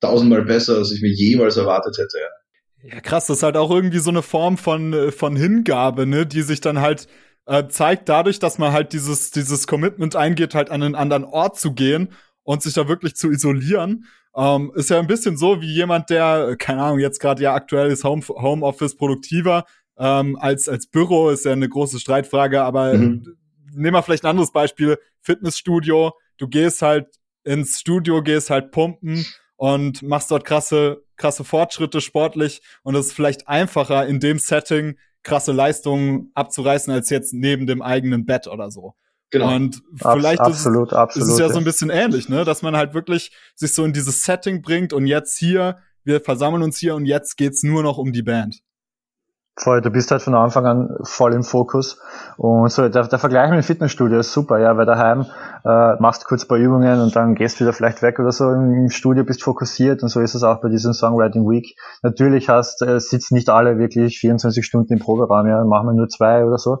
tausendmal 0.00 0.44
besser, 0.44 0.78
als 0.78 0.90
ich 0.90 1.00
mir 1.00 1.12
jemals 1.12 1.56
erwartet 1.56 1.96
hätte. 1.96 2.18
Ja, 2.18 2.28
krass, 3.02 3.26
das 3.26 3.38
ist 3.38 3.42
halt 3.42 3.56
auch 3.56 3.70
irgendwie 3.70 3.98
so 3.98 4.10
eine 4.10 4.22
Form 4.22 4.58
von, 4.58 4.92
äh, 4.92 5.12
von 5.12 5.36
Hingabe, 5.36 6.06
ne, 6.06 6.26
die 6.26 6.42
sich 6.42 6.60
dann 6.60 6.80
halt 6.80 7.08
äh, 7.46 7.66
zeigt 7.68 8.08
dadurch, 8.08 8.38
dass 8.38 8.58
man 8.58 8.72
halt 8.72 8.92
dieses, 8.92 9.30
dieses 9.30 9.66
Commitment 9.66 10.16
eingeht, 10.16 10.54
halt 10.54 10.70
an 10.70 10.82
einen 10.82 10.94
anderen 10.94 11.24
Ort 11.24 11.58
zu 11.58 11.72
gehen 11.72 12.10
und 12.44 12.62
sich 12.62 12.74
da 12.74 12.88
wirklich 12.88 13.16
zu 13.16 13.30
isolieren. 13.30 14.06
Ähm, 14.34 14.72
ist 14.74 14.90
ja 14.90 14.98
ein 14.98 15.06
bisschen 15.06 15.36
so 15.36 15.60
wie 15.60 15.72
jemand, 15.72 16.08
der, 16.10 16.56
keine 16.58 16.82
Ahnung, 16.82 16.98
jetzt 17.00 17.20
gerade 17.20 17.42
ja 17.42 17.54
aktuell 17.54 17.90
ist 17.90 18.04
Home, 18.04 18.26
Homeoffice 18.28 18.96
produktiver, 18.96 19.64
ähm, 19.98 20.36
als, 20.40 20.68
als 20.68 20.86
Büro 20.86 21.28
ist 21.30 21.44
ja 21.44 21.52
eine 21.52 21.68
große 21.68 22.00
Streitfrage, 22.00 22.62
aber 22.62 22.94
mhm. 22.94 23.36
nehmen 23.74 23.94
wir 23.94 24.02
vielleicht 24.02 24.24
ein 24.24 24.30
anderes 24.30 24.52
Beispiel. 24.52 24.98
Fitnessstudio, 25.20 26.12
du 26.38 26.48
gehst 26.48 26.80
halt 26.80 27.08
ins 27.44 27.80
Studio, 27.80 28.22
gehst 28.22 28.50
halt 28.50 28.70
pumpen 28.70 29.26
und 29.56 30.02
machst 30.02 30.30
dort 30.30 30.44
krasse, 30.44 31.02
krasse 31.22 31.44
Fortschritte 31.44 32.00
sportlich 32.00 32.62
und 32.82 32.96
es 32.96 33.06
ist 33.06 33.12
vielleicht 33.12 33.46
einfacher 33.46 34.06
in 34.06 34.18
dem 34.18 34.40
Setting 34.40 34.98
krasse 35.22 35.52
Leistungen 35.52 36.32
abzureißen 36.34 36.92
als 36.92 37.10
jetzt 37.10 37.32
neben 37.32 37.68
dem 37.68 37.80
eigenen 37.80 38.26
Bett 38.26 38.48
oder 38.48 38.72
so. 38.72 38.94
Genau. 39.30 39.54
Und 39.54 39.82
vielleicht 39.96 40.40
absolut, 40.40 40.88
ist, 40.88 40.94
absolut, 40.94 41.28
ist 41.28 41.34
es 41.34 41.38
ja 41.38 41.48
so 41.48 41.58
ein 41.58 41.64
bisschen 41.64 41.90
ähnlich, 41.90 42.28
ne, 42.28 42.44
dass 42.44 42.62
man 42.62 42.76
halt 42.76 42.92
wirklich 42.92 43.30
sich 43.54 43.72
so 43.72 43.84
in 43.84 43.92
dieses 43.92 44.24
Setting 44.24 44.62
bringt 44.62 44.92
und 44.92 45.06
jetzt 45.06 45.38
hier, 45.38 45.78
wir 46.02 46.20
versammeln 46.20 46.64
uns 46.64 46.78
hier 46.78 46.96
und 46.96 47.06
jetzt 47.06 47.36
geht's 47.36 47.62
nur 47.62 47.84
noch 47.84 47.98
um 47.98 48.12
die 48.12 48.22
Band. 48.22 48.60
Voll, 49.54 49.82
du 49.82 49.90
bist 49.90 50.10
halt 50.10 50.22
von 50.22 50.34
Anfang 50.34 50.64
an 50.64 50.96
voll 51.02 51.34
im 51.34 51.42
Fokus. 51.42 52.00
Und 52.38 52.72
so, 52.72 52.88
der, 52.88 53.06
der 53.06 53.18
Vergleich 53.18 53.50
mit 53.50 53.58
dem 53.58 53.62
Fitnessstudio 53.62 54.18
ist 54.20 54.32
super, 54.32 54.58
ja, 54.58 54.78
weil 54.78 54.86
daheim 54.86 55.26
äh, 55.64 55.94
machst 56.00 56.24
kurz 56.24 56.44
ein 56.44 56.48
paar 56.48 56.56
Übungen 56.56 57.00
und 57.02 57.14
dann 57.14 57.34
gehst 57.34 57.60
du 57.60 57.64
wieder 57.64 57.74
vielleicht 57.74 58.00
weg 58.00 58.18
oder 58.18 58.32
so. 58.32 58.50
Im 58.50 58.88
Studio 58.88 59.24
bist 59.24 59.42
fokussiert 59.42 60.02
und 60.02 60.08
so 60.08 60.20
ist 60.20 60.34
es 60.34 60.42
auch 60.42 60.62
bei 60.62 60.70
diesem 60.70 60.94
Songwriting 60.94 61.42
Week. 61.48 61.76
Natürlich 62.02 62.48
hast, 62.48 62.80
äh, 62.80 62.98
sitzen 62.98 63.34
nicht 63.34 63.50
alle 63.50 63.76
wirklich 63.76 64.18
24 64.20 64.64
Stunden 64.64 64.94
im 64.94 65.00
Proberaum, 65.00 65.46
ja, 65.46 65.62
machen 65.64 65.88
wir 65.88 65.94
nur 65.94 66.08
zwei 66.08 66.46
oder 66.46 66.56
so. 66.56 66.78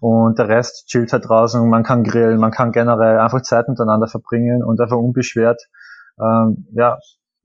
Und 0.00 0.38
der 0.38 0.48
Rest 0.48 0.86
chillt 0.86 1.12
halt 1.12 1.28
draußen, 1.28 1.68
man 1.68 1.82
kann 1.82 2.04
grillen, 2.04 2.38
man 2.38 2.52
kann 2.52 2.72
generell 2.72 3.18
einfach 3.18 3.42
Zeit 3.42 3.68
miteinander 3.68 4.06
verbringen 4.06 4.64
und 4.64 4.80
einfach 4.80 4.96
unbeschwert 4.96 5.60
ähm, 6.20 6.66
ja, 6.72 6.98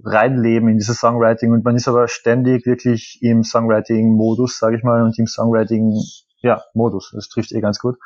reinleben 0.03 0.69
in 0.69 0.77
dieses 0.77 0.99
Songwriting 0.99 1.51
und 1.51 1.63
man 1.65 1.75
ist 1.75 1.87
aber 1.87 2.07
ständig 2.07 2.65
wirklich 2.65 3.19
im 3.21 3.43
Songwriting-Modus, 3.43 4.57
sage 4.57 4.77
ich 4.77 4.83
mal, 4.83 5.03
und 5.03 5.17
im 5.19 5.27
Songwriting, 5.27 5.93
ja, 6.41 6.61
Modus, 6.73 7.11
das 7.13 7.27
trifft 7.27 7.51
eh 7.51 7.59
ganz 7.59 7.79
gut. 7.79 7.97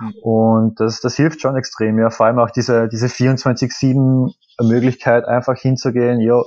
Mhm. 0.00 0.14
Und 0.22 0.80
das, 0.80 1.00
das 1.00 1.16
hilft 1.16 1.42
schon 1.42 1.56
extrem, 1.56 1.98
ja, 1.98 2.10
vor 2.10 2.26
allem 2.26 2.38
auch 2.38 2.50
diese, 2.50 2.88
diese 2.88 3.06
24-7 3.06 4.32
Möglichkeit, 4.62 5.26
einfach 5.26 5.56
hinzugehen, 5.58 6.20
jo, 6.20 6.44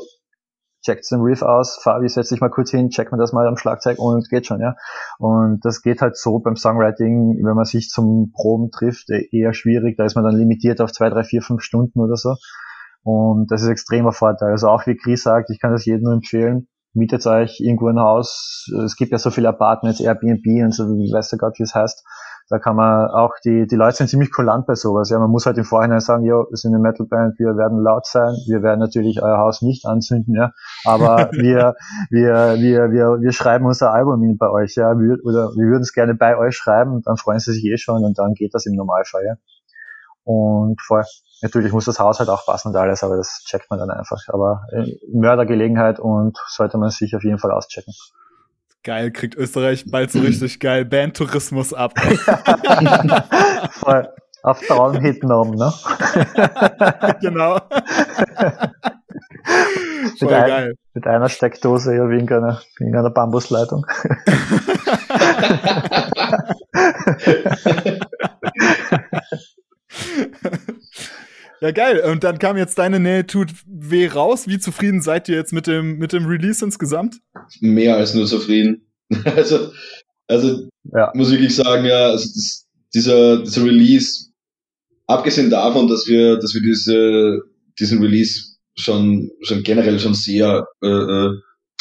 checkt 0.82 1.10
den 1.12 1.22
Riff 1.22 1.42
aus, 1.42 1.80
Fabi, 1.82 2.08
setz 2.08 2.30
dich 2.30 2.42
mal 2.42 2.50
kurz 2.50 2.72
hin, 2.72 2.90
check 2.90 3.12
mir 3.12 3.18
das 3.18 3.34
mal 3.34 3.48
am 3.48 3.58
Schlagzeug 3.58 3.98
und 4.00 4.30
geht 4.30 4.46
schon, 4.46 4.62
ja. 4.62 4.76
Und 5.18 5.66
das 5.66 5.82
geht 5.82 6.02
halt 6.02 6.16
so 6.16 6.40
beim 6.40 6.56
Songwriting, 6.56 7.44
wenn 7.44 7.56
man 7.56 7.66
sich 7.66 7.90
zum 7.90 8.32
Proben 8.32 8.72
trifft, 8.72 9.10
eher 9.10 9.54
schwierig, 9.54 9.98
da 9.98 10.06
ist 10.06 10.16
man 10.16 10.24
dann 10.24 10.36
limitiert 10.36 10.82
auf 10.82 10.92
zwei, 10.92 11.10
drei, 11.10 11.24
vier, 11.24 11.42
fünf 11.42 11.62
Stunden 11.62 12.00
oder 12.00 12.16
so. 12.16 12.36
Und 13.06 13.52
das 13.52 13.62
ist 13.62 13.68
extremer 13.68 14.12
Vorteil. 14.12 14.50
Also 14.50 14.68
auch 14.68 14.88
wie 14.88 14.98
Chris 14.98 15.22
sagt, 15.22 15.52
ich 15.52 15.60
kann 15.62 15.72
das 15.72 15.86
jedem 15.86 16.06
nur 16.06 16.14
empfehlen. 16.14 16.68
Mietet 16.94 17.28
euch 17.28 17.60
irgendwo 17.60 17.88
ein 17.88 18.00
Haus. 18.00 18.68
Es 18.84 18.96
gibt 18.96 19.12
ja 19.12 19.20
so 19.20 19.30
viele 19.30 19.50
Apartments, 19.50 20.00
Airbnb 20.00 20.44
und 20.64 20.74
so, 20.74 20.86
wie 20.86 21.14
weiß 21.14 21.30
der 21.30 21.38
Gott, 21.38 21.60
wie 21.60 21.64
es 21.64 21.76
heißt. 21.76 22.04
Da 22.50 22.58
kann 22.58 22.76
man 22.76 23.10
auch, 23.10 23.34
die, 23.44 23.68
die 23.68 23.76
Leute 23.76 23.98
sind 23.98 24.08
ziemlich 24.08 24.32
kulant 24.32 24.66
bei 24.66 24.74
sowas. 24.74 25.12
Ja, 25.12 25.20
man 25.20 25.30
muss 25.30 25.46
halt 25.46 25.58
im 25.60 25.66
Vorhinein 25.66 26.00
sagen, 26.00 26.24
ja, 26.26 26.34
wir 26.34 26.58
sind 26.58 26.74
eine 26.74 26.82
Metalband, 26.82 27.38
wir 27.38 27.56
werden 27.58 27.80
laut 27.84 28.08
sein, 28.08 28.34
wir 28.48 28.64
werden 28.64 28.80
natürlich 28.80 29.22
euer 29.22 29.38
Haus 29.38 29.62
nicht 29.62 29.86
anzünden, 29.86 30.34
ja. 30.34 30.52
Aber 30.84 31.30
wir, 31.32 31.76
wir, 32.10 32.56
wir, 32.58 32.92
wir, 32.92 33.22
wir 33.22 33.32
schreiben 33.34 33.66
unser 33.66 33.94
Album 33.94 34.38
bei 34.40 34.50
euch, 34.50 34.76
ja, 34.76 34.98
wir, 34.98 35.18
oder 35.24 35.50
wir 35.56 35.68
würden 35.68 35.84
es 35.84 35.94
gerne 35.94 36.16
bei 36.16 36.38
euch 36.38 36.56
schreiben, 36.56 37.04
dann 37.04 37.18
freuen 37.18 37.40
sie 37.40 37.54
sich 37.54 37.66
eh 37.66 37.78
schon 37.78 38.04
und 38.04 38.18
dann 38.18 38.34
geht 38.34 38.56
das 38.56 38.66
im 38.66 38.74
Normalfall, 38.74 39.24
ja. 39.26 39.36
Und 40.24 40.82
vor, 40.82 41.04
natürlich 41.42 41.72
muss 41.72 41.86
das 41.86 42.00
Haus 42.00 42.20
halt 42.20 42.30
auch 42.30 42.46
passen 42.46 42.70
und 42.70 42.76
alles, 42.76 43.04
aber 43.04 43.18
das 43.18 43.44
checkt 43.46 43.70
man 43.70 43.80
dann 43.80 43.92
einfach. 43.92 44.22
Aber 44.28 44.66
äh, 44.72 44.86
Mördergelegenheit 45.12 46.00
und 46.00 46.38
sollte 46.48 46.78
man 46.78 46.90
sich 46.90 47.16
auf 47.16 47.24
jeden 47.24 47.40
Fall 47.40 47.52
auschecken. 47.52 47.94
Geil, 48.84 49.12
kriegt 49.12 49.36
Österreich 49.36 49.86
bald 49.90 50.12
so 50.12 50.20
richtig 50.20 50.60
geil 50.62 50.86
Bandtourismus 50.86 51.74
ab. 51.74 51.94
Voll. 53.72 54.08
Auf 54.44 54.62
Traumhitten 54.62 55.32
oben, 55.32 55.56
ne? 55.56 55.74
genau. 57.22 57.56
mit, 60.22 60.32
ein, 60.32 60.50
geil. 60.50 60.76
mit 60.94 61.08
einer 61.08 61.30
Steckdose 61.30 61.96
ja, 61.96 62.08
wie 62.12 62.20
in 62.20 62.32
einer, 62.32 62.62
in 62.80 62.96
einer 62.96 63.10
Bambusleitung. 63.10 63.88
Ja, 71.62 71.72
geil. 71.72 72.02
Und 72.12 72.24
dann 72.24 72.40
kam 72.40 72.58
jetzt 72.58 72.78
deine 72.78 73.00
Nähe 73.00 73.26
tut 73.26 73.52
weh 73.66 74.08
raus. 74.08 74.48
Wie 74.48 74.60
zufrieden 74.60 75.02
seid 75.02 75.30
ihr 75.30 75.36
jetzt 75.36 75.54
mit 75.54 75.68
dem, 75.68 75.98
mit 75.98 76.14
dem 76.14 76.26
Release 76.26 76.64
insgesamt? 76.64 77.18
Mehr 77.60 77.96
als 77.98 78.14
nur 78.14 78.26
zufrieden. 78.26 78.88
also, 79.36 79.72
also 80.28 80.68
ja. 80.84 81.12
muss 81.14 81.32
wirklich 81.32 81.56
sagen, 81.56 81.86
ja, 81.86 82.08
also 82.10 82.28
das, 82.34 82.68
dieser, 82.94 83.44
dieser 83.44 83.64
Release, 83.64 84.28
abgesehen 85.08 85.50
davon, 85.50 85.88
dass 85.88 86.08
wir, 86.08 86.38
dass 86.38 86.54
wir 86.54 86.62
diese, 86.62 87.40
diesen 87.80 88.02
Release 88.02 88.56
schon, 88.76 89.30
schon 89.42 89.64
generell 89.64 90.00
schon 90.00 90.14
sehr, 90.14 90.68
äh, 90.82 90.88
äh, 90.88 91.30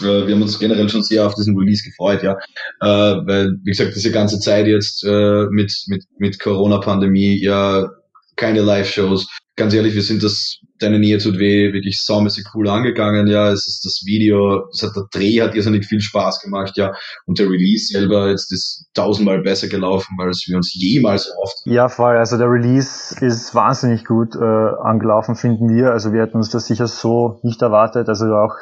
äh 0.03 0.27
wir 0.27 0.35
haben 0.35 0.43
uns 0.43 0.59
generell 0.59 0.89
schon 0.89 1.03
sehr 1.03 1.27
auf 1.27 1.35
diesen 1.35 1.57
Release 1.57 1.85
gefreut, 1.85 2.23
ja. 2.23 2.37
Äh, 2.81 3.27
weil, 3.27 3.59
wie 3.63 3.71
gesagt, 3.71 3.95
diese 3.97 4.13
ganze 4.13 4.39
Zeit 4.39 4.67
jetzt 4.67 5.05
äh, 5.05 5.47
mit, 5.51 5.73
mit, 5.89 6.05
mit 6.19 6.39
Corona-Pandemie, 6.39 7.41
ja, 7.43 7.89
keine 8.37 8.61
Live-Shows. 8.63 9.29
Ganz 9.57 9.73
ehrlich, 9.75 9.95
wir 9.95 10.03
sind 10.03 10.23
das 10.23 10.59
Deine 10.81 10.99
Nähe 10.99 11.19
tut 11.19 11.39
weh 11.39 11.73
wirklich 11.73 12.03
saumäßig 12.03 12.47
cool 12.55 12.69
angegangen. 12.69 13.29
Ja, 13.29 13.53
es 13.53 13.69
ist 13.69 13.85
das 13.85 14.03
Video, 14.05 14.67
es 14.73 14.83
hat 14.83 14.91
der 14.97 15.05
Dreh 15.13 15.41
hat 15.41 15.55
irrsinnig 15.55 15.87
viel 15.87 16.01
Spaß 16.01 16.41
gemacht. 16.41 16.73
Ja, 16.77 16.93
und 17.27 17.39
der 17.39 17.47
Release 17.47 17.93
selber 17.93 18.29
jetzt 18.29 18.53
ist 18.53 18.89
tausendmal 18.93 19.41
besser 19.43 19.69
gelaufen, 19.69 20.17
als 20.19 20.45
wir 20.49 20.57
uns 20.57 20.75
jemals 20.75 21.29
erhofft. 21.29 21.59
Ja, 21.65 21.89
voll. 21.89 22.17
Also 22.17 22.39
der 22.39 22.51
Release 22.51 23.25
ist 23.25 23.55
wahnsinnig 23.55 24.05
gut 24.05 24.35
äh, 24.35 24.39
angelaufen, 24.39 25.37
finden 25.37 25.69
wir. 25.69 25.93
Also 25.93 26.13
wir 26.13 26.23
hätten 26.23 26.39
uns 26.39 26.51
das 26.51 26.67
sicher 26.67 26.89
so 26.89 27.39
nicht 27.45 27.63
erwartet. 27.63 28.09
Also 28.09 28.27
auch 28.35 28.57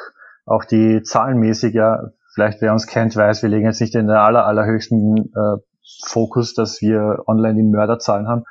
auch 0.45 0.65
die 0.65 1.01
zahlenmäßig, 1.03 1.73
ja, 1.73 2.11
vielleicht 2.33 2.61
wer 2.61 2.73
uns 2.73 2.87
kennt, 2.87 3.15
weiß, 3.15 3.43
wir 3.43 3.49
legen 3.49 3.65
jetzt 3.65 3.81
nicht 3.81 3.95
in 3.95 4.07
der 4.07 4.21
aller, 4.21 4.45
allerhöchsten 4.45 5.17
äh, 5.17 5.57
Fokus, 6.05 6.53
dass 6.53 6.81
wir 6.81 7.23
online 7.27 7.55
die 7.55 7.63
Mörderzahlen 7.63 8.27
haben. 8.27 8.43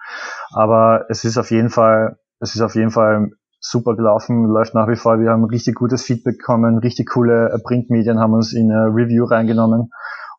Aber 0.52 1.06
es 1.08 1.24
ist 1.24 1.38
auf 1.38 1.50
jeden 1.50 1.70
Fall, 1.70 2.18
es 2.40 2.54
ist 2.54 2.60
auf 2.60 2.74
jeden 2.74 2.90
Fall 2.90 3.30
super 3.62 3.94
gelaufen, 3.94 4.46
läuft 4.46 4.74
nach 4.74 4.88
wie 4.88 4.96
vor. 4.96 5.20
Wir 5.20 5.30
haben 5.30 5.44
richtig 5.44 5.76
gutes 5.76 6.02
Feedback 6.02 6.38
bekommen, 6.38 6.78
richtig 6.78 7.08
coole 7.10 7.50
äh, 7.52 7.58
Printmedien 7.62 8.18
haben 8.18 8.34
uns 8.34 8.52
in 8.52 8.70
eine 8.70 8.86
Review 8.86 9.24
reingenommen 9.24 9.90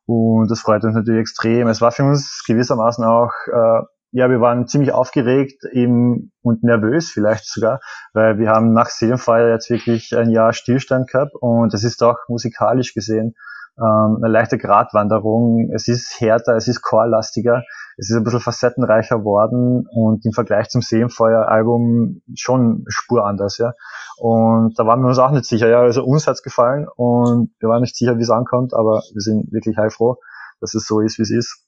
und 0.06 0.52
das 0.52 0.60
freut 0.60 0.84
uns 0.84 0.94
natürlich 0.94 1.22
extrem. 1.22 1.68
Es 1.68 1.82
war 1.82 1.92
für 1.92 2.04
uns 2.04 2.44
gewissermaßen 2.46 3.04
auch, 3.06 3.32
äh, 3.48 3.82
ja, 4.12 4.30
wir 4.30 4.42
waren 4.42 4.68
ziemlich 4.68 4.92
aufgeregt 4.92 5.64
eben 5.72 6.32
und 6.42 6.64
nervös 6.64 7.10
vielleicht 7.10 7.48
sogar, 7.48 7.80
weil 8.14 8.38
wir 8.38 8.50
haben 8.50 8.74
nach 8.74 8.90
Seelenfeuer 8.90 9.50
jetzt 9.50 9.70
wirklich 9.70 10.16
ein 10.16 10.30
Jahr 10.30 10.52
Stillstand 10.54 11.10
gehabt 11.10 11.32
und 11.40 11.74
das 11.74 11.86
ist 11.86 12.04
auch 12.04 12.18
musikalisch 12.28 12.94
gesehen 12.94 13.36
ähm, 13.78 14.18
eine 14.22 14.32
leichte 14.32 14.58
Gratwanderung. 14.58 15.70
Es 15.74 15.88
ist 15.88 16.20
härter, 16.20 16.56
es 16.56 16.68
ist 16.68 16.82
chorlastiger, 16.82 17.64
es 17.98 18.10
ist 18.10 18.18
ein 18.18 18.24
bisschen 18.24 18.40
facettenreicher 18.40 19.24
worden 19.24 19.88
und 19.92 20.26
im 20.26 20.32
Vergleich 20.32 20.70
zum 20.70 20.82
Seelenfeuer-Album 20.82 22.22
schon 22.36 22.86
Spur 22.88 23.26
anders, 23.26 23.58
ja. 23.58 23.74
Und 24.18 24.78
da 24.78 24.86
waren 24.86 25.02
wir 25.02 25.08
uns 25.08 25.20
auch 25.20 25.32
nicht 25.32 25.46
sicher, 25.46 25.70
ja. 25.70 25.82
Also 25.82 26.04
uns 26.04 26.28
hat's 26.28 26.44
gefallen 26.44 26.88
und 26.96 27.52
wir 27.60 27.70
waren 27.70 27.82
nicht 27.82 27.96
sicher, 27.96 28.18
wie 28.18 28.24
es 28.24 28.30
ankommt, 28.30 28.74
aber 28.74 29.02
wir 29.14 29.22
sind 29.22 29.52
wirklich 29.52 29.78
heilfroh, 29.78 30.18
dass 30.60 30.74
es 30.76 30.86
so 30.86 31.00
ist, 31.00 31.18
wie 31.18 31.24
es 31.24 31.32
ist. 31.32 31.66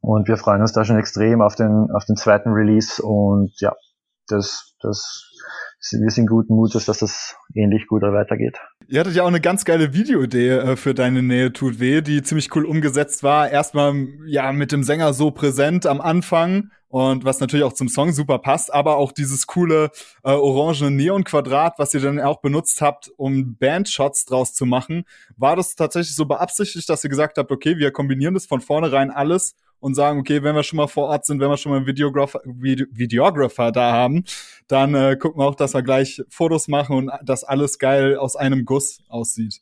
Und 0.00 0.28
wir 0.28 0.36
freuen 0.36 0.60
uns 0.60 0.72
da 0.72 0.84
schon 0.84 0.98
extrem 0.98 1.40
auf 1.40 1.54
den, 1.54 1.90
auf 1.90 2.04
den 2.04 2.16
zweiten 2.16 2.50
Release 2.52 3.02
und 3.02 3.52
ja, 3.60 3.74
das, 4.28 4.74
das 4.80 5.32
wir 5.92 6.10
sind 6.10 6.28
guten 6.28 6.54
Mutes, 6.54 6.86
dass 6.86 6.98
das 6.98 7.36
ähnlich 7.54 7.86
gut 7.86 8.02
weitergeht. 8.02 8.58
Ihr 8.88 9.00
hattet 9.00 9.16
ja 9.16 9.24
auch 9.24 9.28
eine 9.28 9.40
ganz 9.40 9.64
geile 9.64 9.94
Videoidee 9.94 10.50
äh, 10.50 10.76
für 10.76 10.94
Deine 10.94 11.20
Nähe 11.20 11.52
tut 11.52 11.80
weh, 11.80 12.02
die 12.02 12.22
ziemlich 12.22 12.54
cool 12.54 12.64
umgesetzt 12.64 13.24
war. 13.24 13.50
Erstmal 13.50 14.06
ja 14.26 14.52
mit 14.52 14.70
dem 14.70 14.84
Sänger 14.84 15.12
so 15.12 15.32
präsent 15.32 15.86
am 15.86 16.00
Anfang 16.00 16.70
und 16.86 17.24
was 17.24 17.40
natürlich 17.40 17.64
auch 17.64 17.72
zum 17.72 17.88
Song 17.88 18.12
super 18.12 18.38
passt, 18.38 18.72
aber 18.72 18.96
auch 18.96 19.10
dieses 19.10 19.48
coole 19.48 19.90
äh, 20.22 20.30
orange 20.30 20.88
Neon-Quadrat, 20.88 21.80
was 21.80 21.94
ihr 21.94 22.00
dann 22.00 22.20
auch 22.20 22.40
benutzt 22.40 22.80
habt, 22.80 23.10
um 23.16 23.56
Bandshots 23.56 24.24
draus 24.24 24.54
zu 24.54 24.66
machen. 24.66 25.04
War 25.36 25.56
das 25.56 25.74
tatsächlich 25.74 26.14
so 26.14 26.26
beabsichtigt, 26.26 26.88
dass 26.88 27.02
ihr 27.02 27.10
gesagt 27.10 27.38
habt, 27.38 27.50
okay, 27.50 27.78
wir 27.78 27.90
kombinieren 27.90 28.34
das 28.34 28.46
von 28.46 28.60
vornherein 28.60 29.10
alles 29.10 29.56
und 29.80 29.94
sagen, 29.94 30.20
okay, 30.20 30.42
wenn 30.42 30.54
wir 30.54 30.62
schon 30.62 30.78
mal 30.78 30.86
vor 30.86 31.08
Ort 31.08 31.26
sind, 31.26 31.40
wenn 31.40 31.50
wir 31.50 31.56
schon 31.56 31.70
mal 31.70 31.76
einen 31.78 31.86
Videographer, 31.86 32.40
Vide 32.44 32.86
Videographer 32.92 33.72
da 33.72 33.92
haben, 33.92 34.24
dann 34.68 34.94
äh, 34.94 35.16
gucken 35.16 35.40
wir 35.40 35.46
auch, 35.46 35.54
dass 35.54 35.74
wir 35.74 35.82
gleich 35.82 36.22
Fotos 36.28 36.68
machen 36.68 36.96
und 36.96 37.10
das 37.24 37.44
alles 37.44 37.78
geil 37.78 38.16
aus 38.16 38.36
einem 38.36 38.64
Guss 38.64 39.00
aussieht. 39.08 39.60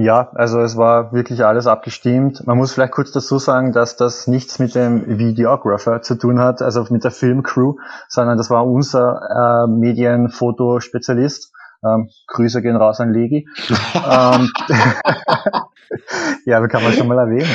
Ja, 0.00 0.30
also 0.34 0.60
es 0.60 0.76
war 0.76 1.12
wirklich 1.12 1.44
alles 1.44 1.66
abgestimmt. 1.66 2.46
Man 2.46 2.56
muss 2.56 2.72
vielleicht 2.72 2.92
kurz 2.92 3.10
dazu 3.10 3.38
sagen, 3.38 3.72
dass 3.72 3.96
das 3.96 4.28
nichts 4.28 4.60
mit 4.60 4.76
dem 4.76 5.18
Videographer 5.18 6.02
zu 6.02 6.14
tun 6.14 6.38
hat, 6.38 6.62
also 6.62 6.86
mit 6.88 7.02
der 7.02 7.10
Filmcrew, 7.10 7.74
sondern 8.08 8.38
das 8.38 8.48
war 8.48 8.64
unser 8.64 9.66
äh, 9.66 9.66
Medienfotospezialist. 9.66 11.52
Ähm, 11.84 12.08
Grüße 12.26 12.62
gehen 12.62 12.76
raus 12.76 13.00
an 13.00 13.12
Legi. 13.12 13.46
ähm, 13.94 14.48
ja, 16.44 16.66
kann 16.66 16.82
man 16.82 16.92
schon 16.92 17.08
mal 17.08 17.18
erwähnen. 17.18 17.50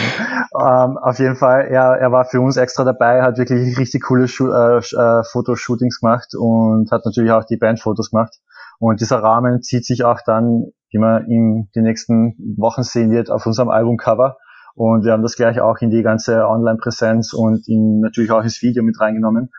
Ähm, 0.60 0.98
auf 0.98 1.20
jeden 1.20 1.36
Fall, 1.36 1.68
er, 1.70 1.98
er 2.00 2.12
war 2.12 2.26
für 2.26 2.40
uns 2.40 2.58
extra 2.58 2.84
dabei, 2.84 3.22
hat 3.22 3.38
wirklich 3.38 3.78
richtig 3.78 4.04
coole 4.04 4.28
Schu 4.28 4.52
äh, 4.52 4.78
äh, 4.78 5.24
Fotoshootings 5.24 6.00
gemacht 6.00 6.36
und 6.38 6.92
hat 6.92 7.06
natürlich 7.06 7.32
auch 7.32 7.44
die 7.44 7.58
Bandfotos 7.58 8.12
gemacht. 8.12 8.34
Und 8.80 9.02
dieser 9.02 9.22
Rahmen 9.22 9.62
zieht 9.62 9.86
sich 9.86 10.04
auch 10.04 10.20
dann, 10.26 10.72
wie 10.92 11.00
man 11.00 11.26
in 11.26 11.70
den 11.76 11.84
nächsten 11.84 12.36
Wochen 12.58 12.84
sehen 12.84 13.12
wird, 13.12 13.30
auf 13.30 13.46
unserem 13.46 13.70
Albumcover. 13.70 14.38
Und 14.76 15.06
wir 15.06 15.12
haben 15.12 15.22
das 15.22 15.36
gleich 15.36 15.60
auch 15.62 15.78
in 15.82 15.92
die 15.92 16.02
ganze 16.02 16.48
Online-Präsenz 16.48 17.34
und 17.34 17.68
in, 17.68 18.00
natürlich 18.00 18.32
auch 18.32 18.44
ins 18.44 18.62
Video 18.62 18.84
mit 18.84 19.00
reingenommen. 19.00 19.52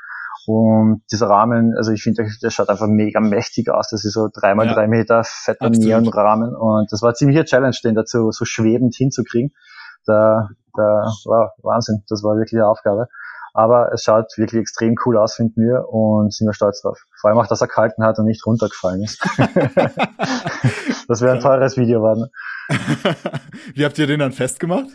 Und 0.46 1.02
dieser 1.10 1.28
Rahmen, 1.28 1.74
also 1.76 1.92
ich 1.92 2.02
finde, 2.02 2.26
der, 2.42 2.50
schaut 2.50 2.68
einfach 2.68 2.86
mega 2.86 3.20
mächtig 3.20 3.70
aus. 3.70 3.88
Das 3.90 4.04
ist 4.04 4.12
so 4.12 4.28
dreimal 4.32 4.66
ja, 4.66 4.74
drei 4.74 4.86
Meter 4.86 5.22
fetter 5.24 5.70
Neon-Rahmen. 5.70 6.54
Und 6.54 6.92
das 6.92 7.02
war 7.02 7.14
ziemlich 7.14 7.36
eine 7.36 7.46
Challenge, 7.46 7.76
den 7.82 7.94
dazu 7.94 8.30
so 8.30 8.44
schwebend 8.44 8.94
hinzukriegen. 8.94 9.52
da, 10.06 10.48
da 10.76 11.12
war 11.24 11.54
Wahnsinn, 11.62 12.02
das 12.08 12.22
war 12.22 12.36
wirklich 12.36 12.60
eine 12.60 12.68
Aufgabe. 12.68 13.08
Aber 13.56 13.92
es 13.92 14.02
schaut 14.02 14.36
wirklich 14.36 14.60
extrem 14.60 14.96
cool 15.06 15.16
aus, 15.16 15.36
finden 15.36 15.62
wir, 15.62 15.88
und 15.88 16.34
sind 16.34 16.48
wir 16.48 16.54
stolz 16.54 16.82
drauf. 16.82 16.98
Vor 17.20 17.30
allem 17.30 17.38
auch, 17.38 17.46
dass 17.46 17.60
er 17.60 17.68
gehalten 17.68 18.04
hat 18.04 18.18
und 18.18 18.24
nicht 18.24 18.44
runtergefallen 18.44 19.04
ist. 19.04 19.24
das 21.08 21.20
wäre 21.20 21.34
ein 21.34 21.40
teures 21.40 21.76
Video 21.76 22.00
geworden. 22.00 22.26
Wie 23.74 23.84
habt 23.84 23.96
ihr 24.00 24.08
den 24.08 24.18
dann 24.18 24.32
festgemacht? 24.32 24.88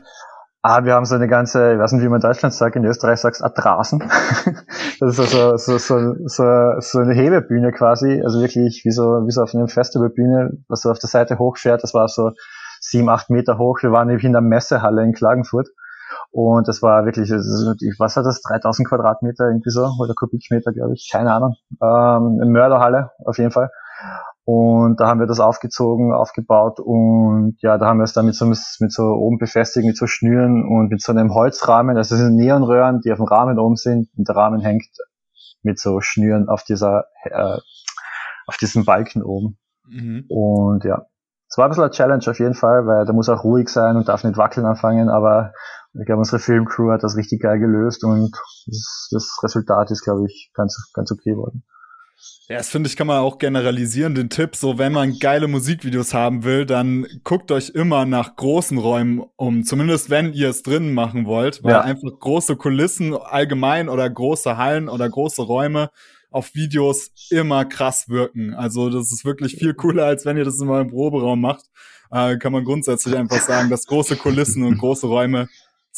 Ah, 0.62 0.84
wir 0.84 0.94
haben 0.94 1.06
so 1.06 1.16
eine 1.16 1.30
ganze, 1.30 1.74
ich 1.74 1.80
weiß 1.80 1.94
nicht, 1.94 2.04
wie 2.04 2.10
man 2.10 2.18
in 2.20 2.28
Deutschland 2.28 2.54
sagt, 2.54 2.76
in 2.76 2.84
Österreich 2.84 3.20
sagst 3.20 3.42
Atrasen. 3.42 4.00
das 5.00 5.18
ist 5.18 5.20
also 5.20 5.56
so, 5.56 5.78
so, 5.78 6.16
so, 6.26 6.80
so 6.80 7.00
eine 7.00 7.14
Hebebühne 7.14 7.72
quasi, 7.72 8.22
also 8.22 8.42
wirklich 8.42 8.82
wie 8.84 8.92
so, 8.92 9.04
wie 9.26 9.32
so 9.32 9.42
auf 9.42 9.56
einer 9.56 9.70
Festivalbühne, 9.70 10.52
was 10.68 10.82
so 10.82 10.92
auf 10.92 11.00
der 11.00 11.08
Seite 11.10 11.40
hochfährt. 11.40 11.82
Das 11.82 11.94
war 11.94 12.10
so 12.10 12.32
sieben, 12.82 13.10
acht 13.10 13.30
Meter 13.30 13.58
hoch. 13.58 13.80
Wir 13.82 13.94
waren 13.94 14.08
nämlich 14.08 14.26
in 14.26 14.34
der 14.34 14.42
Messehalle 14.42 15.02
in 15.04 15.14
Klagenfurt. 15.14 15.70
Und 16.32 16.68
das 16.68 16.82
war 16.82 17.06
wirklich, 17.06 17.30
was 17.32 18.18
hat 18.18 18.26
das, 18.26 18.42
3000 18.42 18.88
Quadratmeter 18.88 19.48
irgendwie 19.48 19.72
so, 19.72 19.90
oder 20.00 20.14
Kubikmeter, 20.14 20.74
glaube 20.74 20.94
ich, 20.94 21.10
keine 21.10 21.34
Ahnung. 21.34 21.56
Ähm, 21.82 22.40
eine 22.42 22.52
Mörderhalle 22.52 23.12
auf 23.26 23.38
jeden 23.38 23.52
Fall. 23.52 23.70
Und 24.52 25.00
da 25.00 25.06
haben 25.06 25.20
wir 25.20 25.28
das 25.28 25.40
aufgezogen, 25.40 26.12
aufgebaut 26.12 26.80
und 26.80 27.58
ja, 27.62 27.78
da 27.78 27.86
haben 27.86 28.00
wir 28.00 28.04
es 28.04 28.14
dann 28.14 28.26
mit 28.26 28.34
so, 28.34 28.48
mit 28.48 28.92
so 28.92 29.04
oben 29.04 29.38
befestigt, 29.38 29.86
mit 29.86 29.96
so 29.96 30.08
Schnüren 30.08 30.68
und 30.68 30.90
mit 30.90 31.04
so 31.04 31.12
einem 31.12 31.36
Holzrahmen. 31.36 31.96
Also 31.98 32.16
es 32.16 32.22
sind 32.22 32.36
Neonröhren, 32.36 33.00
die 33.02 33.12
auf 33.12 33.20
dem 33.20 33.28
Rahmen 33.28 33.60
oben 33.60 33.76
sind 33.76 34.10
und 34.18 34.28
der 34.28 34.36
Rahmen 34.36 34.60
hängt 34.60 34.88
mit 35.62 35.80
so 35.80 36.02
Schnüren 36.02 36.50
auf 36.50 36.64
dieser, 36.64 37.06
äh, 37.26 37.60
auf 38.48 38.58
diesem 38.58 38.86
Balken 38.86 39.22
oben. 39.22 39.60
Mhm. 39.88 40.26
Und 40.30 40.84
ja, 40.84 41.06
es 41.48 41.56
war 41.60 41.66
ein 41.66 41.70
bisschen 41.70 41.84
eine 41.84 41.92
Challenge 41.92 42.24
auf 42.28 42.40
jeden 42.40 42.56
Fall, 42.56 42.88
weil 42.88 43.06
da 43.06 43.14
muss 43.14 43.30
auch 43.30 43.44
ruhig 43.44 43.70
sein 43.70 43.98
und 43.98 44.10
darf 44.10 44.24
nicht 44.24 44.38
wackeln 44.38 44.66
anfangen, 44.66 45.10
aber 45.10 45.54
ich 45.94 46.08
glaube, 46.08 46.22
unsere 46.22 46.40
Filmcrew 46.40 46.92
hat 46.92 47.04
das 47.04 47.16
richtig 47.16 47.44
geil 47.44 47.60
gelöst 47.60 48.04
und 48.04 48.32
das, 48.66 49.10
das 49.12 49.40
Resultat 49.44 49.92
ist, 49.92 50.04
glaube 50.04 50.26
ich, 50.26 50.50
ganz, 50.56 50.90
ganz 50.96 51.12
okay 51.12 51.34
geworden. 51.34 51.64
Ja, 52.50 52.58
das 52.58 52.70
finde 52.70 52.90
ich, 52.90 52.96
kann 52.96 53.06
man 53.06 53.20
auch 53.20 53.38
generalisieren, 53.38 54.16
den 54.16 54.32
Tipp, 54.32 54.56
so 54.56 54.80
wenn 54.80 54.92
man 54.92 55.20
geile 55.20 55.48
Musikvideos 55.48 56.16
haben 56.16 56.44
will, 56.44 56.66
dann 56.66 57.06
guckt 57.24 57.52
euch 57.52 57.70
immer 57.70 58.06
nach 58.06 58.36
großen 58.36 58.80
Räumen 58.80 59.24
um, 59.36 59.64
zumindest 59.64 60.10
wenn 60.10 60.34
ihr 60.34 60.50
es 60.50 60.64
drinnen 60.64 60.96
machen 60.96 61.28
wollt, 61.28 61.64
weil 61.64 61.74
ja. 61.74 61.82
einfach 61.82 62.10
große 62.20 62.56
Kulissen 62.56 63.16
allgemein 63.16 63.88
oder 63.88 64.10
große 64.10 64.58
Hallen 64.58 64.90
oder 64.90 65.08
große 65.08 65.44
Räume 65.44 65.92
auf 66.32 66.56
Videos 66.56 67.12
immer 67.30 67.66
krass 67.66 68.10
wirken. 68.10 68.56
Also 68.56 68.90
das 68.90 69.12
ist 69.12 69.26
wirklich 69.26 69.56
viel 69.56 69.76
cooler, 69.76 70.06
als 70.06 70.26
wenn 70.26 70.38
ihr 70.38 70.46
das 70.46 70.60
in 70.60 70.70
eurem 70.70 70.90
Proberaum 70.90 71.42
macht. 71.42 71.66
Äh, 72.12 72.38
kann 72.38 72.52
man 72.52 72.64
grundsätzlich 72.64 73.16
einfach 73.16 73.40
sagen, 73.42 73.70
dass 73.70 73.86
große 73.86 74.16
Kulissen 74.16 74.64
und 74.64 74.80
große 74.80 75.06
Räume 75.06 75.48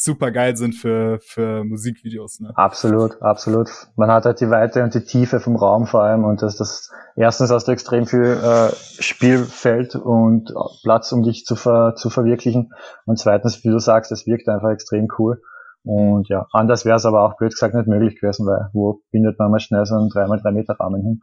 super 0.02 0.30
geil 0.30 0.56
sind 0.56 0.74
für, 0.74 1.18
für 1.20 1.64
Musikvideos. 1.64 2.40
Ne? 2.40 2.52
Absolut, 2.54 3.20
absolut. 3.22 3.70
Man 3.96 4.10
hat 4.10 4.24
halt 4.24 4.40
die 4.40 4.50
Weite 4.50 4.82
und 4.82 4.94
die 4.94 5.04
Tiefe 5.04 5.40
vom 5.40 5.56
Raum 5.56 5.86
vor 5.86 6.02
allem 6.02 6.24
und 6.24 6.42
das, 6.42 6.56
das 6.56 6.90
erstens 7.16 7.50
hast 7.50 7.68
du 7.68 7.72
extrem 7.72 8.06
viel 8.06 8.24
äh, 8.24 8.72
Spielfeld 9.00 9.94
und 9.94 10.52
Platz, 10.82 11.12
um 11.12 11.22
dich 11.22 11.44
zu, 11.44 11.56
ver, 11.56 11.94
zu 11.96 12.10
verwirklichen 12.10 12.72
und 13.06 13.18
zweitens, 13.18 13.64
wie 13.64 13.70
du 13.70 13.78
sagst, 13.78 14.12
es 14.12 14.26
wirkt 14.26 14.48
einfach 14.48 14.70
extrem 14.70 15.08
cool. 15.18 15.40
Und 15.84 16.28
ja, 16.28 16.46
anders 16.52 16.84
wäre 16.84 16.96
es 16.96 17.06
aber 17.06 17.22
auch 17.22 17.36
blöd 17.36 17.52
gesagt 17.52 17.74
nicht 17.74 17.88
möglich 17.88 18.20
gewesen, 18.20 18.46
weil 18.46 18.70
wo 18.72 19.02
bindet 19.10 19.38
man 19.38 19.50
mal 19.50 19.58
schnell 19.58 19.84
so 19.84 19.96
einen 19.96 20.10
3x3 20.10 20.52
Meter 20.52 20.76
Rahmen 20.78 21.02
hin? 21.02 21.22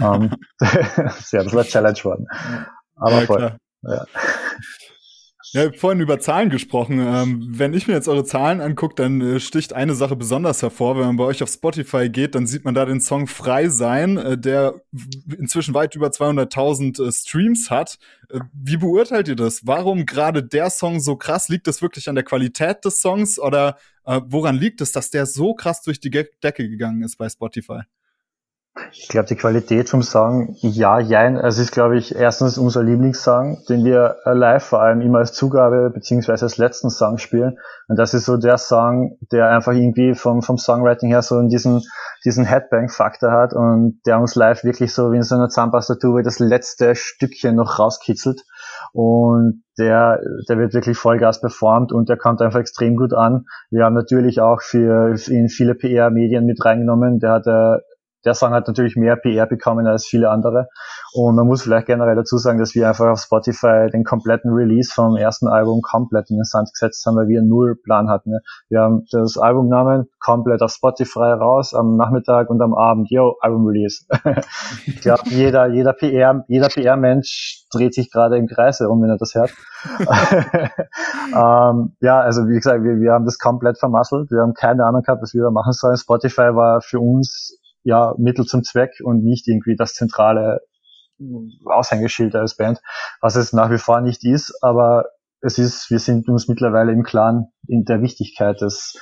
Ähm, 0.00 0.30
sehr, 1.18 1.42
das 1.42 1.52
war 1.52 1.64
Challenge 1.64 1.98
worden. 2.04 2.26
Aber 2.94 3.20
ja, 3.20 3.26
voll. 3.26 3.52
Ja. 3.82 4.04
Ja, 5.52 5.66
ich 5.66 5.80
vorhin 5.80 6.00
über 6.00 6.20
Zahlen 6.20 6.50
gesprochen. 6.50 7.00
Ähm, 7.00 7.46
wenn 7.48 7.72
ich 7.72 7.88
mir 7.88 7.94
jetzt 7.94 8.08
eure 8.08 8.24
Zahlen 8.24 8.60
angucke, 8.60 8.94
dann 8.96 9.20
äh, 9.20 9.40
sticht 9.40 9.72
eine 9.72 9.94
Sache 9.94 10.14
besonders 10.14 10.60
hervor. 10.60 10.96
Wenn 10.98 11.06
man 11.06 11.16
bei 11.16 11.24
euch 11.24 11.42
auf 11.42 11.48
Spotify 11.48 12.10
geht, 12.10 12.34
dann 12.34 12.46
sieht 12.46 12.66
man 12.66 12.74
da 12.74 12.84
den 12.84 13.00
Song 13.00 13.26
Frei 13.26 13.70
sein, 13.70 14.18
äh, 14.18 14.36
der 14.36 14.82
inzwischen 15.38 15.72
weit 15.72 15.94
über 15.94 16.08
200.000 16.08 17.02
äh, 17.02 17.12
Streams 17.12 17.70
hat. 17.70 17.98
Äh, 18.28 18.40
wie 18.52 18.76
beurteilt 18.76 19.28
ihr 19.28 19.36
das? 19.36 19.66
Warum 19.66 20.04
gerade 20.04 20.42
der 20.42 20.68
Song 20.68 21.00
so 21.00 21.16
krass? 21.16 21.48
Liegt 21.48 21.66
das 21.66 21.80
wirklich 21.80 22.10
an 22.10 22.14
der 22.14 22.24
Qualität 22.24 22.84
des 22.84 23.00
Songs 23.00 23.38
oder 23.38 23.78
äh, 24.04 24.20
woran 24.26 24.56
liegt 24.56 24.82
es, 24.82 24.92
dass 24.92 25.10
der 25.10 25.24
so 25.24 25.54
krass 25.54 25.80
durch 25.80 25.98
die 25.98 26.10
Decke 26.10 26.68
gegangen 26.68 27.02
ist 27.02 27.16
bei 27.16 27.28
Spotify? 27.28 27.80
Ich 28.92 29.08
glaube, 29.08 29.26
die 29.26 29.36
Qualität 29.36 29.88
vom 29.88 30.02
Song, 30.02 30.54
ja, 30.60 30.98
jein. 30.98 31.36
Es 31.36 31.58
ist, 31.58 31.72
glaube 31.72 31.96
ich, 31.96 32.14
erstens 32.14 32.58
unser 32.58 32.82
Lieblingssong, 32.82 33.58
den 33.68 33.84
wir 33.84 34.16
live 34.24 34.64
vor 34.64 34.82
allem 34.82 35.00
immer 35.00 35.18
als 35.18 35.32
Zugabe 35.32 35.90
beziehungsweise 35.90 36.44
als 36.44 36.58
letzten 36.58 36.90
Song 36.90 37.18
spielen. 37.18 37.58
Und 37.88 37.98
das 37.98 38.14
ist 38.14 38.24
so 38.24 38.36
der 38.36 38.58
Song, 38.58 39.16
der 39.32 39.50
einfach 39.50 39.72
irgendwie 39.72 40.14
vom, 40.14 40.42
vom 40.42 40.58
Songwriting 40.58 41.10
her 41.10 41.22
so 41.22 41.38
in 41.38 41.48
diesen, 41.48 41.82
diesen 42.24 42.44
Headbang-Faktor 42.44 43.30
hat 43.30 43.52
und 43.52 44.00
der 44.06 44.20
uns 44.20 44.34
live 44.34 44.64
wirklich 44.64 44.92
so 44.92 45.12
wie 45.12 45.16
in 45.16 45.22
so 45.22 45.34
einer 45.34 45.48
Zahnpastatube 45.48 46.22
das 46.22 46.38
letzte 46.38 46.94
Stückchen 46.94 47.56
noch 47.56 47.78
rauskitzelt. 47.78 48.44
Und 48.92 49.62
der, 49.78 50.20
der 50.48 50.58
wird 50.58 50.74
wirklich 50.74 50.98
Vollgas 50.98 51.40
performt 51.40 51.92
und 51.92 52.08
der 52.08 52.16
kommt 52.16 52.42
einfach 52.42 52.60
extrem 52.60 52.96
gut 52.96 53.14
an. 53.14 53.46
Wir 53.70 53.84
haben 53.84 53.94
natürlich 53.94 54.40
auch 54.40 54.60
für 54.60 55.14
in 55.28 55.48
viele 55.48 55.74
PR-Medien 55.74 56.44
mit 56.44 56.64
reingenommen. 56.64 57.20
Der 57.20 57.32
hat 57.32 57.46
äh, 57.46 57.78
der 58.28 58.34
Song 58.34 58.52
hat 58.52 58.68
natürlich 58.68 58.94
mehr 58.94 59.16
PR 59.16 59.46
bekommen 59.46 59.86
als 59.86 60.04
viele 60.06 60.28
andere. 60.28 60.68
Und 61.14 61.34
man 61.34 61.46
muss 61.46 61.62
vielleicht 61.62 61.86
generell 61.86 62.14
dazu 62.14 62.36
sagen, 62.36 62.58
dass 62.58 62.74
wir 62.74 62.86
einfach 62.86 63.06
auf 63.06 63.20
Spotify 63.20 63.88
den 63.90 64.04
kompletten 64.04 64.52
Release 64.52 64.92
vom 64.92 65.16
ersten 65.16 65.48
Album 65.48 65.80
komplett 65.80 66.28
in 66.28 66.36
den 66.36 66.44
Sand 66.44 66.68
gesetzt 66.70 67.06
haben, 67.06 67.16
weil 67.16 67.28
wir 67.28 67.40
null 67.40 67.74
Plan 67.82 68.10
hatten. 68.10 68.32
Ne? 68.32 68.40
Wir 68.68 68.80
haben 68.80 69.06
das 69.10 69.38
Albumnamen 69.38 70.10
komplett 70.20 70.60
auf 70.60 70.72
Spotify 70.72 71.32
raus 71.40 71.72
am 71.72 71.96
Nachmittag 71.96 72.50
und 72.50 72.60
am 72.60 72.74
Abend, 72.74 73.10
yo, 73.10 73.36
Album 73.40 73.66
Release. 73.66 74.04
ich 74.86 75.00
glaube, 75.00 75.22
jeder, 75.24 75.68
jeder 75.68 75.94
PR, 75.94 76.44
jeder 76.48 76.68
PR-Mensch 76.68 77.64
dreht 77.72 77.94
sich 77.94 78.10
gerade 78.10 78.36
im 78.36 78.46
Kreise 78.46 78.90
um, 78.90 79.00
wenn 79.02 79.08
er 79.08 79.16
das 79.16 79.34
hört. 79.34 79.52
ähm, 81.34 81.96
ja, 82.00 82.20
also 82.20 82.46
wie 82.46 82.56
gesagt, 82.56 82.84
wir, 82.84 83.00
wir 83.00 83.12
haben 83.12 83.24
das 83.24 83.38
komplett 83.38 83.78
vermasselt. 83.78 84.30
Wir 84.30 84.42
haben 84.42 84.52
keine 84.52 84.84
Ahnung 84.84 85.00
gehabt, 85.00 85.22
was 85.22 85.32
wir 85.32 85.44
da 85.44 85.50
machen 85.50 85.72
sollen. 85.72 85.96
Spotify 85.96 86.54
war 86.54 86.82
für 86.82 87.00
uns 87.00 87.57
ja 87.88 88.14
Mittel 88.18 88.44
zum 88.44 88.62
Zweck 88.62 89.00
und 89.02 89.24
nicht 89.24 89.48
irgendwie 89.48 89.74
das 89.74 89.94
zentrale 89.94 90.60
Aushängeschild 91.64 92.36
als 92.36 92.56
Band, 92.56 92.80
was 93.20 93.34
es 93.34 93.52
nach 93.52 93.70
wie 93.70 93.78
vor 93.78 94.00
nicht 94.00 94.24
ist, 94.24 94.62
aber 94.62 95.06
es 95.40 95.58
ist, 95.58 95.90
wir 95.90 95.98
sind 95.98 96.28
uns 96.28 96.48
mittlerweile 96.48 96.92
im 96.92 97.02
Klaren 97.02 97.46
in 97.66 97.84
der 97.84 98.02
Wichtigkeit 98.02 98.60
des, 98.60 99.00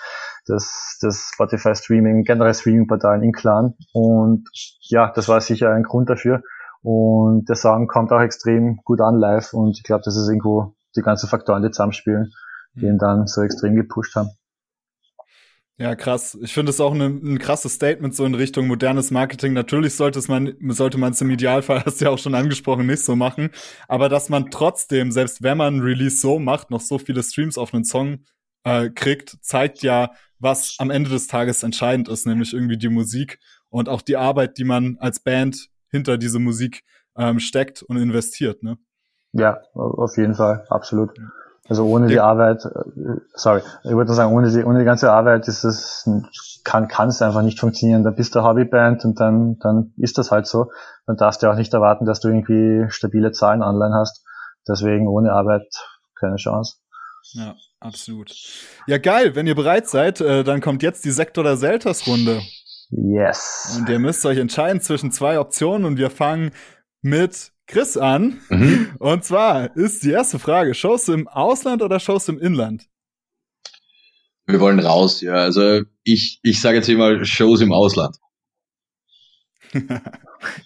des, 0.49 0.99
des 1.03 1.31
Spotify 1.35 1.75
Streaming, 1.75 2.25
generell 2.25 2.55
Streaming-Portalen 2.55 3.23
im 3.23 3.33
Klaren. 3.33 3.75
Und 3.93 4.49
ja, 4.83 5.11
das 5.15 5.29
war 5.29 5.41
sicher 5.41 5.71
ein 5.71 5.83
Grund 5.83 6.11
dafür. 6.11 6.43
Und 6.83 7.49
der 7.49 7.57
Song 7.57 7.87
kommt 7.87 8.13
auch 8.13 8.21
extrem 8.21 8.77
gut 8.85 9.01
an 9.01 9.17
live. 9.17 9.55
Und 9.55 9.79
ich 9.79 9.83
glaube, 9.83 10.03
das 10.05 10.17
ist 10.17 10.29
irgendwo 10.29 10.75
die 10.95 11.01
ganzen 11.01 11.29
Faktoren, 11.29 11.63
die 11.63 11.71
zusammenspielen, 11.71 12.33
die 12.75 12.87
ihn 12.87 12.99
dann 12.99 13.27
so 13.27 13.43
extrem 13.43 13.75
gepusht 13.75 14.15
haben. 14.15 14.31
Ja, 15.79 15.95
krass. 15.95 16.39
Ich 16.41 16.55
finde 16.55 16.71
es 16.71 16.81
auch 16.81 16.95
ein, 16.95 17.01
ein 17.01 17.39
krasses 17.39 17.75
Statement 17.75 18.15
so 18.15 18.25
in 18.25 18.35
Richtung 18.35 18.67
modernes 18.67 19.11
Marketing. 19.11 19.53
Natürlich 19.53 19.95
sollte 19.95 20.19
es 20.19 20.27
man, 20.27 20.57
sollte 20.69 20.97
man 20.97 21.13
es 21.13 21.21
im 21.21 21.29
Idealfall, 21.29 21.83
hast 21.87 22.01
du 22.01 22.07
ja 22.07 22.11
auch 22.11 22.19
schon 22.19 22.35
angesprochen, 22.35 22.87
nicht 22.87 23.05
so 23.05 23.15
machen. 23.15 23.51
Aber 23.87 24.09
dass 24.09 24.31
man 24.31 24.51
trotzdem, 24.51 25.13
selbst 25.13 25.43
wenn 25.43 25.59
man 25.59 25.77
ein 25.77 25.83
Release 25.83 26.17
so 26.17 26.39
macht, 26.39 26.71
noch 26.71 26.81
so 26.81 26.99
viele 26.99 27.23
Streams 27.23 27.59
auf 27.59 27.75
einen 27.75 27.85
Song 27.85 28.25
äh, 28.65 28.89
kriegt, 28.89 29.37
zeigt 29.43 29.83
ja, 29.83 30.13
was 30.39 30.77
am 30.79 30.91
Ende 30.91 31.11
des 31.11 31.27
Tages 31.27 31.63
entscheidend 31.63 32.09
ist, 32.09 32.27
nämlich 32.27 32.55
irgendwie 32.55 32.79
die 32.79 32.89
Musik 32.89 33.39
und 33.69 33.91
auch 33.91 34.01
die 34.01 34.17
Arbeit, 34.17 34.57
die 34.57 34.65
man 34.65 34.97
als 34.99 35.21
Band 35.21 35.69
hinter 35.91 36.17
diese 36.17 36.39
Musik 36.39 36.85
ähm, 37.19 37.39
steckt 37.39 37.83
und 37.83 37.99
investiert, 37.99 38.63
ne? 38.63 38.79
Ja, 39.33 39.61
auf 39.75 40.17
jeden 40.17 40.35
Fall, 40.35 40.65
absolut. 40.71 41.11
Also 41.69 41.85
ohne 41.85 42.07
die 42.07 42.21
Arbeit, 42.21 42.65
äh, 42.65 43.21
sorry, 43.35 43.61
ich 43.83 43.91
würde 43.91 44.13
sagen, 44.13 44.33
ohne 44.33 44.51
die, 44.51 44.63
ohne 44.65 44.79
die 44.79 44.85
ganze 44.85 45.13
Arbeit 45.13 45.49
ist 45.49 45.65
es, 45.65 46.09
kann, 46.65 46.89
kann 46.89 47.09
es 47.09 47.23
einfach 47.23 47.43
nicht 47.43 47.59
funktionieren. 47.59 48.05
Da 48.05 48.11
bist 48.11 48.35
du 48.35 48.43
Hobbyband 48.43 49.05
und 49.05 49.19
dann, 49.21 49.59
dann 49.59 49.93
ist 49.97 50.19
das 50.19 50.31
halt 50.31 50.47
so. 50.47 50.71
Dann 51.07 51.17
darfst 51.17 51.43
du 51.43 51.51
auch 51.51 51.57
nicht 51.57 51.75
erwarten, 51.75 52.07
dass 52.07 52.21
du 52.21 52.29
irgendwie 52.29 52.91
stabile 52.91 53.33
Zahlen 53.33 53.63
online 53.63 53.95
hast. 53.95 54.25
Deswegen 54.69 55.09
ohne 55.09 55.33
Arbeit 55.33 55.67
keine 56.19 56.37
Chance. 56.37 56.77
Ja, 57.33 57.55
absolut. 57.81 58.33
Ja, 58.87 58.99
geil. 58.99 59.35
Wenn 59.35 59.47
ihr 59.47 59.55
bereit 59.55 59.89
seid, 59.89 60.21
äh, 60.21 60.45
dann 60.45 60.61
kommt 60.61 60.83
jetzt 60.83 61.05
die 61.05 61.11
Sektor 61.11 61.43
der 61.45 61.57
Selters-Runde. 61.57 62.41
Yes. 62.91 63.77
Und 63.79 63.89
ihr 63.89 63.99
müsst 63.99 64.25
euch 64.27 64.39
entscheiden 64.39 64.81
zwischen 64.81 65.11
zwei 65.11 65.41
Optionen 65.41 65.85
und 65.85 65.99
wir 65.99 66.11
fangen 66.11 66.53
mit 67.03 67.53
Chris 67.67 67.97
an. 67.97 68.39
Mhm. 68.49 68.91
Und 68.99 69.25
zwar 69.25 69.77
ist 69.77 70.03
die 70.03 70.11
erste 70.11 70.39
Frage: 70.39 70.75
Shows 70.75 71.09
im 71.09 71.29
Ausland 71.29 71.83
oder 71.83 72.01
Shows 72.01 72.29
im 72.29 72.39
Inland? 72.39 72.87
Wir 74.47 74.61
wollen 74.61 74.79
raus, 74.79 75.21
ja. 75.21 75.35
Also 75.35 75.83
ich, 76.05 76.39
ich 76.43 76.61
sage 76.61 76.77
jetzt 76.77 76.89
immer 76.89 77.25
Shows 77.25 77.61
im 77.61 77.73
Ausland. 77.73 78.17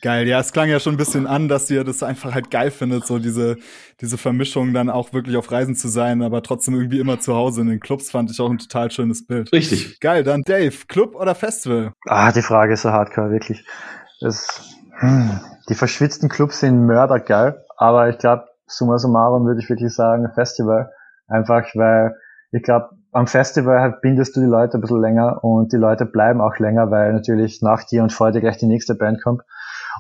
Geil, 0.03 0.29
ja, 0.29 0.41
es 0.41 0.53
klang 0.53 0.69
ja 0.69 0.81
schon 0.81 0.95
ein 0.95 0.99
bisschen 0.99 1.27
an, 1.27 1.49
dass 1.49 1.71
ihr 1.71 1.85
das 1.85 2.03
einfach 2.03 2.35
halt 2.35 2.51
geil 2.51 2.71
findet, 2.71 3.07
so 3.07 3.19
diese, 3.19 3.57
diese 4.01 4.19
Vermischung 4.19 4.75
dann 4.75 4.91
auch 4.91 5.13
wirklich 5.13 5.37
auf 5.37 5.51
Reisen 5.51 5.75
zu 5.75 5.89
sein, 5.89 6.23
aber 6.23 6.43
trotzdem 6.43 6.75
irgendwie 6.75 6.99
immer 6.99 7.21
zu 7.21 7.35
Hause 7.35 7.63
in 7.63 7.69
den 7.69 7.81
Clubs 7.81 8.11
fand 8.11 8.31
ich 8.31 8.41
auch 8.41 8.51
ein 8.51 8.59
total 8.59 8.91
schönes 8.91 9.27
Bild. 9.27 9.53
Richtig. 9.53 9.99
Geil, 10.01 10.23
dann 10.23 10.43
Dave, 10.43 10.75
Club 10.89 11.15
oder 11.15 11.35
Festival? 11.35 11.93
Ah, 12.07 12.33
die 12.33 12.43
Frage 12.43 12.75
ist 12.75 12.83
so 12.83 12.91
hardcore, 12.91 13.31
wirklich. 13.31 13.65
Das, 14.21 14.77
hm, 15.01 15.41
die 15.69 15.75
verschwitzten 15.75 16.29
Clubs 16.29 16.61
sind 16.61 16.87
mördergeil, 16.87 17.65
aber 17.77 18.09
ich 18.09 18.19
glaube, 18.19 18.45
summa 18.67 18.99
summarum 18.99 19.47
würde 19.47 19.61
ich 19.61 19.69
wirklich 19.69 19.95
sagen 19.95 20.31
Festival. 20.35 20.91
Einfach 21.27 21.65
weil 21.75 22.15
ich 22.53 22.63
glaube, 22.63 22.91
am 23.13 23.27
Festival 23.27 23.81
halt 23.81 24.01
bindest 24.01 24.37
du 24.37 24.41
die 24.41 24.47
Leute 24.47 24.79
ein 24.79 24.81
bisschen 24.81 25.01
länger 25.01 25.43
und 25.43 25.73
die 25.73 25.77
Leute 25.77 26.05
bleiben 26.05 26.41
auch 26.41 26.59
länger, 26.59 26.91
weil 26.91 27.13
natürlich 27.13 27.63
nach 27.63 27.85
dir 27.85 28.03
und 28.03 28.13
vor 28.13 28.33
dir 28.33 28.41
gleich 28.41 28.59
die 28.59 28.67
nächste 28.67 28.95
Band 28.95 29.23
kommt. 29.23 29.43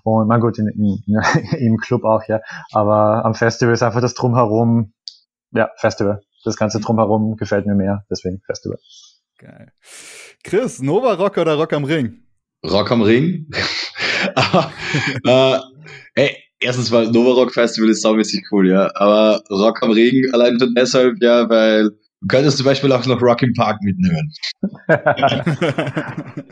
Und 0.04 0.28
man 0.28 0.40
gut, 0.40 0.58
in, 0.58 0.68
in, 0.68 1.20
im 1.58 1.76
Club 1.78 2.04
auch, 2.04 2.24
ja. 2.28 2.40
Aber 2.72 3.24
am 3.24 3.34
Festival 3.34 3.74
ist 3.74 3.82
einfach 3.82 4.00
das 4.00 4.14
Drumherum, 4.14 4.92
ja, 5.52 5.70
Festival. 5.76 6.22
Das 6.44 6.56
ganze 6.56 6.80
Drumherum 6.80 7.36
gefällt 7.36 7.66
mir 7.66 7.74
mehr, 7.74 8.04
deswegen 8.10 8.40
Festival. 8.46 8.78
Geil. 9.38 9.72
Chris, 10.44 10.80
Nova 10.80 11.14
Rock 11.14 11.38
oder 11.38 11.54
Rock 11.54 11.72
am 11.72 11.84
Ring? 11.84 12.22
Rock 12.64 12.90
am 12.90 13.02
Ring. 13.02 13.50
äh, 15.26 15.58
ey, 16.14 16.36
erstens 16.60 16.90
mal 16.90 17.10
Nova 17.10 17.32
Rock 17.32 17.52
Festival 17.52 17.90
ist 17.90 18.02
saumäßig 18.02 18.44
cool, 18.50 18.68
ja. 18.68 18.90
Aber 18.94 19.42
Rock 19.50 19.82
am 19.82 19.90
Ring 19.90 20.32
allein 20.32 20.58
schon 20.58 20.74
deshalb, 20.74 21.16
ja, 21.20 21.48
weil 21.48 21.90
du 21.90 22.26
könntest 22.28 22.58
zum 22.58 22.66
Beispiel 22.66 22.92
auch 22.92 23.06
noch 23.06 23.20
Rock 23.20 23.42
im 23.42 23.54
Park 23.54 23.80
mitnehmen. 23.82 24.32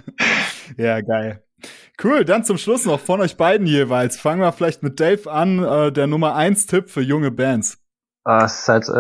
ja, 0.77 1.01
geil. 1.01 1.43
Cool, 2.03 2.25
dann 2.25 2.45
zum 2.45 2.59
Schluss 2.59 2.87
noch 2.87 3.01
von 3.01 3.21
euch 3.21 3.37
beiden 3.37 3.67
jeweils. 3.67 4.19
Fangen 4.19 4.41
wir 4.41 4.53
vielleicht 4.53 4.83
mit 4.83 5.01
Dave 5.01 5.31
an, 5.31 5.63
äh, 5.65 5.93
der 5.93 6.07
Nummer 6.07 6.37
1 6.37 6.67
Tipp 6.67 6.91
für 6.91 7.03
junge 7.03 7.33
Bands. 7.33 7.79
Äh, 8.29 8.47
seid, 8.47 8.89
äh, 8.91 8.93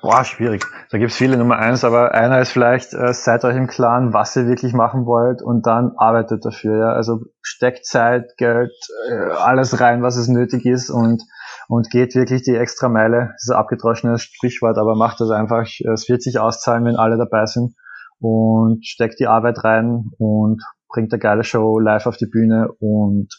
boah, 0.00 0.24
schwierig. 0.24 0.64
Da 0.90 0.98
gibt's 0.98 1.16
viele 1.16 1.36
Nummer 1.36 1.58
eins, 1.58 1.82
aber 1.82 2.14
einer 2.14 2.40
ist 2.40 2.52
vielleicht, 2.52 2.94
äh, 2.94 3.12
seid 3.12 3.44
euch 3.44 3.56
im 3.56 3.66
Klaren, 3.66 4.12
was 4.12 4.36
ihr 4.36 4.46
wirklich 4.46 4.74
machen 4.74 5.06
wollt 5.06 5.42
und 5.42 5.66
dann 5.66 5.94
arbeitet 5.96 6.44
dafür. 6.44 6.78
Ja? 6.78 6.92
Also 6.92 7.18
steckt 7.42 7.84
Zeit, 7.84 8.36
Geld, 8.36 8.70
äh, 9.10 9.32
alles 9.32 9.80
rein, 9.80 10.02
was 10.02 10.16
es 10.16 10.28
nötig 10.28 10.64
ist 10.66 10.90
und 10.90 11.20
und 11.68 11.90
geht 11.90 12.14
wirklich 12.14 12.42
die 12.42 12.54
extra 12.54 12.88
Meile. 12.88 13.30
Das 13.32 13.42
ist 13.42 13.50
ein 13.50 13.58
abgedroschenes 13.58 14.22
Sprichwort, 14.22 14.78
aber 14.78 14.94
macht 14.94 15.20
das 15.20 15.30
einfach. 15.30 15.66
Es 15.92 16.08
wird 16.08 16.22
sich 16.22 16.38
auszahlen, 16.38 16.84
wenn 16.84 16.94
alle 16.94 17.18
dabei 17.18 17.46
sind 17.46 17.74
und 18.20 18.86
steckt 18.86 19.18
die 19.18 19.26
Arbeit 19.26 19.64
rein 19.64 20.12
und 20.18 20.62
bringt 20.88 21.12
eine 21.12 21.18
geile 21.18 21.42
Show 21.42 21.80
live 21.80 22.06
auf 22.06 22.18
die 22.18 22.26
Bühne 22.30 22.68
und 22.78 23.34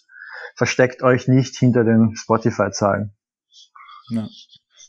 versteckt 0.56 1.04
euch 1.04 1.30
nicht 1.30 1.56
hinter 1.56 1.86
den 1.86 2.18
Spotify-Zahlen. 2.18 3.16
Ja. 4.10 4.28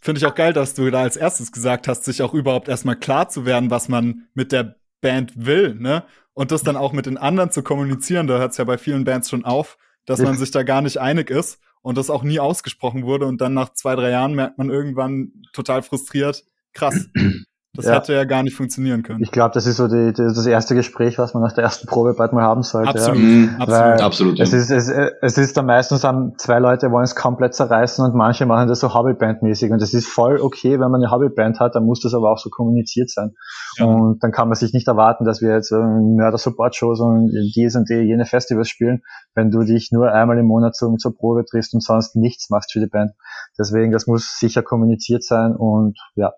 Finde 0.00 0.20
ich 0.20 0.26
auch 0.26 0.34
geil, 0.34 0.52
dass 0.52 0.74
du 0.74 0.90
da 0.90 1.02
als 1.02 1.16
erstes 1.16 1.52
gesagt 1.52 1.88
hast, 1.88 2.04
sich 2.04 2.22
auch 2.22 2.34
überhaupt 2.34 2.68
erstmal 2.68 2.96
klar 2.96 3.28
zu 3.28 3.44
werden, 3.44 3.70
was 3.70 3.88
man 3.88 4.28
mit 4.34 4.52
der 4.52 4.76
Band 5.00 5.32
will, 5.34 5.74
ne? 5.74 6.04
Und 6.34 6.52
das 6.52 6.62
dann 6.62 6.76
auch 6.76 6.92
mit 6.92 7.06
den 7.06 7.18
anderen 7.18 7.50
zu 7.50 7.62
kommunizieren. 7.62 8.28
Da 8.28 8.38
hört 8.38 8.52
es 8.52 8.58
ja 8.58 8.64
bei 8.64 8.78
vielen 8.78 9.04
Bands 9.04 9.28
schon 9.28 9.44
auf, 9.44 9.76
dass 10.06 10.20
man 10.20 10.38
sich 10.38 10.52
da 10.52 10.62
gar 10.62 10.82
nicht 10.82 10.98
einig 10.98 11.30
ist 11.30 11.58
und 11.82 11.98
das 11.98 12.10
auch 12.10 12.22
nie 12.22 12.38
ausgesprochen 12.38 13.04
wurde. 13.04 13.26
Und 13.26 13.40
dann 13.40 13.54
nach 13.54 13.72
zwei, 13.72 13.96
drei 13.96 14.10
Jahren 14.10 14.34
merkt 14.34 14.56
man 14.56 14.70
irgendwann 14.70 15.32
total 15.52 15.82
frustriert, 15.82 16.44
krass, 16.72 17.08
das 17.78 17.86
ja. 17.86 17.94
hätte 17.94 18.12
ja 18.12 18.24
gar 18.24 18.42
nicht 18.42 18.56
funktionieren 18.56 19.04
können. 19.04 19.22
Ich 19.22 19.30
glaube, 19.30 19.52
das 19.54 19.64
ist 19.64 19.76
so 19.76 19.86
die, 19.86 20.12
die, 20.12 20.22
das 20.22 20.44
erste 20.46 20.74
Gespräch, 20.74 21.16
was 21.16 21.32
man 21.32 21.44
nach 21.44 21.52
der 21.52 21.62
ersten 21.62 21.86
Probe 21.86 22.12
bald 22.14 22.32
mal 22.32 22.42
haben 22.42 22.64
sollte. 22.64 22.90
Absolut, 22.90 23.20
ja. 23.20 23.56
absolut. 23.58 24.00
absolut 24.02 24.40
es, 24.40 24.52
ist, 24.52 24.70
es, 24.70 24.88
es 24.88 25.38
ist 25.38 25.56
dann 25.56 25.66
meistens 25.66 26.00
dann 26.00 26.32
zwei 26.38 26.58
Leute 26.58 26.90
wollen 26.90 27.04
es 27.04 27.14
komplett 27.14 27.54
zerreißen 27.54 28.04
und 28.04 28.16
manche 28.16 28.46
machen 28.46 28.66
das 28.66 28.80
so 28.80 28.88
Hobbyband-mäßig 28.88 29.70
und 29.70 29.80
das 29.80 29.94
ist 29.94 30.08
voll 30.08 30.40
okay, 30.40 30.80
wenn 30.80 30.90
man 30.90 31.02
eine 31.02 31.12
Hobbyband 31.12 31.60
hat, 31.60 31.76
dann 31.76 31.84
muss 31.84 32.00
das 32.00 32.14
aber 32.14 32.32
auch 32.32 32.38
so 32.38 32.50
kommuniziert 32.50 33.10
sein. 33.10 33.36
Ja. 33.76 33.84
Und 33.86 34.24
dann 34.24 34.32
kann 34.32 34.48
man 34.48 34.56
sich 34.56 34.72
nicht 34.72 34.88
erwarten, 34.88 35.24
dass 35.24 35.40
wir 35.40 35.52
jetzt 35.52 35.70
ähm, 35.70 36.16
Mörder-Support-Shows 36.16 37.00
und 37.00 37.30
dies 37.54 37.76
und 37.76 37.88
die, 37.88 37.94
jene 37.94 38.26
Festivals 38.26 38.68
spielen, 38.68 39.02
wenn 39.36 39.52
du 39.52 39.62
dich 39.62 39.92
nur 39.92 40.12
einmal 40.12 40.36
im 40.38 40.46
Monat 40.46 40.74
zum, 40.74 40.98
zur 40.98 41.16
Probe 41.16 41.44
triffst 41.44 41.74
und 41.74 41.80
sonst 41.80 42.16
nichts 42.16 42.50
machst 42.50 42.72
für 42.72 42.80
die 42.80 42.88
Band. 42.88 43.12
Deswegen, 43.56 43.92
das 43.92 44.08
muss 44.08 44.38
sicher 44.38 44.62
kommuniziert 44.62 45.22
sein 45.22 45.54
und 45.54 45.96
ja, 46.16 46.32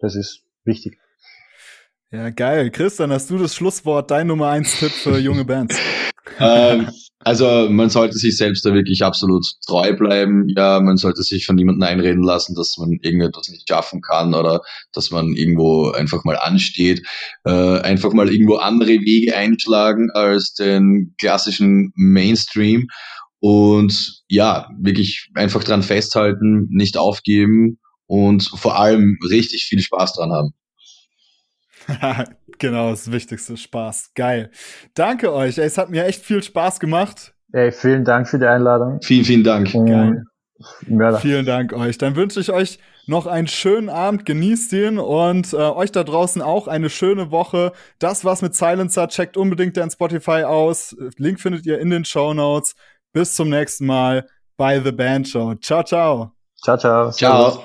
das 0.00 0.16
ist 0.16 0.42
wichtig. 0.64 0.98
Ja, 2.12 2.30
geil. 2.30 2.70
Chris, 2.70 2.96
dann 2.96 3.12
hast 3.12 3.30
du 3.30 3.38
das 3.38 3.54
Schlusswort, 3.54 4.10
dein 4.10 4.26
Nummer 4.26 4.48
eins 4.48 4.78
Tipp 4.80 4.90
für 4.90 5.18
junge 5.18 5.44
Bands. 5.44 5.78
ähm, 6.40 6.88
also 7.20 7.68
man 7.70 7.88
sollte 7.88 8.18
sich 8.18 8.36
selbst 8.36 8.64
da 8.66 8.74
wirklich 8.74 9.04
absolut 9.04 9.46
treu 9.64 9.94
bleiben. 9.94 10.48
Ja, 10.48 10.80
man 10.80 10.96
sollte 10.96 11.22
sich 11.22 11.46
von 11.46 11.54
niemandem 11.54 11.82
einreden 11.82 12.24
lassen, 12.24 12.56
dass 12.56 12.78
man 12.78 12.98
irgendetwas 13.02 13.48
nicht 13.50 13.68
schaffen 13.68 14.00
kann 14.00 14.34
oder 14.34 14.60
dass 14.92 15.12
man 15.12 15.34
irgendwo 15.34 15.90
einfach 15.90 16.24
mal 16.24 16.36
ansteht. 16.36 17.06
Äh, 17.44 17.78
einfach 17.80 18.12
mal 18.12 18.32
irgendwo 18.32 18.56
andere 18.56 18.90
Wege 18.90 19.36
einschlagen 19.36 20.10
als 20.10 20.54
den 20.54 21.14
klassischen 21.20 21.92
Mainstream. 21.94 22.88
Und 23.38 24.22
ja, 24.28 24.68
wirklich 24.80 25.30
einfach 25.34 25.62
dran 25.62 25.82
festhalten, 25.84 26.66
nicht 26.70 26.96
aufgeben 26.96 27.78
und 28.10 28.42
vor 28.56 28.76
allem 28.76 29.18
richtig 29.30 29.66
viel 29.66 29.78
Spaß 29.78 30.14
dran 30.14 30.32
haben. 30.32 30.52
genau, 32.58 32.90
das 32.90 33.12
Wichtigste, 33.12 33.56
Spaß. 33.56 34.14
Geil. 34.16 34.50
Danke 34.94 35.32
euch. 35.32 35.58
Es 35.58 35.78
hat 35.78 35.90
mir 35.90 36.04
echt 36.04 36.24
viel 36.24 36.42
Spaß 36.42 36.80
gemacht. 36.80 37.34
Ey, 37.52 37.70
vielen 37.70 38.04
Dank 38.04 38.28
für 38.28 38.40
die 38.40 38.46
Einladung. 38.46 39.00
Vielen, 39.02 39.24
vielen 39.24 39.44
Dank. 39.44 39.72
Geil. 39.72 40.24
Vielen 41.20 41.46
Dank 41.46 41.72
euch. 41.72 41.98
Dann 41.98 42.16
wünsche 42.16 42.40
ich 42.40 42.50
euch 42.50 42.80
noch 43.06 43.26
einen 43.28 43.46
schönen 43.46 43.88
Abend, 43.88 44.26
genießt 44.26 44.72
ihn 44.72 44.98
und 44.98 45.52
äh, 45.52 45.56
euch 45.56 45.92
da 45.92 46.02
draußen 46.02 46.42
auch 46.42 46.66
eine 46.66 46.90
schöne 46.90 47.30
Woche. 47.30 47.72
Das 48.00 48.24
war's 48.24 48.42
mit 48.42 48.56
Silencer. 48.56 49.06
Checkt 49.06 49.36
unbedingt 49.36 49.76
dein 49.76 49.90
Spotify 49.90 50.42
aus. 50.42 50.96
Link 51.16 51.40
findet 51.40 51.64
ihr 51.64 51.78
in 51.78 51.90
den 51.90 52.04
Show 52.04 52.34
Notes. 52.34 52.74
Bis 53.12 53.36
zum 53.36 53.50
nächsten 53.50 53.86
Mal 53.86 54.26
bei 54.56 54.80
The 54.80 54.92
Band 54.92 55.28
Show. 55.28 55.54
Ciao, 55.54 55.84
ciao. 55.84 56.32
Ciao, 56.56 56.76
ciao. 56.76 57.10
Ciao. 57.12 57.64